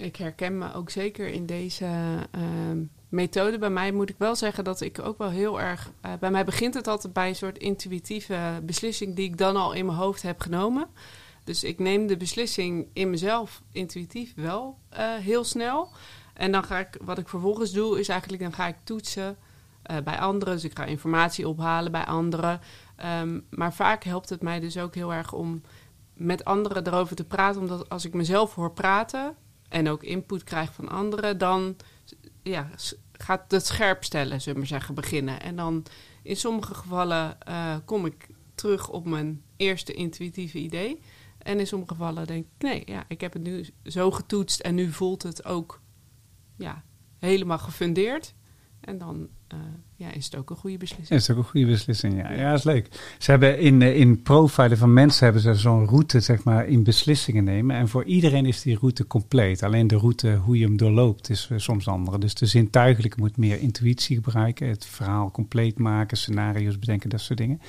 ik 0.00 0.16
herken 0.16 0.58
me 0.58 0.74
ook 0.74 0.90
zeker 0.90 1.28
in 1.28 1.46
deze 1.46 1.86
ehm, 2.30 2.82
methode. 3.08 3.58
Bij 3.58 3.70
mij 3.70 3.92
moet 3.92 4.10
ik 4.10 4.18
wel 4.18 4.36
zeggen 4.36 4.64
dat 4.64 4.80
ik 4.80 4.98
ook 4.98 5.18
wel 5.18 5.30
heel 5.30 5.60
erg. 5.60 5.90
Uh, 6.06 6.12
bij 6.20 6.30
mij 6.30 6.44
begint 6.44 6.74
het 6.74 6.86
altijd 6.86 7.12
bij 7.12 7.28
een 7.28 7.34
soort 7.34 7.58
intuïtieve 7.58 8.60
beslissing 8.62 9.14
die 9.14 9.28
ik 9.28 9.38
dan 9.38 9.56
al 9.56 9.72
in 9.72 9.86
mijn 9.86 9.98
hoofd 9.98 10.22
heb 10.22 10.40
genomen. 10.40 10.86
Dus 11.44 11.64
ik 11.64 11.78
neem 11.78 12.06
de 12.06 12.16
beslissing 12.16 12.86
in 12.92 13.10
mezelf 13.10 13.62
intuïtief 13.72 14.34
wel 14.34 14.78
uh, 14.92 15.14
heel 15.14 15.44
snel. 15.44 15.88
En 16.34 16.52
dan 16.52 16.64
ga 16.64 16.78
ik, 16.78 16.98
wat 17.00 17.18
ik 17.18 17.28
vervolgens 17.28 17.72
doe, 17.72 18.00
is 18.00 18.08
eigenlijk 18.08 18.42
dan 18.42 18.52
ga 18.52 18.66
ik 18.66 18.76
toetsen 18.84 19.36
uh, 19.90 19.96
bij 20.04 20.18
anderen. 20.18 20.54
Dus 20.54 20.64
ik 20.64 20.76
ga 20.76 20.84
informatie 20.84 21.48
ophalen 21.48 21.92
bij 21.92 22.04
anderen. 22.04 22.60
Um, 23.20 23.46
maar 23.50 23.74
vaak 23.74 24.04
helpt 24.04 24.28
het 24.28 24.42
mij 24.42 24.60
dus 24.60 24.78
ook 24.78 24.94
heel 24.94 25.12
erg 25.12 25.32
om 25.32 25.62
met 26.14 26.44
anderen 26.44 26.86
erover 26.86 27.16
te 27.16 27.24
praten. 27.24 27.60
Omdat 27.60 27.88
als 27.88 28.04
ik 28.04 28.14
mezelf 28.14 28.54
hoor 28.54 28.72
praten 28.72 29.36
en 29.68 29.88
ook 29.88 30.02
input 30.02 30.44
krijg 30.44 30.72
van 30.72 30.88
anderen, 30.88 31.38
dan 31.38 31.76
ja, 32.42 32.70
gaat 33.12 33.50
het 33.50 33.66
scherp 33.66 34.04
stellen, 34.04 34.40
zullen 34.40 34.60
we 34.60 34.66
zeggen, 34.66 34.94
beginnen. 34.94 35.40
En 35.40 35.56
dan 35.56 35.84
in 36.22 36.36
sommige 36.36 36.74
gevallen 36.74 37.36
uh, 37.48 37.76
kom 37.84 38.06
ik 38.06 38.28
terug 38.54 38.88
op 38.88 39.04
mijn 39.04 39.42
eerste 39.56 39.92
intuïtieve 39.92 40.58
idee. 40.58 41.00
En 41.38 41.58
in 41.58 41.66
sommige 41.66 41.94
gevallen 41.94 42.26
denk 42.26 42.44
ik, 42.44 42.62
nee, 42.62 42.82
ja, 42.86 43.04
ik 43.08 43.20
heb 43.20 43.32
het 43.32 43.42
nu 43.42 43.66
zo 43.84 44.10
getoetst 44.10 44.60
en 44.60 44.74
nu 44.74 44.92
voelt 44.92 45.22
het 45.22 45.44
ook 45.44 45.80
ja, 46.56 46.84
helemaal 47.18 47.58
gefundeerd. 47.58 48.34
En 48.80 48.98
dan 48.98 49.28
uh, 49.54 49.58
ja, 49.96 50.12
is 50.12 50.24
het 50.24 50.36
ook 50.36 50.50
een 50.50 50.56
goede 50.56 50.76
beslissing. 50.76 51.20
Is 51.20 51.26
het 51.26 51.36
ook 51.36 51.42
een 51.42 51.50
goede 51.50 51.66
beslissing, 51.66 52.16
ja. 52.16 52.32
Ja, 52.32 52.50
dat 52.50 52.58
is 52.58 52.64
leuk. 52.64 52.88
Ze 53.18 53.30
hebben 53.30 53.58
in, 53.58 53.82
eh, 53.82 53.96
in 53.96 54.22
profilen 54.22 54.78
van 54.78 54.92
mensen 54.92 55.24
hebben 55.24 55.42
ze 55.42 55.54
zo'n 55.54 55.86
route, 55.86 56.20
zeg 56.20 56.44
maar, 56.44 56.66
in 56.66 56.82
beslissingen 56.82 57.44
nemen. 57.44 57.76
En 57.76 57.88
voor 57.88 58.04
iedereen 58.04 58.46
is 58.46 58.62
die 58.62 58.78
route 58.78 59.06
compleet. 59.06 59.62
Alleen 59.62 59.86
de 59.86 59.96
route, 59.96 60.34
hoe 60.34 60.58
je 60.58 60.64
hem 60.64 60.76
doorloopt, 60.76 61.30
is 61.30 61.48
uh, 61.52 61.58
soms 61.58 61.88
andere. 61.88 62.18
Dus 62.18 62.34
de 62.34 62.46
zintuigelijke 62.46 63.20
moet 63.20 63.36
meer 63.36 63.60
intuïtie 63.60 64.16
gebruiken. 64.16 64.68
Het 64.68 64.86
verhaal 64.86 65.30
compleet 65.30 65.78
maken, 65.78 66.16
scenario's 66.16 66.78
bedenken, 66.78 67.10
dat 67.10 67.20
soort 67.20 67.38
dingen. 67.38 67.60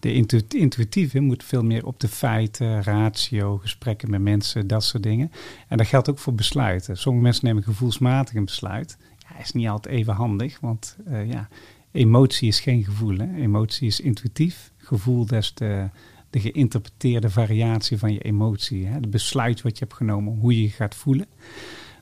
De 0.00 0.12
intu 0.12 0.42
intuïtieve 0.48 1.20
moet 1.20 1.44
veel 1.44 1.62
meer 1.62 1.86
op 1.86 2.00
de 2.00 2.08
feiten, 2.08 2.82
ratio, 2.82 3.58
gesprekken 3.58 4.10
met 4.10 4.20
mensen, 4.20 4.66
dat 4.66 4.84
soort 4.84 5.02
dingen. 5.02 5.30
En 5.68 5.76
dat 5.76 5.86
geldt 5.86 6.10
ook 6.10 6.18
voor 6.18 6.34
besluiten. 6.34 6.96
Sommige 6.96 7.24
mensen 7.24 7.46
nemen 7.46 7.62
gevoelsmatig 7.62 8.34
een 8.34 8.44
besluit 8.44 8.96
is 9.40 9.52
niet 9.52 9.68
altijd 9.68 9.94
even 9.94 10.14
handig, 10.14 10.60
want 10.60 10.96
uh, 11.08 11.30
ja, 11.30 11.48
emotie 11.92 12.48
is 12.48 12.60
geen 12.60 12.84
gevoel. 12.84 13.16
Hè? 13.16 13.34
Emotie 13.34 13.86
is 13.86 14.00
intuïtief. 14.00 14.72
Gevoel, 14.76 15.26
dat 15.26 15.42
is 15.42 15.54
de, 15.54 15.88
de 16.30 16.40
geïnterpreteerde 16.40 17.30
variatie 17.30 17.98
van 17.98 18.12
je 18.12 18.20
emotie. 18.20 18.86
Hè? 18.86 19.00
De 19.00 19.08
besluit 19.08 19.62
wat 19.62 19.78
je 19.78 19.84
hebt 19.84 19.96
genomen, 19.96 20.38
hoe 20.38 20.54
je 20.54 20.62
je 20.62 20.70
gaat 20.70 20.94
voelen. 20.94 21.26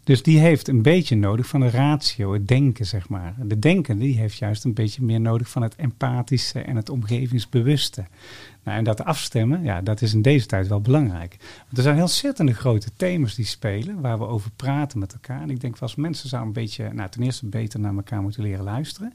Dus 0.04 0.22
die 0.22 0.38
heeft 0.38 0.68
een 0.68 0.82
beetje 0.82 1.16
nodig 1.16 1.46
van 1.46 1.60
de 1.60 1.70
ratio, 1.70 2.32
het 2.32 2.48
denken, 2.48 2.86
zeg 2.86 3.08
maar. 3.08 3.34
De 3.38 3.58
denken 3.58 3.98
die 3.98 4.18
heeft 4.18 4.36
juist 4.36 4.64
een 4.64 4.74
beetje 4.74 5.02
meer 5.02 5.20
nodig 5.20 5.48
van 5.48 5.62
het 5.62 5.74
empathische 5.74 6.60
en 6.60 6.76
het 6.76 6.88
omgevingsbewuste. 6.88 8.04
Nou, 8.64 8.78
en 8.78 8.84
dat 8.84 9.04
afstemmen, 9.04 9.62
ja, 9.62 9.80
dat 9.80 10.02
is 10.02 10.14
in 10.14 10.22
deze 10.22 10.46
tijd 10.46 10.68
wel 10.68 10.80
belangrijk. 10.80 11.36
Want 11.38 11.76
er 11.76 11.82
zijn 11.82 11.94
heel 11.94 12.04
ontzettende 12.04 12.54
grote 12.54 12.90
thema's 12.96 13.34
die 13.34 13.44
spelen, 13.44 14.00
waar 14.00 14.18
we 14.18 14.26
over 14.26 14.50
praten 14.56 14.98
met 14.98 15.12
elkaar. 15.12 15.42
En 15.42 15.50
ik 15.50 15.60
denk, 15.60 15.78
als 15.78 15.94
mensen 15.94 16.28
zouden 16.28 16.54
een 16.54 16.62
beetje, 16.62 16.92
nou, 16.92 17.10
ten 17.10 17.22
eerste 17.22 17.46
beter 17.46 17.80
naar 17.80 17.94
elkaar 17.94 18.22
moeten 18.22 18.42
leren 18.42 18.64
luisteren. 18.64 19.12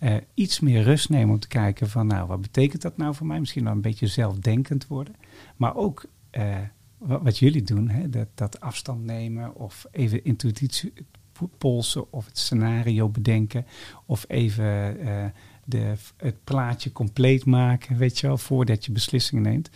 Uh, 0.00 0.14
iets 0.34 0.60
meer 0.60 0.82
rust 0.82 1.08
nemen 1.08 1.34
om 1.34 1.40
te 1.40 1.48
kijken 1.48 1.88
van, 1.88 2.06
nou, 2.06 2.26
wat 2.26 2.40
betekent 2.40 2.82
dat 2.82 2.96
nou 2.96 3.14
voor 3.14 3.26
mij? 3.26 3.38
Misschien 3.38 3.64
wel 3.64 3.72
een 3.72 3.80
beetje 3.80 4.06
zelfdenkend 4.06 4.86
worden. 4.86 5.14
Maar 5.56 5.76
ook 5.76 6.04
uh, 6.32 6.56
wat, 6.98 7.38
jullie 7.38 7.62
doen, 7.62 7.88
hè, 7.88 8.10
dat, 8.10 8.28
dat 8.34 8.60
afstand 8.60 9.04
nemen 9.04 9.54
of 9.54 9.86
even 9.90 10.24
intuïtie 10.24 10.92
polsen 11.58 12.12
of 12.12 12.26
het 12.26 12.38
scenario 12.38 13.08
bedenken 13.08 13.66
of 14.06 14.24
even 14.28 15.00
uh, 15.00 15.24
de, 15.64 15.94
het 16.16 16.44
plaatje 16.44 16.92
compleet 16.92 17.44
maken, 17.44 17.96
weet 17.96 18.18
je 18.18 18.26
wel, 18.26 18.38
voordat 18.38 18.84
je 18.84 18.92
beslissingen 18.92 19.42
neemt. 19.42 19.70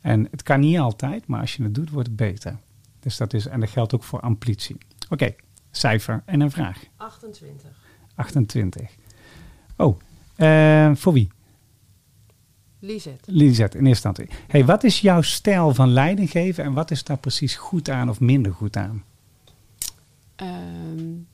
En 0.00 0.28
het 0.30 0.42
kan 0.42 0.60
niet 0.60 0.78
altijd, 0.78 1.26
maar 1.26 1.40
als 1.40 1.56
je 1.56 1.62
het 1.62 1.74
doet, 1.74 1.90
wordt 1.90 2.08
het 2.08 2.16
beter. 2.16 2.56
Dus 3.00 3.16
dat 3.16 3.32
is, 3.32 3.46
en 3.46 3.60
dat 3.60 3.70
geldt 3.70 3.94
ook 3.94 4.04
voor 4.04 4.20
amplitie. 4.20 4.76
Oké, 5.08 5.34
cijfer 5.70 6.22
en 6.26 6.40
een 6.40 6.50
vraag. 6.50 6.84
28. 6.96 7.70
28. 8.14 8.90
Oh, 9.76 10.00
uh, 10.36 10.94
voor 10.94 11.12
wie? 11.12 11.30
Lisette. 12.84 13.32
Lisette, 13.32 13.78
in 13.78 13.86
eerste 13.86 14.08
instantie. 14.08 14.36
Hey, 14.48 14.64
wat 14.64 14.84
is 14.84 15.00
jouw 15.00 15.20
stijl 15.20 15.74
van 15.74 15.92
leiding 15.92 16.30
geven 16.30 16.64
en 16.64 16.72
wat 16.72 16.90
is 16.90 17.04
daar 17.04 17.18
precies 17.18 17.56
goed 17.56 17.88
aan 17.88 18.08
of 18.08 18.20
minder 18.20 18.52
goed 18.52 18.76
aan? 18.76 19.04
Um, 20.36 21.28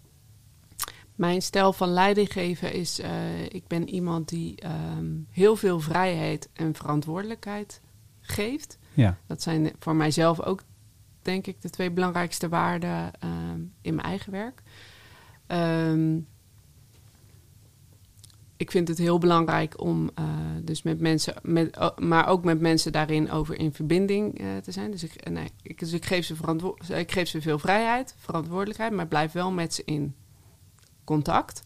mijn 1.15 1.43
stijl 1.43 1.73
van 1.73 1.89
leiding 1.89 2.33
geven 2.33 2.73
is, 2.73 3.01
uh, 3.01 3.43
ik 3.49 3.67
ben 3.67 3.89
iemand 3.89 4.29
die 4.29 4.55
um, 4.99 5.27
heel 5.31 5.57
veel 5.57 5.81
vrijheid 5.81 6.49
en 6.53 6.75
verantwoordelijkheid 6.75 7.81
geeft. 8.21 8.79
Ja. 8.95 9.19
Dat 9.27 9.43
zijn 9.43 9.73
voor 9.79 9.97
mijzelf 9.97 10.41
ook, 10.41 10.63
denk 11.23 11.47
ik, 11.47 11.61
de 11.61 11.71
twee 11.71 11.91
belangrijkste 11.91 12.49
waarden 12.49 13.11
um, 13.25 13.73
in 13.81 13.95
mijn 13.95 14.07
eigen 14.07 14.33
werk. 14.33 14.63
Um, 15.47 16.27
ik 18.59 18.71
vind 18.71 18.89
het 18.89 18.99
heel 18.99 19.19
belangrijk 19.19 19.81
om 19.81 20.11
dus 20.63 20.83
met 20.83 21.01
mensen, 21.01 21.35
met, 21.43 21.99
maar 21.99 22.29
ook 22.29 22.45
met 22.45 22.61
mensen 22.61 22.93
daarin 22.93 23.31
over 23.31 23.59
in 23.59 23.73
verbinding 23.73 24.41
te 24.63 24.73
zijn. 24.73 24.91
Dus 24.91 25.03
ik, 25.03 25.31
nee, 25.31 25.51
ik, 25.63 25.79
dus 25.79 25.93
ik, 25.93 26.05
geef 26.05 26.25
ze 26.25 26.35
ik 26.95 27.13
geef 27.13 27.29
ze 27.29 27.41
veel 27.41 27.59
vrijheid, 27.59 28.15
verantwoordelijkheid, 28.19 28.93
maar 28.93 29.07
blijf 29.07 29.33
wel 29.33 29.51
met 29.51 29.75
ze 29.75 29.83
in 29.85 30.15
contact. 31.05 31.63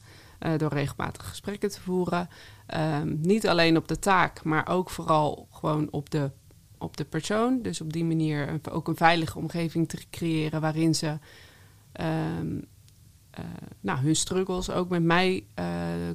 door 0.57 0.73
regelmatig 0.73 1.29
gesprekken 1.29 1.71
te 1.71 1.81
voeren. 1.81 2.29
Ehm, 2.67 3.17
niet 3.21 3.49
alleen 3.49 3.77
op 3.77 3.89
de 3.89 3.99
taak, 3.99 4.45
maar 4.45 4.69
ook 4.69 4.91
vooral 4.91 5.49
gewoon 5.51 5.89
op 5.91 6.11
de, 6.11 6.31
op 6.79 6.97
de 6.97 7.05
persoon. 7.05 7.63
Dus 7.63 7.81
op 7.81 7.93
die 7.93 8.05
manier 8.05 8.61
ook 8.71 8.89
een 8.89 8.97
veilige 8.97 9.39
omgeving 9.39 9.89
te 9.89 9.99
creëren 10.11 10.61
waarin 10.61 10.95
ze 10.95 11.19
ehm, 11.93 12.61
eh, 13.33 13.45
nou, 13.81 13.99
hun 13.99 14.17
struggles 14.17 14.71
ook 14.71 14.89
met 14.89 15.03
mij 15.03 15.45
uh, 15.59 15.67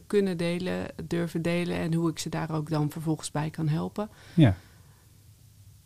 kunnen 0.07 0.37
delen, 0.37 0.85
durven 1.07 1.41
delen 1.41 1.77
en 1.77 1.93
hoe 1.93 2.09
ik 2.09 2.19
ze 2.19 2.29
daar 2.29 2.51
ook 2.51 2.69
dan 2.69 2.91
vervolgens 2.91 3.31
bij 3.31 3.49
kan 3.49 3.67
helpen. 3.67 4.09
Ja. 4.33 4.55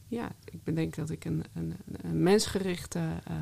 Ja, 0.07 0.31
ik 0.45 0.75
denk 0.75 0.95
dat 0.95 1.09
ik 1.09 1.25
een, 1.25 1.43
een, 1.53 1.75
een 2.01 2.23
mensgerichte 2.23 2.99
uh, 2.99 3.35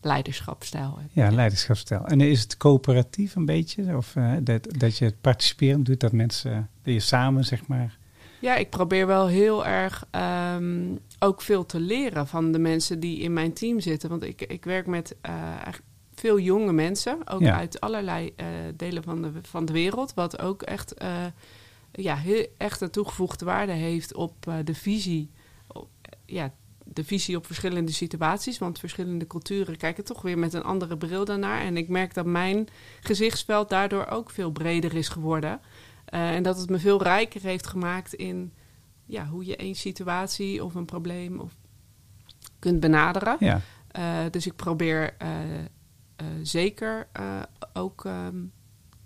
leiderschapstijl 0.00 0.98
heb. 1.00 1.10
Ja, 1.12 1.30
leiderschapstijl. 1.30 2.06
En 2.06 2.20
is 2.20 2.40
het 2.40 2.56
coöperatief 2.56 3.34
een 3.34 3.44
beetje? 3.44 3.96
Of 3.96 4.14
dat, 4.42 4.78
dat 4.78 4.98
je 4.98 5.04
het 5.04 5.20
participerend 5.20 5.86
doet, 5.86 6.00
dat 6.00 6.12
mensen, 6.12 6.70
dat 6.82 6.94
je 6.94 7.00
samen 7.00 7.44
zeg 7.44 7.66
maar... 7.66 7.98
Ja, 8.40 8.56
ik 8.56 8.70
probeer 8.70 9.06
wel 9.06 9.26
heel 9.26 9.66
erg 9.66 10.06
um, 10.56 10.98
ook 11.18 11.42
veel 11.42 11.66
te 11.66 11.80
leren 11.80 12.26
van 12.26 12.52
de 12.52 12.58
mensen 12.58 13.00
die 13.00 13.18
in 13.18 13.32
mijn 13.32 13.52
team 13.52 13.80
zitten. 13.80 14.08
Want 14.08 14.22
ik, 14.22 14.42
ik 14.42 14.64
werk 14.64 14.86
met 14.86 15.16
eigenlijk 15.20 15.82
veel 16.18 16.38
jonge 16.38 16.72
mensen, 16.72 17.18
ook 17.24 17.44
uit 17.44 17.80
allerlei 17.80 18.34
uh, 18.36 18.46
delen 18.76 19.02
van 19.02 19.22
de, 19.22 19.30
van 19.42 19.64
de 19.64 19.72
wereld, 19.72 20.14
wat 20.14 20.40
ook 20.40 20.62
echt, 20.62 21.02
uh, 21.02 21.24
ja, 21.92 22.16
heel, 22.16 22.46
echt 22.56 22.80
een 22.80 22.90
toegevoegde 22.90 23.44
waarde 23.44 23.72
heeft 23.72 24.14
op 24.14 24.46
uh, 24.48 24.54
de 24.64 24.74
visie, 24.74 25.30
op, 25.66 25.88
ja, 26.26 26.52
de 26.84 27.04
visie 27.04 27.36
op 27.36 27.46
verschillende 27.46 27.92
situaties. 27.92 28.58
Want 28.58 28.78
verschillende 28.78 29.26
culturen 29.26 29.76
kijken 29.76 30.04
toch 30.04 30.22
weer 30.22 30.38
met 30.38 30.52
een 30.52 30.62
andere 30.62 30.96
bril 30.96 31.24
daarnaar. 31.24 31.60
En 31.60 31.76
ik 31.76 31.88
merk 31.88 32.14
dat 32.14 32.26
mijn 32.26 32.68
gezichtsveld 33.00 33.68
daardoor 33.68 34.06
ook 34.06 34.30
veel 34.30 34.50
breder 34.50 34.94
is 34.94 35.08
geworden. 35.08 35.60
en 36.04 36.42
dat 36.42 36.58
het 36.58 36.70
me 36.70 36.78
veel 36.78 37.02
rijker 37.02 37.42
heeft 37.42 37.66
gemaakt 37.66 38.14
in 38.14 38.52
ja, 39.06 39.26
hoe 39.26 39.44
je 39.44 39.56
één 39.56 39.74
situatie 39.74 40.64
of 40.64 40.74
een 40.74 40.84
probleem 40.84 41.40
of 41.40 41.52
kunt 42.58 42.80
benaderen. 42.80 43.36
Ja. 43.38 43.60
dus 44.30 44.46
ik 44.46 44.56
probeer 44.56 45.14
uh, 45.22 45.28
zeker 46.42 47.08
uh, 47.20 47.42
ook 47.72 48.04
um, 48.04 48.52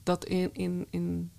dat 0.02 0.24
in, 0.24 0.50
in, 0.52 0.86
in, 0.90 1.30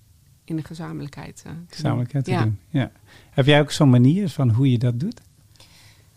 in 0.43 0.55
de 0.55 0.63
gezamenlijkheid, 0.63 1.43
uh, 1.47 1.53
gezamenlijkheid 1.67 2.25
te 2.25 2.31
ja. 2.31 2.43
doen. 2.43 2.59
Ja. 2.69 2.91
Heb 3.29 3.45
jij 3.45 3.61
ook 3.61 3.71
zo'n 3.71 3.89
manier 3.89 4.29
van 4.29 4.49
hoe 4.49 4.71
je 4.71 4.77
dat 4.77 4.99
doet? 4.99 5.21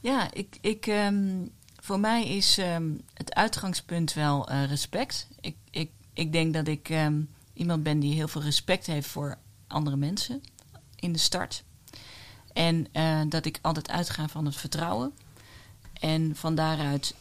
Ja, 0.00 0.32
ik, 0.32 0.59
ik, 0.61 0.86
um, 0.86 1.50
voor 1.76 2.00
mij 2.00 2.28
is 2.28 2.59
um, 2.59 3.00
het 3.14 3.34
uitgangspunt 3.34 4.14
wel 4.14 4.50
respect. 4.50 5.28
Ik, 5.40 5.57
ik, 5.70 5.90
ik 6.12 6.32
denk 6.32 6.54
dat 6.54 6.68
ik 6.68 6.90
iemand 7.52 7.82
ben 7.82 7.98
die 7.98 8.14
heel 8.14 8.28
veel 8.28 8.42
respect 8.42 8.86
heeft 8.86 9.09
voor 9.09 9.38
andere 9.66 9.96
mensen 9.96 10.40
in 10.96 11.12
de 11.12 11.18
start. 11.18 11.64
En 12.52 12.86
dat 13.28 13.44
ik 13.44 13.59
altijd 13.62 13.90
uitga 13.90 14.28
van 14.28 14.44
het 14.44 14.57
vertrouwen. 14.57 15.12
En 16.00 16.36
van 16.36 16.54
daaruit 16.54 17.14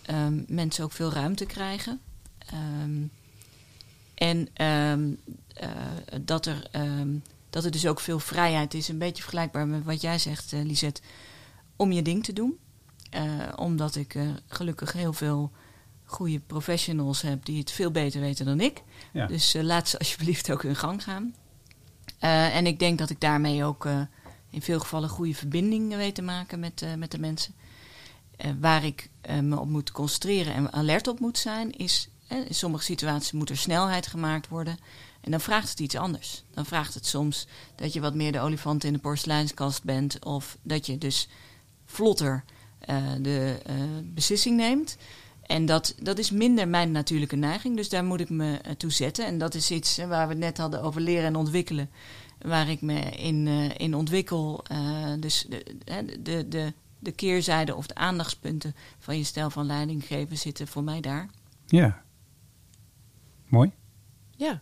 mensen 0.47 0.83
ook 0.83 0.91
veel 0.91 1.11
ruimte 1.11 1.45
krijgen. 1.45 1.99
Um, 2.53 3.11
en 4.15 4.65
um, 4.65 5.19
uh, 5.63 5.69
dat, 6.21 6.45
er, 6.45 6.67
um, 6.71 7.23
dat 7.49 7.65
er 7.65 7.71
dus 7.71 7.87
ook 7.87 7.99
veel 7.99 8.19
vrijheid 8.19 8.73
is. 8.73 8.87
Een 8.87 8.97
beetje 8.97 9.21
vergelijkbaar 9.23 9.67
met 9.67 9.83
wat 9.83 10.01
jij 10.01 10.19
zegt, 10.19 10.51
uh, 10.51 10.63
Lisette. 10.63 11.01
Om 11.75 11.91
je 11.91 12.01
ding 12.01 12.23
te 12.23 12.33
doen. 12.33 12.57
Uh, 13.15 13.21
omdat 13.55 13.95
ik 13.95 14.15
gelukkig 14.47 14.93
heel 14.93 15.13
veel 15.13 15.51
goede 16.03 16.39
professionals 16.39 17.21
heb 17.21 17.45
die 17.45 17.59
het 17.59 17.71
veel 17.71 17.91
beter 17.91 18.21
weten 18.21 18.45
dan 18.45 18.59
ik. 18.59 18.83
Ja. 19.13 19.25
Dus 19.25 19.55
laat 19.61 19.87
ze 19.87 19.99
alsjeblieft 19.99 20.51
ook 20.51 20.63
hun 20.63 20.75
gang 20.75 21.03
gaan. 21.03 21.35
en 22.19 22.65
ik 22.65 22.79
denk 22.79 22.97
dat 22.97 23.09
ik 23.09 23.21
daarmee 23.21 23.63
ook 23.63 23.85
in 24.49 24.61
veel 24.61 24.79
gevallen 24.79 25.09
goede 25.09 25.33
verbindingen 25.33 25.97
weet 25.97 26.15
te 26.15 26.21
maken 26.21 26.59
met, 26.59 26.85
met 26.97 27.11
de 27.11 27.19
mensen. 27.19 27.53
waar 28.59 28.83
ik 28.83 29.09
me 29.41 29.59
op 29.59 29.69
moet 29.69 29.91
concentreren 29.91 30.53
en 30.53 30.73
alert 30.73 31.07
op 31.07 31.19
moet 31.19 31.37
zijn, 31.37 31.71
is 31.71 32.09
in 32.27 32.55
sommige 32.55 32.83
situaties 32.83 33.31
moet 33.31 33.49
er 33.49 33.57
snelheid 33.57 34.07
gemaakt 34.07 34.47
worden. 34.47 34.77
En 35.21 35.31
dan 35.31 35.41
vraagt 35.41 35.69
het 35.69 35.79
iets 35.79 35.95
anders. 35.95 36.43
Dan 36.53 36.65
vraagt 36.65 36.93
het 36.93 37.05
soms 37.05 37.47
dat 37.75 37.93
je 37.93 37.99
wat 37.99 38.15
meer 38.15 38.31
de 38.31 38.39
olifant 38.39 38.83
in 38.83 38.93
de 38.93 38.99
porseleinskast 38.99 39.83
bent. 39.83 40.25
Of 40.25 40.57
dat 40.61 40.85
je 40.85 40.97
dus 40.97 41.27
vlotter 41.85 42.43
uh, 42.89 43.03
de 43.21 43.61
uh, 43.69 43.75
beslissing 44.03 44.57
neemt. 44.57 44.97
En 45.41 45.65
dat, 45.65 45.95
dat 46.01 46.17
is 46.17 46.31
minder 46.31 46.67
mijn 46.67 46.91
natuurlijke 46.91 47.35
neiging. 47.35 47.75
Dus 47.75 47.89
daar 47.89 48.03
moet 48.03 48.19
ik 48.19 48.29
me 48.29 48.51
uh, 48.65 48.71
toe 48.71 48.91
zetten. 48.91 49.25
En 49.25 49.37
dat 49.37 49.53
is 49.53 49.71
iets 49.71 49.97
waar 49.97 50.27
we 50.27 50.33
het 50.33 50.43
net 50.43 50.57
hadden 50.57 50.81
over 50.81 51.01
leren 51.01 51.25
en 51.25 51.35
ontwikkelen. 51.35 51.89
Waar 52.41 52.69
ik 52.69 52.81
me 52.81 52.99
in, 52.99 53.47
in 53.77 53.95
ontwikkel. 53.95 54.65
dus 55.19 55.45
de, 55.49 55.63
de, 56.21 56.47
de, 56.47 56.73
de 56.99 57.11
keerzijde 57.11 57.75
of 57.75 57.87
de 57.87 57.95
aandachtspunten 57.95 58.75
van 58.99 59.17
je 59.17 59.23
stijl 59.23 59.49
van 59.49 59.65
leiding 59.65 60.05
geven 60.05 60.37
zitten 60.37 60.67
voor 60.67 60.83
mij 60.83 61.01
daar. 61.01 61.29
Ja, 61.65 62.03
Mooi. 63.47 63.71
Ja. 64.35 64.61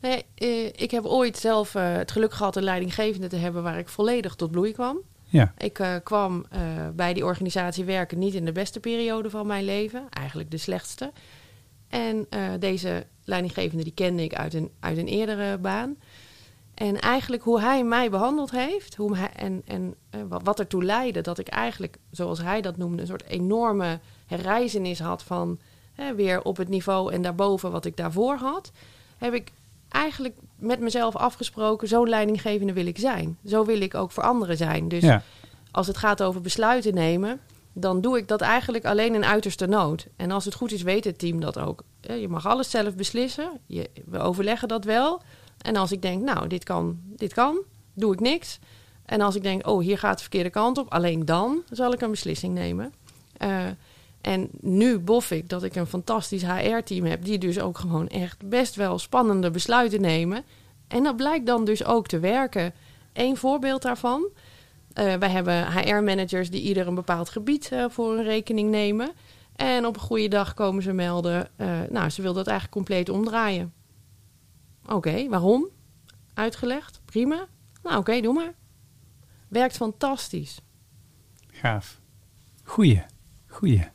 Nee, 0.00 0.24
eh, 0.34 0.66
ik 0.66 0.90
heb 0.90 1.04
ooit 1.04 1.38
zelf 1.38 1.74
uh, 1.74 1.92
het 1.92 2.10
geluk 2.10 2.32
gehad 2.32 2.56
een 2.56 2.62
leidinggevende 2.62 3.26
te 3.26 3.36
hebben 3.36 3.62
waar 3.62 3.78
ik 3.78 3.88
volledig 3.88 4.34
tot 4.34 4.50
bloei 4.50 4.72
kwam. 4.72 4.98
Ja. 5.28 5.54
Ik 5.58 5.78
uh, 5.78 5.94
kwam 6.02 6.46
bij 6.94 7.14
die 7.14 7.24
organisatie 7.24 7.84
werken 7.84 8.18
niet 8.18 8.34
in 8.34 8.44
de 8.44 8.52
beste 8.52 8.80
periode 8.80 9.30
van 9.30 9.46
mijn 9.46 9.64
leven, 9.64 10.06
eigenlijk 10.10 10.50
de 10.50 10.56
slechtste. 10.56 11.12
En 11.88 12.26
deze 12.58 13.06
leidinggevende 13.24 13.84
die 13.84 13.94
kende 13.94 14.22
ik 14.22 14.34
uit 14.34 14.54
een, 14.54 14.70
uit 14.80 14.98
een 14.98 15.06
eerdere 15.06 15.58
baan. 15.58 15.96
En 16.74 17.00
eigenlijk 17.00 17.42
hoe 17.42 17.60
hij 17.60 17.84
mij 17.84 18.10
behandeld 18.10 18.50
heeft 18.50 18.94
hoe 18.94 19.16
hij, 19.16 19.30
en, 19.30 19.62
en 19.64 19.94
wat 20.28 20.58
ertoe 20.58 20.84
leidde 20.84 21.20
dat 21.20 21.38
ik 21.38 21.48
eigenlijk, 21.48 21.98
zoals 22.10 22.42
hij 22.42 22.60
dat 22.60 22.76
noemde, 22.76 23.00
een 23.00 23.08
soort 23.08 23.26
enorme 23.26 24.00
herreizenis 24.26 24.98
had 24.98 25.22
van 25.22 25.58
hè, 25.94 26.14
weer 26.14 26.42
op 26.42 26.56
het 26.56 26.68
niveau 26.68 27.12
en 27.12 27.22
daarboven 27.22 27.70
wat 27.70 27.84
ik 27.84 27.96
daarvoor 27.96 28.36
had, 28.36 28.72
heb 29.18 29.34
ik 29.34 29.52
eigenlijk 29.88 30.36
met 30.56 30.80
mezelf 30.80 31.16
afgesproken, 31.16 31.88
zo'n 31.88 32.08
leidinggevende 32.08 32.72
wil 32.72 32.86
ik 32.86 32.98
zijn. 32.98 33.38
Zo 33.46 33.64
wil 33.64 33.80
ik 33.80 33.94
ook 33.94 34.10
voor 34.10 34.22
anderen 34.22 34.56
zijn. 34.56 34.88
Dus 34.88 35.04
als 35.70 35.86
het 35.86 35.96
gaat 35.96 36.22
over 36.22 36.40
besluiten 36.40 36.94
nemen, 36.94 37.40
dan 37.72 38.00
doe 38.00 38.18
ik 38.18 38.28
dat 38.28 38.40
eigenlijk 38.40 38.84
alleen 38.84 39.14
in 39.14 39.24
uiterste 39.24 39.66
nood. 39.66 40.06
En 40.16 40.30
als 40.30 40.44
het 40.44 40.54
goed 40.54 40.72
is, 40.72 40.82
weet 40.82 41.04
het 41.04 41.18
team 41.18 41.40
dat 41.40 41.58
ook. 41.58 41.82
Je 42.00 42.28
mag 42.28 42.46
alles 42.46 42.70
zelf 42.70 42.94
beslissen. 42.94 43.60
Je, 43.66 43.90
we 44.06 44.18
overleggen 44.18 44.68
dat 44.68 44.84
wel. 44.84 45.22
En 45.58 45.76
als 45.76 45.92
ik 45.92 46.02
denk, 46.02 46.22
nou, 46.22 46.46
dit 46.46 46.64
kan, 46.64 46.98
dit 47.16 47.34
kan, 47.34 47.58
doe 47.94 48.12
ik 48.12 48.20
niks. 48.20 48.58
En 49.04 49.20
als 49.20 49.34
ik 49.34 49.42
denk, 49.42 49.66
oh, 49.66 49.80
hier 49.80 49.98
gaat 49.98 50.16
de 50.16 50.22
verkeerde 50.22 50.50
kant 50.50 50.78
op, 50.78 50.92
alleen 50.92 51.24
dan 51.24 51.62
zal 51.70 51.92
ik 51.92 52.00
een 52.00 52.10
beslissing 52.10 52.54
nemen. 52.54 52.92
Uh, 53.38 53.66
en 54.22 54.48
nu 54.60 54.98
bof 54.98 55.30
ik 55.30 55.48
dat 55.48 55.62
ik 55.62 55.74
een 55.74 55.86
fantastisch 55.86 56.42
HR-team 56.42 57.04
heb, 57.04 57.24
die 57.24 57.38
dus 57.38 57.60
ook 57.60 57.78
gewoon 57.78 58.08
echt 58.08 58.48
best 58.48 58.74
wel 58.74 58.98
spannende 58.98 59.50
besluiten 59.50 60.00
nemen. 60.00 60.44
En 60.88 61.02
dat 61.02 61.16
blijkt 61.16 61.46
dan 61.46 61.64
dus 61.64 61.84
ook 61.84 62.06
te 62.06 62.18
werken. 62.18 62.74
Eén 63.12 63.36
voorbeeld 63.36 63.82
daarvan. 63.82 64.28
Uh, 64.94 65.14
wij 65.14 65.30
hebben 65.30 65.72
HR-managers 65.72 66.50
die 66.50 66.62
ieder 66.62 66.86
een 66.86 66.94
bepaald 66.94 67.28
gebied 67.28 67.70
uh, 67.72 67.84
voor 67.88 68.14
hun 68.14 68.24
rekening 68.24 68.70
nemen. 68.70 69.12
En 69.56 69.86
op 69.86 69.94
een 69.94 70.00
goede 70.02 70.28
dag 70.28 70.54
komen 70.54 70.82
ze 70.82 70.92
melden, 70.92 71.48
uh, 71.56 71.80
nou, 71.90 72.10
ze 72.10 72.22
wil 72.22 72.32
dat 72.32 72.46
eigenlijk 72.46 72.76
compleet 72.76 73.08
omdraaien. 73.08 73.72
Oké, 74.86 75.28
waarom? 75.28 75.68
Uitgelegd, 76.34 77.00
prima. 77.04 77.46
Nou, 77.82 77.96
oké, 77.98 78.20
doe 78.20 78.34
maar. 78.34 78.54
Werkt 79.48 79.76
fantastisch. 79.76 80.60
Gaaf. 81.50 82.00
Goeie, 82.62 83.02
goeie 83.46 83.90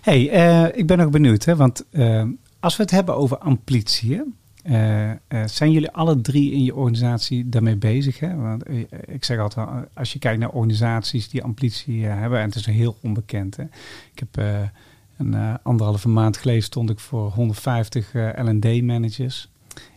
hey, 0.00 0.32
uh, 0.32 0.78
ik 0.78 0.86
ben 0.86 1.00
ook 1.00 1.10
benieuwd, 1.10 1.44
hè, 1.44 1.56
want 1.56 1.84
uh, 1.90 2.24
als 2.60 2.76
we 2.76 2.82
het 2.82 2.92
hebben 2.92 3.16
over 3.16 3.38
amplitie, 3.38 4.22
uh, 4.64 5.10
zijn 5.46 5.70
jullie 5.70 5.90
alle 5.90 6.20
drie 6.20 6.52
in 6.52 6.64
je 6.64 6.74
organisatie 6.74 7.48
daarmee 7.48 7.76
bezig? 7.76 8.18
Hè? 8.18 8.36
Want 8.36 8.64
ik 9.04 9.24
zeg 9.24 9.38
altijd, 9.38 9.68
als 9.94 10.12
je 10.12 10.18
kijkt 10.18 10.40
naar 10.40 10.50
organisaties 10.50 11.28
die 11.28 11.42
amplitie 11.42 12.04
hebben, 12.04 12.38
en 12.38 12.44
het 12.44 12.54
is 12.54 12.66
heel 12.66 12.96
onbekend. 13.02 13.56
Hè? 13.56 13.64
Ik 14.12 14.18
heb 14.18 14.44
een 15.16 15.58
anderhalve 15.62 16.08
maand 16.08 16.36
geleden 16.36 16.62
stond 16.62 16.90
ik 16.90 16.98
voor 16.98 17.30
150 17.30 18.12
L&D-managers. 18.14 19.50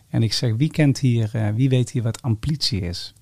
En 0.08 0.22
ik 0.22 0.32
zeg, 0.32 0.56
wie 0.56 0.70
kent 0.70 0.98
hier, 0.98 1.52
wie 1.54 1.68
weet 1.68 1.90
hier 1.90 2.02
wat 2.02 2.22
amplitie 2.22 2.80
is? 2.80 3.14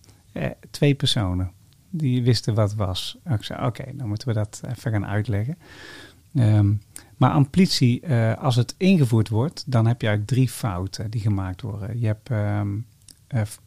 twee 0.70 0.94
personen 0.94 1.50
die 1.92 2.22
wisten 2.22 2.54
wat 2.54 2.74
was. 2.74 3.18
Ik 3.30 3.44
zei, 3.44 3.66
oké, 3.66 3.84
dan 3.94 4.08
moeten 4.08 4.28
we 4.28 4.34
dat 4.34 4.62
even 4.68 4.92
gaan 4.92 5.06
uitleggen. 5.06 5.58
Um, 6.34 6.80
maar 7.16 7.30
amplitie, 7.30 8.02
uh, 8.06 8.34
als 8.34 8.56
het 8.56 8.74
ingevoerd 8.76 9.28
wordt, 9.28 9.64
dan 9.66 9.86
heb 9.86 10.00
je 10.00 10.06
eigenlijk 10.06 10.36
drie 10.36 10.48
fouten 10.48 11.10
die 11.10 11.20
gemaakt 11.20 11.60
worden. 11.60 12.00
Je 12.00 12.06
hebt 12.06 12.30
um, 12.30 12.86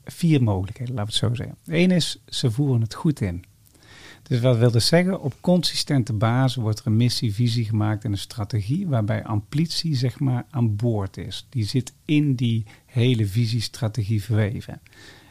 vier 0.05 0.43
mogelijkheden, 0.43 0.95
laten 0.95 1.13
we 1.13 1.25
het 1.25 1.37
zo 1.37 1.43
zeggen. 1.43 1.57
Eén 1.65 1.91
is, 1.91 2.21
ze 2.25 2.51
voeren 2.51 2.81
het 2.81 2.93
goed 2.93 3.21
in. 3.21 3.43
Dus 4.27 4.39
wat 4.39 4.57
wil 4.57 4.71
dus 4.71 4.87
zeggen, 4.87 5.21
op 5.21 5.33
consistente 5.41 6.13
basis 6.13 6.55
wordt 6.55 6.79
er 6.79 6.87
een 6.87 6.95
missie, 6.95 7.33
visie 7.33 7.65
gemaakt 7.65 8.03
en 8.03 8.11
een 8.11 8.17
strategie 8.17 8.87
waarbij 8.87 9.23
amplitie 9.23 9.95
zeg 9.95 10.19
maar 10.19 10.45
aan 10.49 10.75
boord 10.75 11.17
is. 11.17 11.47
Die 11.49 11.65
zit 11.65 11.93
in 12.05 12.35
die 12.35 12.65
hele 12.85 13.27
visie-strategie 13.27 14.23
verweven. 14.23 14.81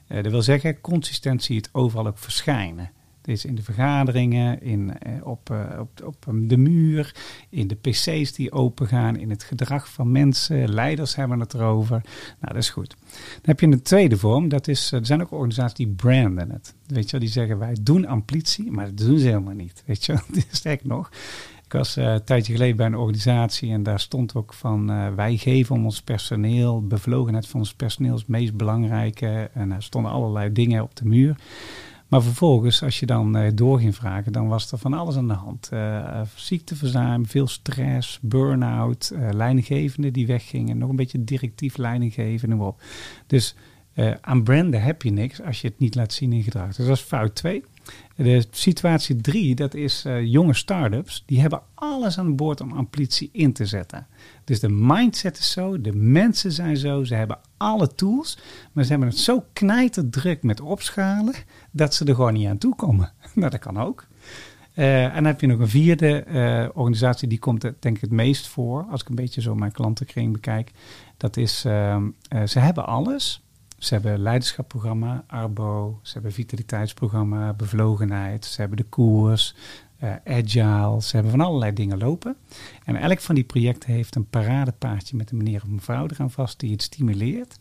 Uh, 0.08 0.22
dat 0.22 0.32
wil 0.32 0.42
zeggen, 0.42 0.80
consistentie 0.80 1.56
het 1.56 1.68
overal 1.72 2.06
ook 2.06 2.18
verschijnen. 2.18 2.90
Is 3.26 3.44
in 3.44 3.54
de 3.54 3.62
vergaderingen, 3.62 4.62
in, 4.62 4.98
eh, 4.98 5.26
op, 5.26 5.50
eh, 5.50 5.80
op, 5.80 6.04
op 6.04 6.26
de 6.48 6.56
muur, 6.56 7.14
in 7.48 7.68
de 7.68 7.74
PC's 7.74 8.32
die 8.32 8.52
opengaan, 8.52 9.16
in 9.16 9.30
het 9.30 9.42
gedrag 9.42 9.88
van 9.88 10.12
mensen. 10.12 10.74
Leiders 10.74 11.16
hebben 11.16 11.40
het 11.40 11.54
erover. 11.54 12.00
Nou, 12.40 12.54
dat 12.54 12.56
is 12.62 12.70
goed. 12.70 12.96
Dan 13.08 13.40
heb 13.42 13.60
je 13.60 13.66
een 13.66 13.82
tweede 13.82 14.16
vorm. 14.16 14.48
Dat 14.48 14.68
is, 14.68 14.92
er 14.92 15.06
zijn 15.06 15.22
ook 15.22 15.32
organisaties 15.32 15.76
die 15.76 15.88
branden 15.88 16.50
het. 16.50 16.74
Weet 16.86 17.10
je, 17.10 17.18
die 17.18 17.28
zeggen 17.28 17.58
wij 17.58 17.76
doen 17.80 18.06
amplitie, 18.06 18.70
maar 18.70 18.84
dat 18.84 19.06
doen 19.06 19.18
ze 19.18 19.26
helemaal 19.26 19.54
niet. 19.54 19.82
Weet 19.86 20.04
je, 20.04 20.18
sterk 20.50 20.84
nog. 20.84 21.10
Ik 21.64 21.72
was 21.72 21.96
een 21.96 22.24
tijdje 22.24 22.52
geleden 22.52 22.76
bij 22.76 22.86
een 22.86 22.96
organisatie 22.96 23.72
en 23.72 23.82
daar 23.82 24.00
stond 24.00 24.34
ook 24.34 24.54
van 24.54 24.86
wij 25.16 25.36
geven 25.36 25.74
om 25.74 25.84
ons 25.84 26.02
personeel, 26.02 26.86
bevlogenheid 26.86 27.46
van 27.46 27.60
ons 27.60 27.74
personeel 27.74 28.14
is 28.14 28.20
het 28.20 28.28
meest 28.28 28.56
belangrijke. 28.56 29.50
En 29.54 29.72
er 29.72 29.82
stonden 29.82 30.10
allerlei 30.12 30.52
dingen 30.52 30.82
op 30.82 30.96
de 30.96 31.04
muur. 31.04 31.36
Maar 32.14 32.22
vervolgens, 32.22 32.82
als 32.82 33.00
je 33.00 33.06
dan 33.06 33.36
uh, 33.36 33.48
door 33.54 33.78
ging 33.78 33.94
vragen, 33.94 34.32
dan 34.32 34.48
was 34.48 34.72
er 34.72 34.78
van 34.78 34.92
alles 34.92 35.16
aan 35.16 35.28
de 35.28 35.34
hand. 35.34 35.70
Uh, 35.72 36.20
ziekteverzuim, 36.34 37.26
veel 37.26 37.46
stress, 37.46 38.18
burn-out, 38.22 39.12
uh, 39.14 39.28
leidinggevenden 39.32 40.12
die 40.12 40.26
weggingen, 40.26 40.78
nog 40.78 40.90
een 40.90 40.96
beetje 40.96 41.24
directief 41.24 41.76
leidinggeven, 41.76 42.48
noem 42.48 42.60
op. 42.60 42.82
Dus 43.26 43.54
aan 44.20 44.42
branden 44.42 44.82
heb 44.82 45.02
je 45.02 45.10
niks 45.10 45.42
als 45.42 45.60
je 45.60 45.68
het 45.68 45.78
niet 45.78 45.94
laat 45.94 46.12
zien 46.12 46.32
in 46.32 46.42
gedrag. 46.42 46.66
Dus 46.66 46.86
dat 46.86 46.96
is 46.96 47.02
fout 47.02 47.34
2. 47.34 47.64
De 48.16 48.46
situatie 48.50 49.16
3, 49.16 49.54
dat 49.54 49.74
is 49.74 50.04
jonge 50.22 50.54
start-ups, 50.54 51.22
die 51.26 51.40
hebben 51.40 51.62
alles 51.74 52.18
aan 52.18 52.36
boord 52.36 52.60
om 52.60 52.72
amplitie 52.72 53.28
in 53.32 53.52
te 53.52 53.66
zetten. 53.66 54.06
Dus 54.44 54.60
de 54.60 54.68
mindset 54.68 55.38
is 55.38 55.50
zo, 55.50 55.80
de 55.80 55.92
mensen 55.92 56.52
zijn 56.52 56.76
zo, 56.76 57.04
ze 57.04 57.14
hebben 57.14 57.38
alle 57.56 57.94
tools, 57.94 58.38
maar 58.72 58.84
ze 58.84 58.90
hebben 58.90 59.08
het 59.08 59.18
zo 59.18 59.44
knijterdruk 59.52 60.42
met 60.42 60.60
opschalen 60.60 61.34
dat 61.74 61.94
ze 61.94 62.04
er 62.04 62.14
gewoon 62.14 62.32
niet 62.32 62.48
aan 62.48 62.58
toe 62.58 62.74
komen. 62.74 63.12
nou, 63.34 63.50
dat 63.50 63.60
kan 63.60 63.80
ook. 63.80 64.06
Uh, 64.74 65.04
en 65.04 65.14
dan 65.14 65.24
heb 65.24 65.40
je 65.40 65.46
nog 65.46 65.58
een 65.58 65.68
vierde 65.68 66.24
uh, 66.28 66.68
organisatie, 66.72 67.28
die 67.28 67.38
komt 67.38 67.60
denk 67.60 67.96
ik 67.96 68.00
het 68.00 68.10
meest 68.10 68.46
voor, 68.46 68.86
als 68.90 69.00
ik 69.00 69.08
een 69.08 69.14
beetje 69.14 69.40
zo 69.40 69.54
mijn 69.54 69.72
klantenkring 69.72 70.32
bekijk. 70.32 70.70
Dat 71.16 71.36
is, 71.36 71.64
uh, 71.64 72.02
ze 72.46 72.58
hebben 72.58 72.86
alles. 72.86 73.42
Ze 73.78 73.94
hebben 73.94 74.18
leiderschapprogramma, 74.18 75.24
Arbo, 75.26 75.98
ze 76.02 76.12
hebben 76.12 76.32
vitaliteitsprogramma, 76.32 77.52
bevlogenheid, 77.52 78.44
ze 78.44 78.60
hebben 78.60 78.76
de 78.76 78.84
koers, 78.84 79.54
agile, 80.24 81.02
ze 81.02 81.10
hebben 81.14 81.30
van 81.30 81.40
allerlei 81.40 81.72
dingen 81.72 81.98
lopen. 81.98 82.36
En 82.84 82.96
elk 82.96 83.20
van 83.20 83.34
die 83.34 83.44
projecten 83.44 83.92
heeft 83.92 84.14
een 84.14 84.28
paradepaardje 84.28 85.16
met 85.16 85.30
een 85.30 85.36
meneer 85.36 85.62
of 85.62 85.68
mevrouw 85.68 86.06
eraan 86.06 86.30
vast 86.30 86.60
die 86.60 86.72
het 86.72 86.82
stimuleert. 86.82 87.58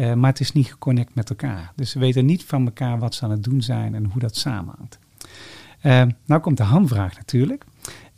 Uh, 0.00 0.14
maar 0.14 0.30
het 0.30 0.40
is 0.40 0.52
niet 0.52 0.66
geconnect 0.66 1.14
met 1.14 1.30
elkaar. 1.30 1.72
Dus 1.76 1.90
ze 1.90 1.98
weten 1.98 2.26
niet 2.26 2.44
van 2.44 2.64
elkaar 2.64 2.98
wat 2.98 3.14
ze 3.14 3.24
aan 3.24 3.30
het 3.30 3.42
doen 3.42 3.62
zijn 3.62 3.94
en 3.94 4.04
hoe 4.04 4.20
dat 4.20 4.36
samenhangt. 4.36 4.98
Uh, 5.82 6.02
nou 6.24 6.40
komt 6.40 6.56
de 6.56 6.62
hamvraag 6.62 7.16
natuurlijk. 7.16 7.64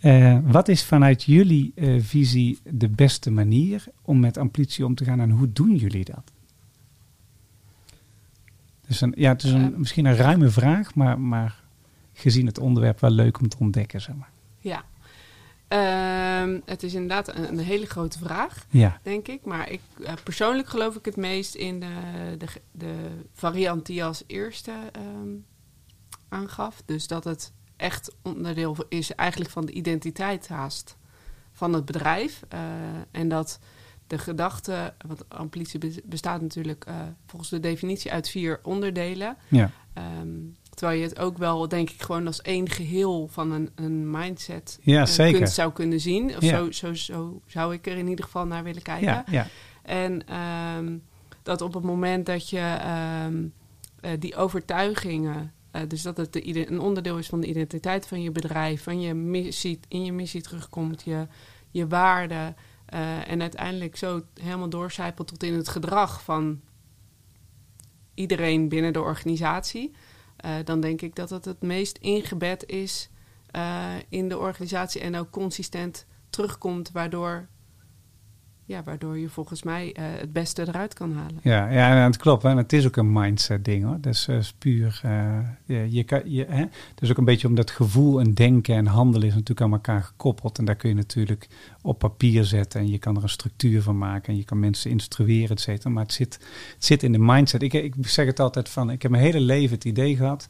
Uh, 0.01 0.39
wat 0.45 0.68
is 0.68 0.85
vanuit 0.85 1.22
jullie 1.22 1.72
visie 1.99 2.59
de 2.70 2.89
beste 2.89 3.30
manier 3.30 3.85
om 4.03 4.20
met 4.20 4.39
amplitie 4.39 4.87
om 4.87 4.95
te 4.95 5.05
gaan 5.05 5.20
en 5.20 5.30
hoe 5.30 5.53
doen 5.53 5.76
jullie 5.76 6.05
dat? 6.05 6.33
Dus 8.87 9.01
een, 9.01 9.12
ja, 9.16 9.33
het 9.33 9.43
is 9.43 9.53
een, 9.53 9.74
misschien 9.76 10.05
een 10.05 10.16
ruime 10.16 10.49
vraag, 10.49 10.95
maar, 10.95 11.20
maar 11.20 11.62
gezien 12.12 12.47
het 12.47 12.59
onderwerp 12.59 13.01
wel 13.01 13.11
leuk 13.11 13.41
om 13.41 13.49
te 13.49 13.57
ontdekken. 13.59 14.01
Zeg 14.01 14.14
maar. 14.14 14.30
Ja, 14.59 14.85
Uh, 15.73 16.59
het 16.64 16.83
is 16.83 16.95
inderdaad 16.95 17.35
een, 17.35 17.49
een, 17.49 17.59
hele 17.59 17.87
grote 17.87 18.18
vraag, 18.18 18.66
ja. 18.70 19.01
denk 19.03 19.29
ik. 19.29 19.45
Maar 19.45 19.70
ik, 19.70 19.81
uh, 19.99 20.12
persoonlijk 20.25 20.68
geloof 20.68 20.97
ik 20.97 21.05
het 21.05 21.16
meest 21.16 21.55
in 21.55 21.81
de, 21.81 21.95
de, 22.39 22.47
de 22.70 22.95
variant 23.33 23.87
die 23.87 23.97
je 23.97 24.05
als 24.05 24.25
eerste 24.27 24.73
um, 24.97 25.45
aangaf. 26.29 26.83
Dus 26.85 27.07
dat 27.07 27.25
het 27.25 27.53
echt 27.77 28.14
onderdeel 28.23 28.77
is 28.89 29.14
eigenlijk 29.14 29.51
van 29.51 29.66
de 29.66 29.73
identiteit 29.73 30.49
haast 30.49 30.97
van 31.53 31.73
het 31.73 31.85
bedrijf. 31.85 32.43
Uh, 32.55 32.61
en 33.11 33.29
dat 33.29 33.59
de 34.07 34.18
gedachte, 34.18 34.95
want 35.07 35.29
amplitie 35.29 36.03
bestaat 36.05 36.41
natuurlijk 36.41 36.85
uh, 36.89 36.95
volgens 37.27 37.51
de 37.51 37.61
definitie 37.61 38.12
uit 38.12 38.29
vier 38.29 38.61
onderdelen. 38.62 39.37
Ja. 39.49 39.70
Um, 40.20 40.57
Terwijl 40.83 41.03
je 41.03 41.09
het 41.09 41.18
ook 41.18 41.39
wel, 41.39 41.68
denk 41.68 41.91
ik, 41.91 42.03
gewoon 42.03 42.26
als 42.26 42.43
één 42.43 42.68
geheel 42.68 43.28
van 43.30 43.53
een, 43.53 43.70
een 43.74 44.11
mindset 44.11 44.78
ja, 44.80 45.07
zeker. 45.07 45.39
Kunt, 45.39 45.51
zou 45.51 45.72
kunnen 45.72 46.01
zien. 46.01 46.37
Of 46.37 46.43
ja. 46.43 46.57
zo, 46.57 46.70
zo, 46.70 46.95
zo 46.95 47.41
zou 47.47 47.74
ik 47.74 47.87
er 47.87 47.97
in 47.97 48.09
ieder 48.09 48.24
geval 48.24 48.47
naar 48.47 48.62
willen 48.62 48.83
kijken. 48.83 49.07
Ja, 49.07 49.24
ja. 49.30 49.47
En 49.83 50.37
um, 50.76 51.03
dat 51.43 51.61
op 51.61 51.74
het 51.74 51.83
moment 51.83 52.26
dat 52.26 52.51
je 52.51 52.78
um, 53.26 53.53
uh, 54.01 54.11
die 54.18 54.37
overtuigingen, 54.37 55.53
uh, 55.72 55.83
dus 55.89 56.03
dat 56.03 56.16
het 56.16 56.33
de, 56.33 56.70
een 56.70 56.80
onderdeel 56.80 57.18
is 57.18 57.26
van 57.26 57.41
de 57.41 57.47
identiteit 57.47 58.07
van 58.07 58.22
je 58.22 58.30
bedrijf, 58.30 58.83
van 58.83 59.01
je 59.01 59.14
missie, 59.14 59.80
in 59.89 60.05
je 60.05 60.12
missie 60.12 60.43
terugkomt, 60.43 61.03
je, 61.05 61.26
je 61.70 61.87
waarden. 61.87 62.57
Uh, 62.95 63.30
en 63.30 63.41
uiteindelijk 63.41 63.97
zo 63.97 64.22
helemaal 64.41 64.68
doorcijpelt 64.68 65.28
tot 65.28 65.43
in 65.43 65.55
het 65.55 65.68
gedrag 65.68 66.22
van 66.22 66.61
iedereen 68.14 68.68
binnen 68.68 68.93
de 68.93 69.01
organisatie. 69.01 69.93
Uh, 70.45 70.55
dan 70.64 70.80
denk 70.80 71.03
ik 71.03 71.16
dat 71.16 71.30
het 71.30 71.45
het 71.45 71.62
meest 71.62 71.99
ingebed 71.99 72.66
is 72.66 73.09
uh, 73.57 73.95
in 74.09 74.28
de 74.28 74.38
organisatie 74.38 75.01
en 75.01 75.16
ook 75.16 75.30
consistent 75.30 76.07
terugkomt, 76.30 76.90
waardoor, 76.90 77.49
ja, 78.65 78.83
waardoor 78.83 79.19
je 79.19 79.29
volgens 79.29 79.63
mij 79.63 79.87
uh, 79.99 80.05
het 80.21 80.33
beste 80.33 80.69
eruit 80.69 80.95
kan 80.95 81.13
halen. 81.13 81.41
Ja, 81.43 81.71
ja 81.71 82.07
het 82.07 82.17
klopt. 82.17 82.45
En 82.45 82.57
het 82.57 82.73
is 82.73 82.87
ook 82.87 82.97
een 82.97 83.13
mindset 83.13 83.65
ding 83.65 83.85
hoor. 83.85 84.01
Dus 84.01 84.29
uh, 84.29 84.37
is 84.37 84.53
puur. 84.53 85.01
je, 85.65 85.87
je 85.91 86.05
kan, 86.05 86.23
je, 86.25 86.47
hè? 86.49 86.65
Dus 86.95 87.11
ook 87.11 87.19
een 87.19 87.25
beetje 87.25 87.49
omdat 87.49 87.71
gevoel 87.71 88.21
en 88.21 88.35
denken 88.35 88.75
en 88.75 88.87
handelen 88.87 89.29
is 89.29 89.35
natuurlijk 89.35 89.61
aan 89.61 89.73
elkaar 89.73 90.03
gekoppeld. 90.03 90.59
En 90.59 90.65
daar 90.65 90.77
kun 90.77 90.89
je 90.89 90.95
natuurlijk 90.95 91.49
op 91.83 91.99
papier 91.99 92.45
zetten 92.45 92.81
en 92.81 92.91
je 92.91 92.99
kan 92.99 93.17
er 93.17 93.23
een 93.23 93.29
structuur 93.29 93.83
van 93.83 93.99
maken 93.99 94.33
en 94.33 94.39
je 94.39 94.45
kan 94.45 94.61
mensen 94.61 94.91
instrueren, 94.91 95.57
et 95.57 95.61
cetera. 95.61 95.91
Maar 95.91 96.03
het 96.03 96.13
zit, 96.13 96.35
het 96.75 96.85
zit 96.85 97.03
in 97.03 97.13
de 97.13 97.19
mindset. 97.19 97.63
Ik, 97.63 97.73
ik 97.73 97.95
zeg 98.01 98.27
het 98.27 98.41
altijd 98.41 98.69
van, 98.69 98.91
ik 98.91 99.03
heb 99.03 99.11
mijn 99.11 99.23
hele 99.23 99.41
leven 99.41 99.75
het 99.75 99.85
idee 99.85 100.17
gehad, 100.17 100.47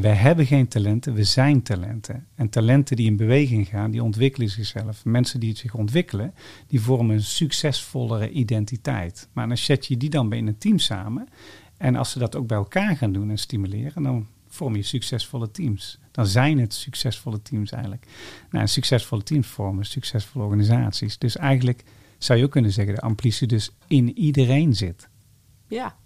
we 0.00 0.08
hebben 0.08 0.46
geen 0.46 0.68
talenten, 0.68 1.14
we 1.14 1.24
zijn 1.24 1.62
talenten. 1.62 2.26
En 2.34 2.48
talenten 2.48 2.96
die 2.96 3.06
in 3.06 3.16
beweging 3.16 3.68
gaan, 3.68 3.90
die 3.90 4.02
ontwikkelen 4.02 4.50
zichzelf. 4.50 5.04
Mensen 5.04 5.40
die 5.40 5.56
zich 5.56 5.74
ontwikkelen, 5.74 6.34
die 6.66 6.80
vormen 6.80 7.16
een 7.16 7.22
succesvollere 7.22 8.30
identiteit. 8.30 9.28
Maar 9.32 9.48
dan 9.48 9.56
zet 9.56 9.86
je 9.86 9.96
die 9.96 10.10
dan 10.10 10.28
bij 10.28 10.38
een 10.38 10.58
team 10.58 10.78
samen. 10.78 11.28
En 11.76 11.96
als 11.96 12.10
ze 12.10 12.18
dat 12.18 12.36
ook 12.36 12.46
bij 12.46 12.56
elkaar 12.56 12.96
gaan 12.96 13.12
doen 13.12 13.30
en 13.30 13.38
stimuleren, 13.38 14.02
dan 14.02 14.26
vorm 14.48 14.76
je 14.76 14.82
succesvolle 14.82 15.50
teams. 15.50 15.98
Dan 16.10 16.26
zijn 16.26 16.58
het 16.58 16.74
succesvolle 16.74 17.42
teams 17.42 17.70
eigenlijk. 17.70 18.06
Nou, 18.50 18.66
succesvolle 18.66 19.22
teams 19.22 19.46
vormen 19.46 19.84
succesvolle 19.84 20.44
organisaties. 20.44 21.18
Dus 21.18 21.36
eigenlijk 21.36 21.84
zou 22.18 22.38
je 22.38 22.44
ook 22.44 22.50
kunnen 22.50 22.72
zeggen, 22.72 22.94
de 22.94 23.00
amplitude 23.00 23.54
dus 23.54 23.70
in 23.86 24.18
iedereen 24.18 24.74
zit. 24.74 25.08
Ja, 25.66 25.96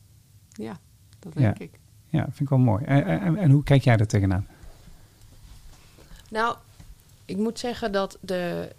ja 0.52 0.80
dat 1.18 1.32
denk 1.32 1.58
ja. 1.58 1.64
ik. 1.64 1.78
Ja, 2.08 2.22
vind 2.22 2.40
ik 2.40 2.48
wel 2.48 2.58
mooi. 2.58 2.84
En, 2.84 3.04
en, 3.04 3.36
en, 3.36 3.50
hoe 3.50 3.62
kijk 3.62 3.84
jij 3.84 3.96
daar 3.96 4.06
tegenaan? 4.06 4.46
Nou, 6.30 6.56
ik 7.24 7.36
moet 7.36 7.58
zeggen 7.58 7.92
dat, 7.92 8.18
de, 8.20 8.72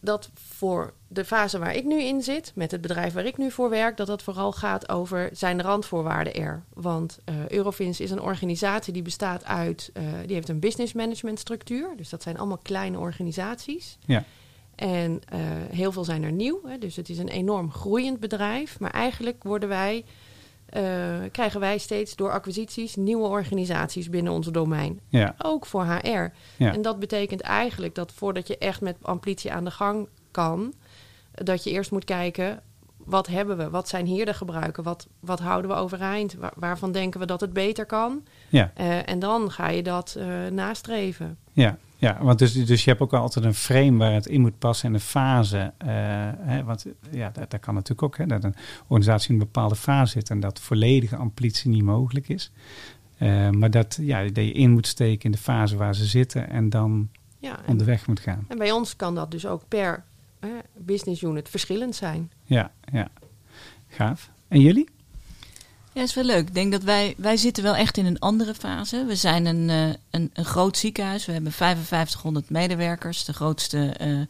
dat 0.00 0.30
voor 0.34 0.92
de 1.08 1.24
fase 1.24 1.58
waar 1.58 1.74
ik 1.74 1.84
nu 1.84 2.02
in 2.02 2.22
zit, 2.22 2.52
met 2.54 2.70
het 2.70 2.80
bedrijf 2.80 3.12
waar 3.12 3.24
ik 3.24 3.38
nu 3.38 3.50
voor 3.50 3.70
werk, 3.70 3.96
dat 3.96 4.06
dat 4.06 4.22
vooral 4.22 4.52
gaat 4.52 4.88
over 4.88 5.30
zijn 5.32 5.56
de 5.56 5.62
randvoorwaarden 5.62 6.34
er. 6.34 6.62
Want 6.74 7.18
uh, 7.28 7.48
Eurofins 7.48 8.00
is 8.00 8.10
een 8.10 8.20
organisatie 8.20 8.92
die 8.92 9.02
bestaat 9.02 9.44
uit, 9.44 9.90
uh, 9.94 10.02
die 10.26 10.34
heeft 10.34 10.48
een 10.48 10.60
business 10.60 10.92
management 10.92 11.38
structuur. 11.38 11.92
Dus 11.96 12.08
dat 12.08 12.22
zijn 12.22 12.38
allemaal 12.38 12.60
kleine 12.62 12.98
organisaties. 12.98 13.98
Ja. 14.06 14.24
En 14.74 15.20
uh, 15.32 15.40
heel 15.70 15.92
veel 15.92 16.04
zijn 16.04 16.22
er 16.22 16.32
nieuw. 16.32 16.60
Hè, 16.66 16.78
dus 16.78 16.96
het 16.96 17.08
is 17.08 17.18
een 17.18 17.28
enorm 17.28 17.70
groeiend 17.70 18.20
bedrijf. 18.20 18.80
Maar 18.80 18.90
eigenlijk 18.90 19.42
worden 19.42 19.68
wij 19.68 20.04
uh, 20.76 20.82
krijgen 21.32 21.60
wij 21.60 21.78
steeds 21.78 22.16
door 22.16 22.30
acquisities 22.30 22.96
nieuwe 22.96 23.26
organisaties 23.26 24.10
binnen 24.10 24.32
ons 24.32 24.46
domein. 24.46 25.00
Ja. 25.08 25.34
Ook 25.38 25.66
voor 25.66 25.84
HR. 25.84 26.08
Ja. 26.56 26.72
En 26.72 26.82
dat 26.82 26.98
betekent 26.98 27.40
eigenlijk 27.40 27.94
dat 27.94 28.12
voordat 28.12 28.46
je 28.46 28.58
echt 28.58 28.80
met 28.80 28.96
amplitie 29.02 29.52
aan 29.52 29.64
de 29.64 29.70
gang 29.70 30.08
kan, 30.30 30.74
dat 31.32 31.64
je 31.64 31.70
eerst 31.70 31.90
moet 31.90 32.04
kijken. 32.04 32.62
Wat 32.96 33.26
hebben 33.26 33.56
we? 33.56 33.70
Wat 33.70 33.88
zijn 33.88 34.06
hier 34.06 34.24
de 34.24 34.34
gebruiken? 34.34 34.82
Wat, 34.82 35.06
wat 35.20 35.40
houden 35.40 35.70
we 35.70 35.76
overeind? 35.76 36.34
Waar, 36.34 36.52
waarvan 36.56 36.92
denken 36.92 37.20
we 37.20 37.26
dat 37.26 37.40
het 37.40 37.52
beter 37.52 37.86
kan? 37.86 38.24
Ja. 38.48 38.72
Uh, 38.80 39.08
en 39.08 39.18
dan 39.18 39.50
ga 39.50 39.68
je 39.68 39.82
dat 39.82 40.16
uh, 40.18 40.46
nastreven. 40.50 41.38
Ja, 41.52 41.78
Ja, 42.02 42.18
want 42.20 42.38
dus, 42.38 42.52
dus 42.52 42.84
je 42.84 42.90
hebt 42.90 43.02
ook 43.02 43.12
altijd 43.12 43.44
een 43.44 43.54
frame 43.54 43.96
waar 43.96 44.12
het 44.12 44.26
in 44.26 44.40
moet 44.40 44.58
passen 44.58 44.88
en 44.88 44.94
een 44.94 45.00
fase. 45.00 45.72
Uh, 45.84 45.88
hè, 46.38 46.64
want 46.64 46.86
ja, 47.10 47.30
dat, 47.30 47.50
dat, 47.50 47.60
kan 47.60 47.74
natuurlijk 47.74 48.02
ook, 48.02 48.16
hè, 48.16 48.26
dat 48.26 48.44
een 48.44 48.54
organisatie 48.86 49.28
in 49.28 49.34
een 49.34 49.46
bepaalde 49.46 49.76
fase 49.76 50.12
zit 50.12 50.30
en 50.30 50.40
dat 50.40 50.60
volledige 50.60 51.16
amplitie 51.16 51.70
niet 51.70 51.82
mogelijk 51.82 52.28
is. 52.28 52.52
Uh, 53.18 53.50
maar 53.50 53.70
dat, 53.70 53.98
ja, 54.00 54.22
dat 54.22 54.44
je 54.44 54.52
in 54.52 54.70
moet 54.70 54.86
steken 54.86 55.24
in 55.24 55.30
de 55.30 55.38
fase 55.38 55.76
waar 55.76 55.94
ze 55.94 56.04
zitten 56.04 56.50
en 56.50 56.70
dan 56.70 57.08
ja, 57.38 57.58
en, 57.58 57.66
onderweg 57.66 58.06
moet 58.06 58.20
gaan. 58.20 58.44
En 58.48 58.58
bij 58.58 58.72
ons 58.72 58.96
kan 58.96 59.14
dat 59.14 59.30
dus 59.30 59.46
ook 59.46 59.62
per 59.68 60.04
business 60.76 61.22
unit 61.22 61.48
verschillend 61.48 61.94
zijn. 61.94 62.30
Ja, 62.44 62.72
ja. 62.92 63.08
Gaaf. 63.88 64.30
En 64.48 64.60
jullie? 64.60 64.88
Ja, 65.92 66.00
dat 66.00 66.08
is 66.08 66.14
wel 66.14 66.24
leuk. 66.24 66.48
Ik 66.48 66.54
denk 66.54 66.72
dat 66.72 66.82
wij, 66.82 67.14
wij 67.16 67.36
zitten 67.36 67.62
wel 67.62 67.76
echt 67.76 67.96
in 67.96 68.06
een 68.06 68.18
andere 68.18 68.54
fase. 68.54 69.04
We 69.04 69.16
zijn 69.16 69.46
een, 69.46 69.68
uh, 69.68 69.94
een, 70.10 70.30
een, 70.32 70.44
groot 70.44 70.78
ziekenhuis. 70.78 71.26
We 71.26 71.32
hebben 71.32 71.52
5500 71.52 72.50
medewerkers, 72.50 73.24
de 73.24 73.32
grootste 73.32 73.94
uh, 74.00 74.20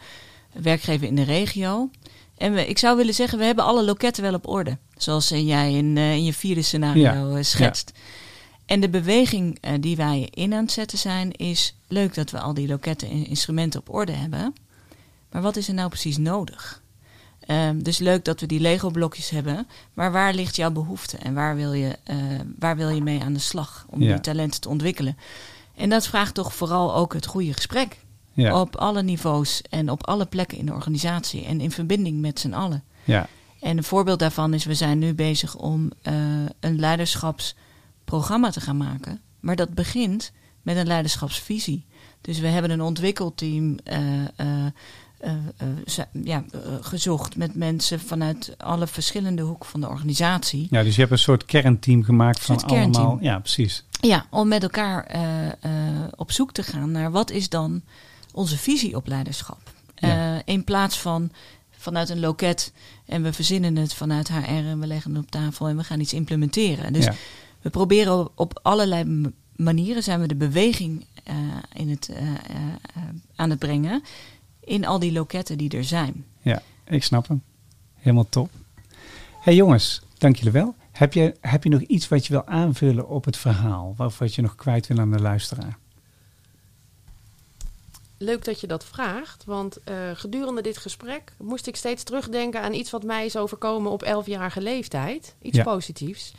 werkgever 0.53 1.07
in 1.07 1.15
de 1.15 1.23
regio. 1.23 1.91
En 2.39 2.53
we, 2.53 2.67
ik 2.67 2.79
zou 2.79 2.97
willen 2.97 3.15
zeggen, 3.15 3.39
we 3.39 3.45
hebben 3.45 3.65
alle 3.65 3.85
loketten 3.85 4.23
wel 4.23 4.35
op 4.35 4.49
orde. 4.49 4.79
Zoals 4.97 5.29
jij 5.29 5.73
in, 5.73 5.97
in 5.97 6.25
je 6.25 6.33
vierde 6.33 6.63
scenario 6.63 7.43
schetst. 7.43 7.93
Ja. 7.95 8.01
En 8.67 8.81
de 8.81 8.89
beweging 8.89 9.59
die 9.81 9.97
wij 9.97 10.29
in 10.31 10.55
aan 10.55 10.63
het 10.63 10.73
zetten 10.73 10.99
zijn, 10.99 11.33
is 11.33 11.75
leuk 11.89 12.15
dat 12.15 12.31
we 12.31 12.41
al 12.41 12.55
die 12.55 12.69
loketten 12.69 13.11
en 13.11 13.27
instrumenten 13.27 13.81
op 13.81 13.95
orde 13.95 14.13
hebben. 14.13 14.55
Maar 15.31 15.43
wat 15.43 15.57
is 15.57 15.69
er 15.69 15.75
nou 15.75 15.89
precies 15.89 16.17
nodig? 16.17 16.82
Um, 17.53 17.83
dus 17.83 17.99
leuk 17.99 18.25
dat 18.25 18.41
we 18.41 18.47
die 18.47 18.61
Lego-blokjes 18.61 19.31
hebben. 19.31 19.69
Maar 19.95 20.13
waar 20.13 20.35
ligt 20.35 20.57
jouw 20.57 20.71
behoefte 20.71 21.17
en 21.17 21.35
waar 21.35 21.57
wil 21.57 21.73
je, 21.73 21.99
uh, 22.11 22.17
waar 22.59 22.77
wil 22.77 22.89
je 22.89 23.03
mee 23.03 23.23
aan 23.23 23.33
de 23.33 23.39
slag 23.39 23.87
om 23.91 24.03
ja. 24.03 24.13
die 24.13 24.21
talenten 24.21 24.61
te 24.61 24.69
ontwikkelen? 24.69 25.17
En 25.77 25.89
dat 25.89 26.07
vraagt 26.07 26.35
toch 26.35 26.55
vooral 26.55 26.95
ook 26.95 27.13
het 27.15 27.27
goede 27.27 27.53
gesprek. 27.53 27.99
Ja. 28.33 28.61
Op 28.61 28.77
alle 28.77 29.03
niveaus 29.03 29.63
en 29.71 29.91
op 29.91 30.07
alle 30.07 30.27
plekken 30.27 30.59
in 30.59 30.67
de 30.67 30.73
organisatie 30.73 31.45
en 31.45 31.61
in 31.61 31.71
verbinding 31.71 32.21
met 32.21 32.41
z'n 32.41 32.53
allen. 32.53 32.85
Ja. 33.05 33.27
En 33.61 33.77
een 33.77 33.85
voorbeeld 33.85 34.19
daarvan 34.19 34.55
is, 34.55 34.65
we 34.65 34.75
zijn 34.75 34.99
nu 34.99 35.15
bezig 35.15 35.57
om 35.57 35.91
uh, 36.03 36.13
een 36.61 36.79
leiderschapsprogramma 36.79 38.51
te 38.51 38.61
gaan 38.61 38.77
maken. 38.77 39.21
Maar 39.41 39.57
dat 39.57 39.75
begint 39.75 40.33
met 40.63 40.77
een 40.77 40.87
leiderschapsvisie. 40.87 41.85
Dus 42.21 42.39
we 42.39 42.47
hebben 42.47 42.71
een 42.71 42.83
ontwikkelteam. 42.83 43.79
Uh, 43.85 43.99
uh, 44.41 44.67
ja, 46.25 46.45
gezocht 46.81 47.37
met 47.37 47.55
mensen 47.55 48.01
vanuit 48.01 48.55
alle 48.59 48.87
verschillende 48.87 49.43
hoeken 49.43 49.69
van 49.69 49.81
de 49.81 49.89
organisatie. 49.89 50.67
Ja, 50.71 50.83
dus 50.83 50.95
je 50.95 51.01
hebt 51.01 51.13
een 51.13 51.19
soort 51.19 51.45
kernteam 51.45 52.03
gemaakt 52.03 52.41
van 52.41 52.63
allemaal. 52.63 53.19
Ja, 53.21 53.39
precies. 53.39 53.85
Ja, 54.01 54.27
om 54.31 54.49
met 54.49 54.63
elkaar 54.63 55.17
op 56.17 56.33
zoek 56.33 56.53
te 56.53 56.63
gaan 56.63 56.91
naar 56.91 57.11
wat 57.11 57.31
is 57.31 57.49
dan 57.49 57.83
onze 58.33 58.59
visie 58.59 58.97
op 58.97 59.07
leiderschap. 59.07 59.61
Ja. 59.95 60.43
in 60.45 60.65
plaats 60.65 60.99
van 60.99 61.31
vanuit 61.71 62.09
een 62.09 62.21
loket 62.21 62.73
en 63.07 63.23
we 63.23 63.33
verzinnen 63.33 63.77
het 63.77 63.95
vanuit 63.95 64.29
HR 64.29 64.47
en 64.47 64.81
we 64.81 64.87
leggen 64.87 65.15
het 65.15 65.25
op 65.25 65.31
tafel 65.31 65.69
en 65.69 65.77
we 65.77 65.85
gaan 65.85 66.01
iets 66.01 66.13
implementeren. 66.13 66.93
Dus 66.93 67.05
ja. 67.05 67.15
we 67.61 67.71
proberen 67.71 68.29
op 68.35 68.61
allerlei 68.63 69.33
manieren 69.57 70.03
zijn 70.03 70.21
we 70.21 70.27
de 70.27 70.35
beweging 70.35 71.07
in 71.75 71.91
het, 71.91 72.11
aan 73.37 73.51
het 73.51 73.59
brengen 73.59 74.03
in 74.65 74.85
al 74.87 74.99
die 74.99 75.13
loketten 75.13 75.59
die 75.59 75.71
er 75.71 75.85
zijn. 75.85 76.25
Ja, 76.41 76.63
ik 76.85 77.03
snap 77.03 77.29
hem. 77.29 77.43
Helemaal 77.95 78.29
top. 78.29 78.51
hey 79.41 79.55
jongens, 79.55 80.03
dank 80.19 80.37
jullie 80.37 80.53
wel. 80.53 80.75
Heb 80.93 81.13
je, 81.13 81.35
heb 81.41 81.65
je 81.65 81.71
nog 81.71 81.81
iets 81.81 82.09
wat 82.09 82.27
je 82.27 82.33
wil 82.33 82.47
aanvullen 82.47 83.09
op 83.09 83.25
het 83.25 83.37
verhaal? 83.37 83.95
Of 83.99 84.19
wat 84.19 84.35
je 84.35 84.43
nog 84.43 84.55
kwijt 84.55 84.87
wil 84.87 84.99
aan 84.99 85.11
de 85.11 85.21
luisteraar? 85.21 85.79
Leuk 88.19 88.45
dat 88.45 88.61
je 88.61 88.67
dat 88.67 88.85
vraagt, 88.85 89.45
want 89.45 89.79
uh, 89.89 89.95
gedurende 90.15 90.61
dit 90.61 90.79
gesprek 90.79 91.33
moest 91.39 91.67
ik 91.67 91.77
steeds 91.77 92.03
terugdenken 92.03 92.63
aan 92.63 92.73
iets 92.73 92.91
wat 92.91 93.03
mij 93.03 93.25
is 93.25 93.37
overkomen 93.37 93.91
op 93.91 94.05
11-jarige 94.05 94.61
leeftijd. 94.61 95.35
Iets 95.43 95.57
ja. 95.57 95.63
positiefs. 95.63 96.33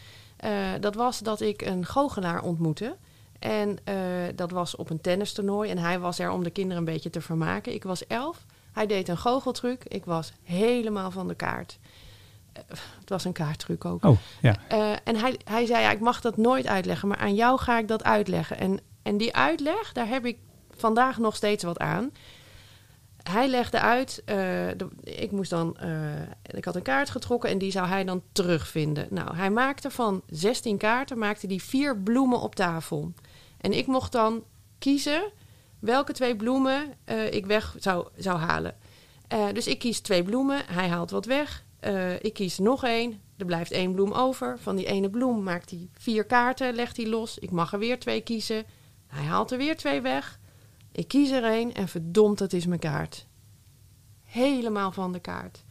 Uh, 0.44 0.50
dat 0.80 0.96
was 0.96 1.20
dat 1.20 1.42
ik 1.42 1.62
een 1.62 1.86
goochelaar 1.86 2.42
ontmoette. 2.42 2.96
En 3.44 3.78
uh, 3.90 3.96
dat 4.36 4.52
was 4.52 4.76
op 4.76 4.90
een 4.90 5.02
tennistoernooi. 5.02 5.70
En 5.70 5.78
hij 5.78 6.00
was 6.00 6.20
er 6.20 6.32
om 6.32 6.44
de 6.44 6.50
kinderen 6.50 6.78
een 6.78 6.94
beetje 6.94 7.10
te 7.10 7.22
vermaken. 7.22 7.74
Ik 7.74 7.84
was 7.84 8.08
elf. 8.08 8.46
Hij 8.72 8.88
deed 8.88 9.08
een 9.08 9.18
goocheltruc. 9.18 9.84
Ik 9.84 10.06
was 10.06 10.32
helemaal 10.44 11.12
van 11.12 11.28
de 11.28 11.36
kaart. 11.36 11.80
Uh, 12.58 12.64
het 13.00 13.10
was 13.10 13.26
een 13.26 13.32
kaarttruc 13.32 13.86
ook. 13.86 14.06
Oh, 14.06 14.18
ja. 14.42 14.56
Uh, 14.72 14.92
en 15.04 15.16
hij, 15.16 15.40
hij 15.44 15.66
zei, 15.66 15.82
ja, 15.82 15.92
ik 15.92 16.00
mag 16.00 16.22
dat 16.22 16.38
nooit 16.38 16.68
uitleggen. 16.68 17.08
Maar 17.08 17.18
aan 17.18 17.36
jou 17.36 17.60
ga 17.60 17.78
ik 17.78 17.88
dat 17.88 18.04
uitleggen. 18.04 18.58
En, 18.58 18.80
en 19.02 19.18
die 19.18 19.36
uitleg, 19.36 19.94
daar 19.94 20.08
heb 20.08 20.26
ik 20.26 20.38
vandaag 20.76 21.18
nog 21.18 21.36
steeds 21.36 21.64
wat 21.64 21.80
aan. 21.80 22.12
Hij 23.24 23.48
legde 23.48 23.80
uit, 23.80 24.22
de, 24.26 24.88
ik 25.04 25.32
moest 25.32 25.50
dan, 25.50 25.78
ik 26.42 26.66
had 26.66 26.76
een 26.76 26.82
kaart 26.82 27.10
getrokken 27.10 27.50
en 27.50 27.58
die 27.58 27.72
zou 27.72 27.88
hij 27.88 28.04
dan 28.04 28.22
terugvinden. 28.32 29.08
Nou, 29.10 29.36
hij 29.36 29.50
maakte 29.50 29.92
van 29.92 30.22
16 30.28 30.78
kaarten, 30.78 31.18
maakte 31.18 31.48
die 31.48 31.64
vier 31.64 31.98
bloemen 31.98 32.42
op 32.42 32.56
tafel. 32.56 33.14
En 33.64 33.74
ik 33.74 33.88
mocht 33.88 34.12
dan 34.12 34.44
kiezen 34.78 35.32
welke 35.80 36.14
twee 36.14 36.36
bloemen 36.36 36.94
uh, 37.06 37.34
ik 37.34 37.46
weg 37.46 37.76
zou, 37.80 38.08
zou 38.18 38.38
halen. 38.38 38.76
Uh, 39.34 39.48
dus 39.54 39.68
ik 39.68 39.80
kies 39.80 40.00
twee 40.00 40.24
bloemen, 40.24 40.62
hij 40.66 40.88
haalt 40.88 41.12
wat 41.12 41.26
weg. 41.26 41.66
Uh, 41.82 42.14
ik 42.14 42.34
kies 42.34 42.58
nog 42.58 42.84
één, 42.84 43.22
er 43.38 43.46
blijft 43.46 43.72
één 43.72 43.94
bloem 43.94 44.12
over. 44.12 44.60
Van 44.60 44.76
die 44.76 44.86
ene 44.86 45.10
bloem 45.10 45.44
maakt 45.44 45.70
hij 45.70 45.90
vier 45.94 46.26
kaarten, 46.26 46.74
legt 46.74 46.98
hij 46.98 47.08
los. 47.08 47.38
Ik 47.38 47.52
mag 47.52 47.74
er 47.74 47.80
weer 47.80 48.00
twee 48.00 48.22
kiezen. 48.22 48.66
Hij 49.08 49.24
haalt 49.24 49.52
er 49.52 49.58
weer 49.58 49.78
twee 49.78 50.02
weg. 50.02 50.40
Ik 50.92 51.08
kies 51.08 51.32
er 51.32 51.44
één 51.44 51.74
en 51.74 51.88
verdomd, 51.88 52.38
dat 52.38 52.54
is 52.54 52.66
mijn 52.66 52.80
kaart. 52.80 53.28
Helemaal 54.24 54.92
van 54.92 55.12
de 55.12 55.20
kaart. 55.20 55.63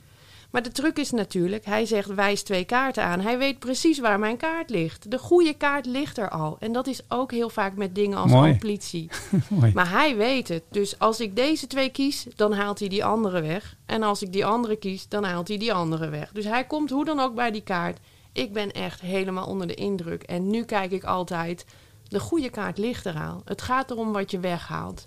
Maar 0.53 0.63
de 0.63 0.73
truc 0.73 0.99
is 0.99 1.11
natuurlijk, 1.11 1.65
hij 1.65 1.87
zegt 1.87 2.15
wijs 2.15 2.43
twee 2.43 2.65
kaarten 2.65 3.05
aan. 3.05 3.21
Hij 3.21 3.39
weet 3.39 3.59
precies 3.59 3.99
waar 3.99 4.19
mijn 4.19 4.37
kaart 4.37 4.71
ligt. 4.71 5.11
De 5.11 5.19
goede 5.19 5.55
kaart 5.55 5.87
ligt 5.87 6.19
er 6.19 6.31
al. 6.31 6.57
En 6.61 6.73
dat 6.73 6.87
is 6.87 7.01
ook 7.09 7.31
heel 7.31 7.51
vaak 7.51 7.77
met 7.77 7.95
dingen 7.95 8.19
als 8.19 8.33
amplitie. 8.33 9.11
maar 9.75 9.91
hij 9.91 10.17
weet 10.17 10.49
het. 10.49 10.63
Dus 10.71 10.99
als 10.99 11.21
ik 11.21 11.37
deze 11.37 11.67
twee 11.67 11.89
kies, 11.89 12.27
dan 12.37 12.53
haalt 12.53 12.79
hij 12.79 12.89
die 12.89 13.05
andere 13.05 13.41
weg. 13.41 13.77
En 13.87 14.03
als 14.03 14.23
ik 14.23 14.33
die 14.33 14.47
andere 14.47 14.77
kies, 14.77 15.09
dan 15.09 15.25
haalt 15.25 15.49
hij 15.49 15.59
die 15.59 15.73
andere 15.73 16.09
weg. 16.09 16.33
Dus 16.33 16.45
hij 16.45 16.65
komt 16.65 16.91
hoe 16.91 17.05
dan 17.05 17.21
ook 17.21 17.35
bij 17.35 17.51
die 17.51 17.63
kaart. 17.63 17.99
Ik 18.33 18.53
ben 18.53 18.73
echt 18.73 19.01
helemaal 19.01 19.47
onder 19.47 19.67
de 19.67 19.75
indruk. 19.75 20.23
En 20.23 20.51
nu 20.51 20.65
kijk 20.65 20.91
ik 20.91 21.05
altijd, 21.05 21.65
de 22.09 22.21
goede 22.21 22.51
kaart 22.51 22.79
ligt 22.79 23.07
er 23.07 23.21
al. 23.21 23.43
Het 23.45 23.63
gaat 23.63 23.91
erom 23.91 24.13
wat 24.13 24.31
je 24.31 24.41
weghaalt. 24.41 25.07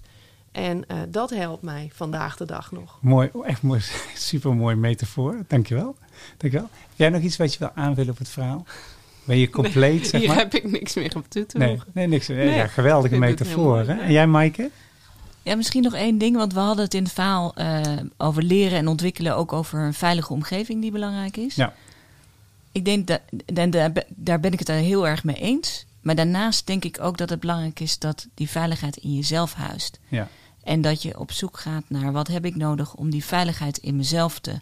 En 0.55 0.83
uh, 0.87 0.97
dat 1.09 1.29
helpt 1.29 1.61
mij 1.61 1.89
vandaag 1.93 2.37
de 2.37 2.45
dag 2.45 2.71
nog. 2.71 2.97
Mooi, 3.01 3.29
echt 3.43 3.61
mooi, 3.61 3.81
super 4.13 4.53
mooi 4.53 4.75
metafoor. 4.75 5.43
Dankjewel. 5.47 5.95
Dankjewel. 6.37 6.69
Heb 6.71 6.95
jij 6.95 7.09
nog 7.09 7.21
iets 7.21 7.37
wat 7.37 7.53
je 7.53 7.59
wil 7.59 7.71
aanvullen 7.75 8.11
op 8.11 8.17
het 8.17 8.29
verhaal? 8.29 8.65
Ben 9.23 9.37
je 9.37 9.49
compleet, 9.49 9.99
nee, 9.99 10.05
zeg 10.05 10.19
hier 10.19 10.29
maar? 10.29 10.37
heb 10.37 10.53
ik 10.53 10.71
niks 10.71 10.93
meer 10.93 11.15
op 11.15 11.25
toe 11.29 11.45
te 11.45 11.57
nee, 11.57 11.79
nee, 11.93 12.07
niks. 12.07 12.27
Nee, 12.27 12.49
ja, 12.49 12.67
geweldige 12.67 13.17
metafoor. 13.17 13.77
Hè? 13.77 13.93
En 13.93 14.11
jij, 14.11 14.27
Maaike? 14.27 14.69
Ja, 15.41 15.55
misschien 15.55 15.83
nog 15.83 15.93
één 15.93 16.17
ding, 16.17 16.35
want 16.35 16.53
we 16.53 16.59
hadden 16.59 16.83
het 16.83 16.93
in 16.93 17.03
het 17.03 17.11
verhaal 17.11 17.53
uh, 17.57 17.81
over 18.17 18.43
leren 18.43 18.77
en 18.77 18.87
ontwikkelen, 18.87 19.35
ook 19.35 19.53
over 19.53 19.79
een 19.79 19.93
veilige 19.93 20.33
omgeving 20.33 20.81
die 20.81 20.91
belangrijk 20.91 21.37
is. 21.37 21.55
Ja. 21.55 21.73
Ik 22.71 22.85
denk 22.85 23.07
dat, 23.07 23.21
daar 24.15 24.39
ben 24.39 24.51
ik 24.53 24.59
het 24.59 24.69
er 24.69 24.75
heel 24.75 25.07
erg 25.07 25.23
mee 25.23 25.35
eens. 25.35 25.85
Maar 26.01 26.15
daarnaast 26.15 26.67
denk 26.67 26.85
ik 26.85 27.01
ook 27.01 27.17
dat 27.17 27.29
het 27.29 27.39
belangrijk 27.39 27.79
is 27.79 27.99
dat 27.99 28.27
die 28.33 28.49
veiligheid 28.49 28.97
in 28.97 29.13
jezelf 29.13 29.53
huist. 29.53 29.99
Ja. 30.07 30.27
En 30.65 30.81
dat 30.81 31.01
je 31.01 31.19
op 31.19 31.31
zoek 31.31 31.59
gaat 31.59 31.83
naar 31.87 32.11
wat 32.11 32.27
heb 32.27 32.45
ik 32.45 32.55
nodig 32.55 32.95
om 32.95 33.09
die 33.09 33.25
veiligheid 33.25 33.77
in 33.77 33.95
mezelf 33.95 34.39
te 34.39 34.59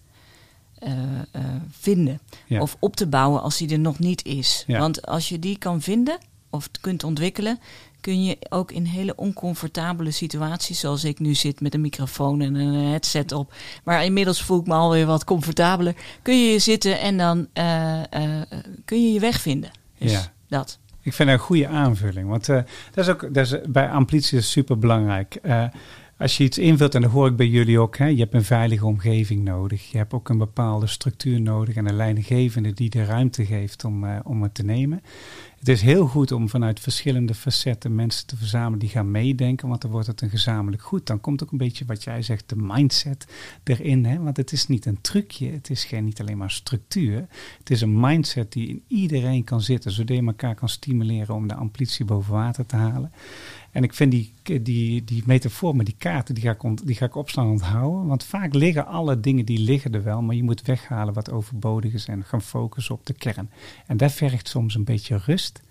uh, 0.84 0.92
uh, 1.36 1.42
vinden. 1.72 2.20
Ja. 2.48 2.62
Of 2.62 2.78
op 2.80 2.96
te 2.96 3.08
bouwen 3.08 3.42
als 3.42 3.58
die 3.58 3.70
er 3.70 3.80
nog 3.80 4.00
niet 4.00 4.26
is. 4.26 4.64
Ja. 4.68 4.80
Want 4.80 5.06
als 5.06 5.30
je 5.30 5.40
die 5.40 5.58
kan 5.58 5.82
vinden 5.82 6.18
of 6.50 6.70
kunt 6.82 7.04
ontwikkelen, 7.04 7.60
kun 8.02 8.24
je 8.24 8.38
ook 8.50 8.72
in 8.72 8.86
hele 8.86 9.16
oncomfortabele 9.16 10.12
situaties, 10.12 10.80
zoals 10.80 11.04
ik 11.04 11.20
nu 11.20 11.36
zit 11.36 11.62
met 11.62 11.74
een 11.74 11.82
microfoon 11.82 12.42
en 12.42 12.56
een 12.56 12.90
headset 12.90 13.32
op. 13.32 13.54
Maar 13.84 14.06
inmiddels 14.06 14.42
voel 14.42 14.60
ik 14.60 14.68
me 14.68 14.74
alweer 14.74 15.06
wat 15.06 15.24
comfortabeler. 15.24 15.96
Kun 16.22 16.46
je 16.46 16.60
zitten 16.60 17.00
en 17.00 17.18
dan 17.18 17.48
uh, 17.54 18.02
kun 18.86 19.04
je 19.04 19.14
je 19.14 19.20
weg 19.20 19.42
vinden. 19.42 19.72
Dus 19.98 20.12
ja. 20.12 20.32
dat. 20.48 20.80
Ik 21.04 21.14
vind 21.14 21.30
dat 21.30 21.38
een 21.38 21.46
goede 21.46 21.68
aanvulling. 21.68 22.30
Want 22.30 22.48
uh, 22.48 22.56
dat 22.92 23.06
is 23.06 23.10
ook 23.10 23.34
dat 23.34 23.46
is, 23.46 23.62
bij 23.68 23.90
amplitie 23.90 24.38
is 24.38 24.52
super 24.52 24.78
belangrijk. 24.78 25.38
Uh, 25.44 25.66
als 26.18 26.38
je 26.38 26.44
iets 26.44 26.58
invult, 26.58 26.96
en 26.96 27.02
dat 27.02 27.12
hoor 27.12 27.28
ik 27.28 27.36
bij 27.36 27.48
jullie 27.48 27.80
ook, 27.80 27.98
hè, 27.98 28.06
je 28.06 28.20
hebt 28.20 28.34
een 28.34 28.44
veilige 28.44 28.86
omgeving 28.86 29.44
nodig. 29.44 29.92
Je 29.92 29.98
hebt 29.98 30.14
ook 30.14 30.30
een 30.30 30.38
bepaalde 30.38 30.88
structuur 30.88 31.42
nodig 31.42 31.76
en 31.76 31.88
een 31.88 31.96
leidinggevende 31.96 32.74
die 32.74 32.90
de 32.90 33.06
ruimte 33.06 33.46
geeft 33.46 33.86
om, 33.86 34.04
uh, 34.04 34.20
om 34.24 34.44
het 34.44 34.54
te 34.54 34.64
nemen. 34.64 35.02
Het 35.64 35.72
is 35.72 35.82
heel 35.82 36.08
goed 36.08 36.32
om 36.32 36.50
vanuit 36.50 36.80
verschillende 36.80 37.34
facetten 37.34 37.96
mensen 37.96 38.28
te 38.28 38.38
verzamelen 38.38 38.80
die 38.80 38.90
gaan 38.90 39.12
meedenken, 39.12 39.68
want 39.68 39.82
dan 39.82 39.92
wordt 39.92 40.08
het 40.08 40.22
een 40.22 40.30
gezamenlijk 40.30 40.82
goed. 40.82 41.08
Dan 41.08 41.22
komt 41.22 41.44
ook 41.44 41.52
een 41.52 41.58
beetje 41.58 41.86
wat 41.86 42.04
jij 42.04 42.22
zegt, 42.22 42.50
de 42.50 42.56
mindset 42.56 43.28
erin. 43.64 44.06
Hè? 44.06 44.20
Want 44.20 44.38
het 44.38 44.52
is 44.52 44.68
niet 44.68 44.86
een 44.86 45.02
trucje, 45.02 45.52
het 45.52 45.70
is 45.70 45.84
geen, 45.84 46.04
niet 46.04 46.20
alleen 46.20 46.38
maar 46.38 46.52
structuur. 46.52 47.28
Het 47.58 47.70
is 47.70 47.82
een 47.82 48.00
mindset 48.00 48.52
die 48.52 48.68
in 48.68 48.84
iedereen 48.88 49.44
kan 49.44 49.62
zitten, 49.62 49.92
zodat 49.92 50.18
je 50.18 50.26
elkaar 50.26 50.56
kan 50.56 50.70
stimuleren 50.70 51.36
om 51.36 51.48
de 51.48 51.56
ambitie 51.56 52.06
boven 52.06 52.34
water 52.34 52.66
te 52.66 52.76
halen. 52.76 53.12
En 53.74 53.84
ik 53.84 53.94
vind 53.94 54.12
die, 54.12 54.34
die, 54.62 55.04
die 55.04 55.24
metafoor 55.26 55.76
met 55.76 55.86
die 55.86 55.96
kaarten, 55.98 56.36
die 56.36 56.44
ga, 56.44 56.52
ik 56.52 56.88
die 56.88 56.96
ga 56.96 57.06
ik 57.06 57.16
opslaan 57.16 57.50
onthouden. 57.50 58.08
Want 58.08 58.24
vaak 58.24 58.54
liggen 58.54 58.86
alle 58.86 59.20
dingen, 59.20 59.46
die 59.46 59.60
liggen 59.60 59.94
er 59.94 60.04
wel. 60.04 60.22
Maar 60.22 60.36
je 60.36 60.44
moet 60.44 60.62
weghalen 60.62 61.14
wat 61.14 61.32
overbodig 61.32 61.94
is 61.94 62.08
en 62.08 62.24
gaan 62.24 62.42
focussen 62.42 62.96
op 62.96 63.06
de 63.06 63.14
kern. 63.14 63.50
En 63.88 63.98
dat 63.98 64.12
vergt 64.12 64.48
soms 64.48 64.76
een 64.76 64.84
beetje 64.84 65.18
rust. 65.26 65.62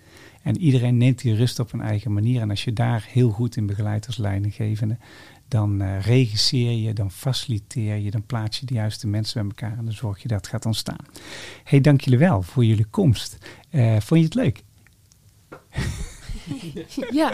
En 0.43 0.59
iedereen 0.59 0.97
neemt 0.97 1.21
die 1.21 1.35
rust 1.35 1.59
op 1.59 1.73
een 1.73 1.81
eigen 1.81 2.13
manier. 2.13 2.41
En 2.41 2.51
als 2.51 2.65
je 2.65 2.73
daar 2.73 3.07
heel 3.09 3.31
goed 3.31 3.57
in 3.57 3.67
begeleidt 3.67 4.07
als 4.07 4.17
leidinggevende, 4.17 4.97
dan 5.49 5.83
uh, 5.83 6.01
regisseer 6.01 6.73
je, 6.73 6.93
dan 6.93 7.11
faciliteer 7.11 7.97
je, 7.97 8.11
dan 8.11 8.27
plaats 8.27 8.59
je 8.59 8.67
de 8.67 8.75
juiste 8.75 9.07
mensen 9.07 9.41
bij 9.41 9.51
elkaar 9.51 9.79
en 9.79 9.85
dan 9.85 9.95
zorg 9.95 10.23
je 10.23 10.29
dat 10.29 10.37
het 10.37 10.47
gaat 10.47 10.67
ontstaan. 10.67 11.07
hey, 11.65 11.81
dank 11.81 12.01
jullie 12.01 12.19
wel 12.19 12.43
voor 12.43 12.65
jullie 12.65 12.87
komst. 12.91 13.39
Uh, 13.71 13.97
vond 14.01 14.21
je 14.21 14.27
het 14.27 14.35
leuk? 14.35 14.63
ja. 17.21 17.33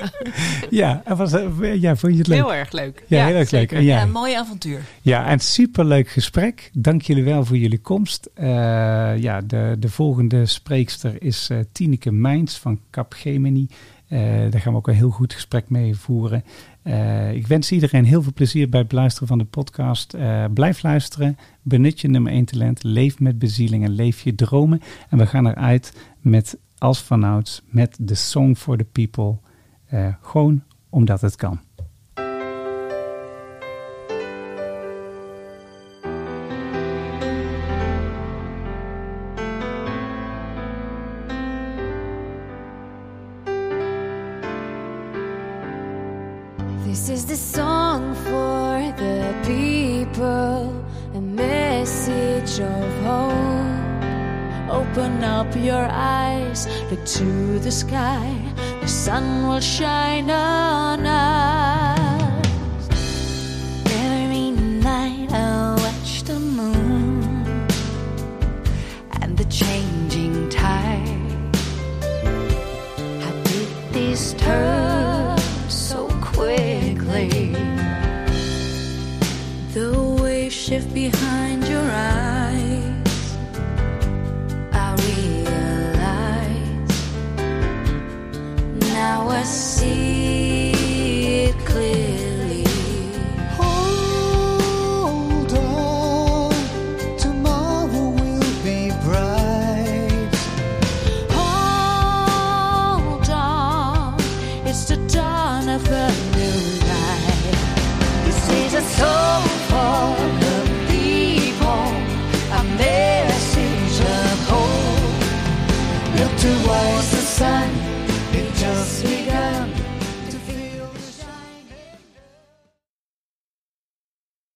Ja, 0.71 1.03
was, 1.17 1.33
ja, 1.61 1.97
vond 1.97 2.13
je 2.13 2.19
het 2.19 2.27
leuk? 2.27 2.39
Heel 2.39 2.55
erg 2.55 2.73
leuk. 2.73 3.05
Ja, 3.07 3.27
heel 3.27 3.37
erg 3.37 3.51
leuk. 3.51 3.73
En 3.73 3.85
ja, 3.85 4.03
een 4.03 4.11
mooi 4.11 4.35
avontuur. 4.35 4.81
Ja, 5.03 5.27
en 5.27 5.39
superleuk 5.39 6.09
gesprek. 6.09 6.71
Dank 6.73 7.03
jullie 7.03 7.25
wel 7.25 7.45
voor 7.45 7.57
jullie 7.57 7.81
komst. 7.81 8.31
Uh, 8.41 8.45
ja, 9.19 9.41
de, 9.41 9.77
de 9.79 9.89
volgende 9.89 10.47
spreekster 10.47 11.23
is 11.23 11.49
uh, 11.53 11.59
Tineke 11.73 12.13
Mijns 12.13 12.59
van 12.59 12.81
Capgemini. 12.91 13.69
Uh, 14.09 14.21
daar 14.51 14.61
gaan 14.61 14.73
we 14.73 14.79
ook 14.79 14.89
een 14.89 14.95
heel 14.95 15.11
goed 15.11 15.33
gesprek 15.33 15.71
mee 15.71 15.97
voeren. 15.97 16.45
ik 17.33 17.47
wens 17.47 17.73
iedereen 17.73 18.05
heel 18.05 18.23
veel 18.23 18.33
plezier 18.33 18.69
bij 18.69 18.81
het 18.81 18.89
beluisteren 18.89 19.29
van 19.29 19.39
de 19.39 19.45
podcast. 19.45 20.17
blijf 20.55 20.83
luisteren, 20.83 21.39
benut 21.63 22.01
je 22.01 22.09
nummer 22.09 22.33
1 22.33 22.45
talent, 22.45 22.83
leef 22.83 23.19
met 23.19 23.39
bezieling 23.39 23.85
en 23.85 23.91
leef 23.91 24.21
je 24.21 24.35
dromen. 24.35 24.83
En 25.09 25.19
we 25.19 25.27
gaan 25.27 25.47
eruit 25.47 25.93
met 26.21 26.59
als 26.79 27.03
vanouds 27.03 27.63
met 27.67 27.99
The 28.07 28.15
Song 28.15 28.55
for 28.55 28.77
the 28.77 28.85
People. 28.85 29.37
Uh, 29.93 30.15
gewoon 30.23 30.63
omdat 30.89 31.21
het 31.21 31.37
kan. 31.37 31.61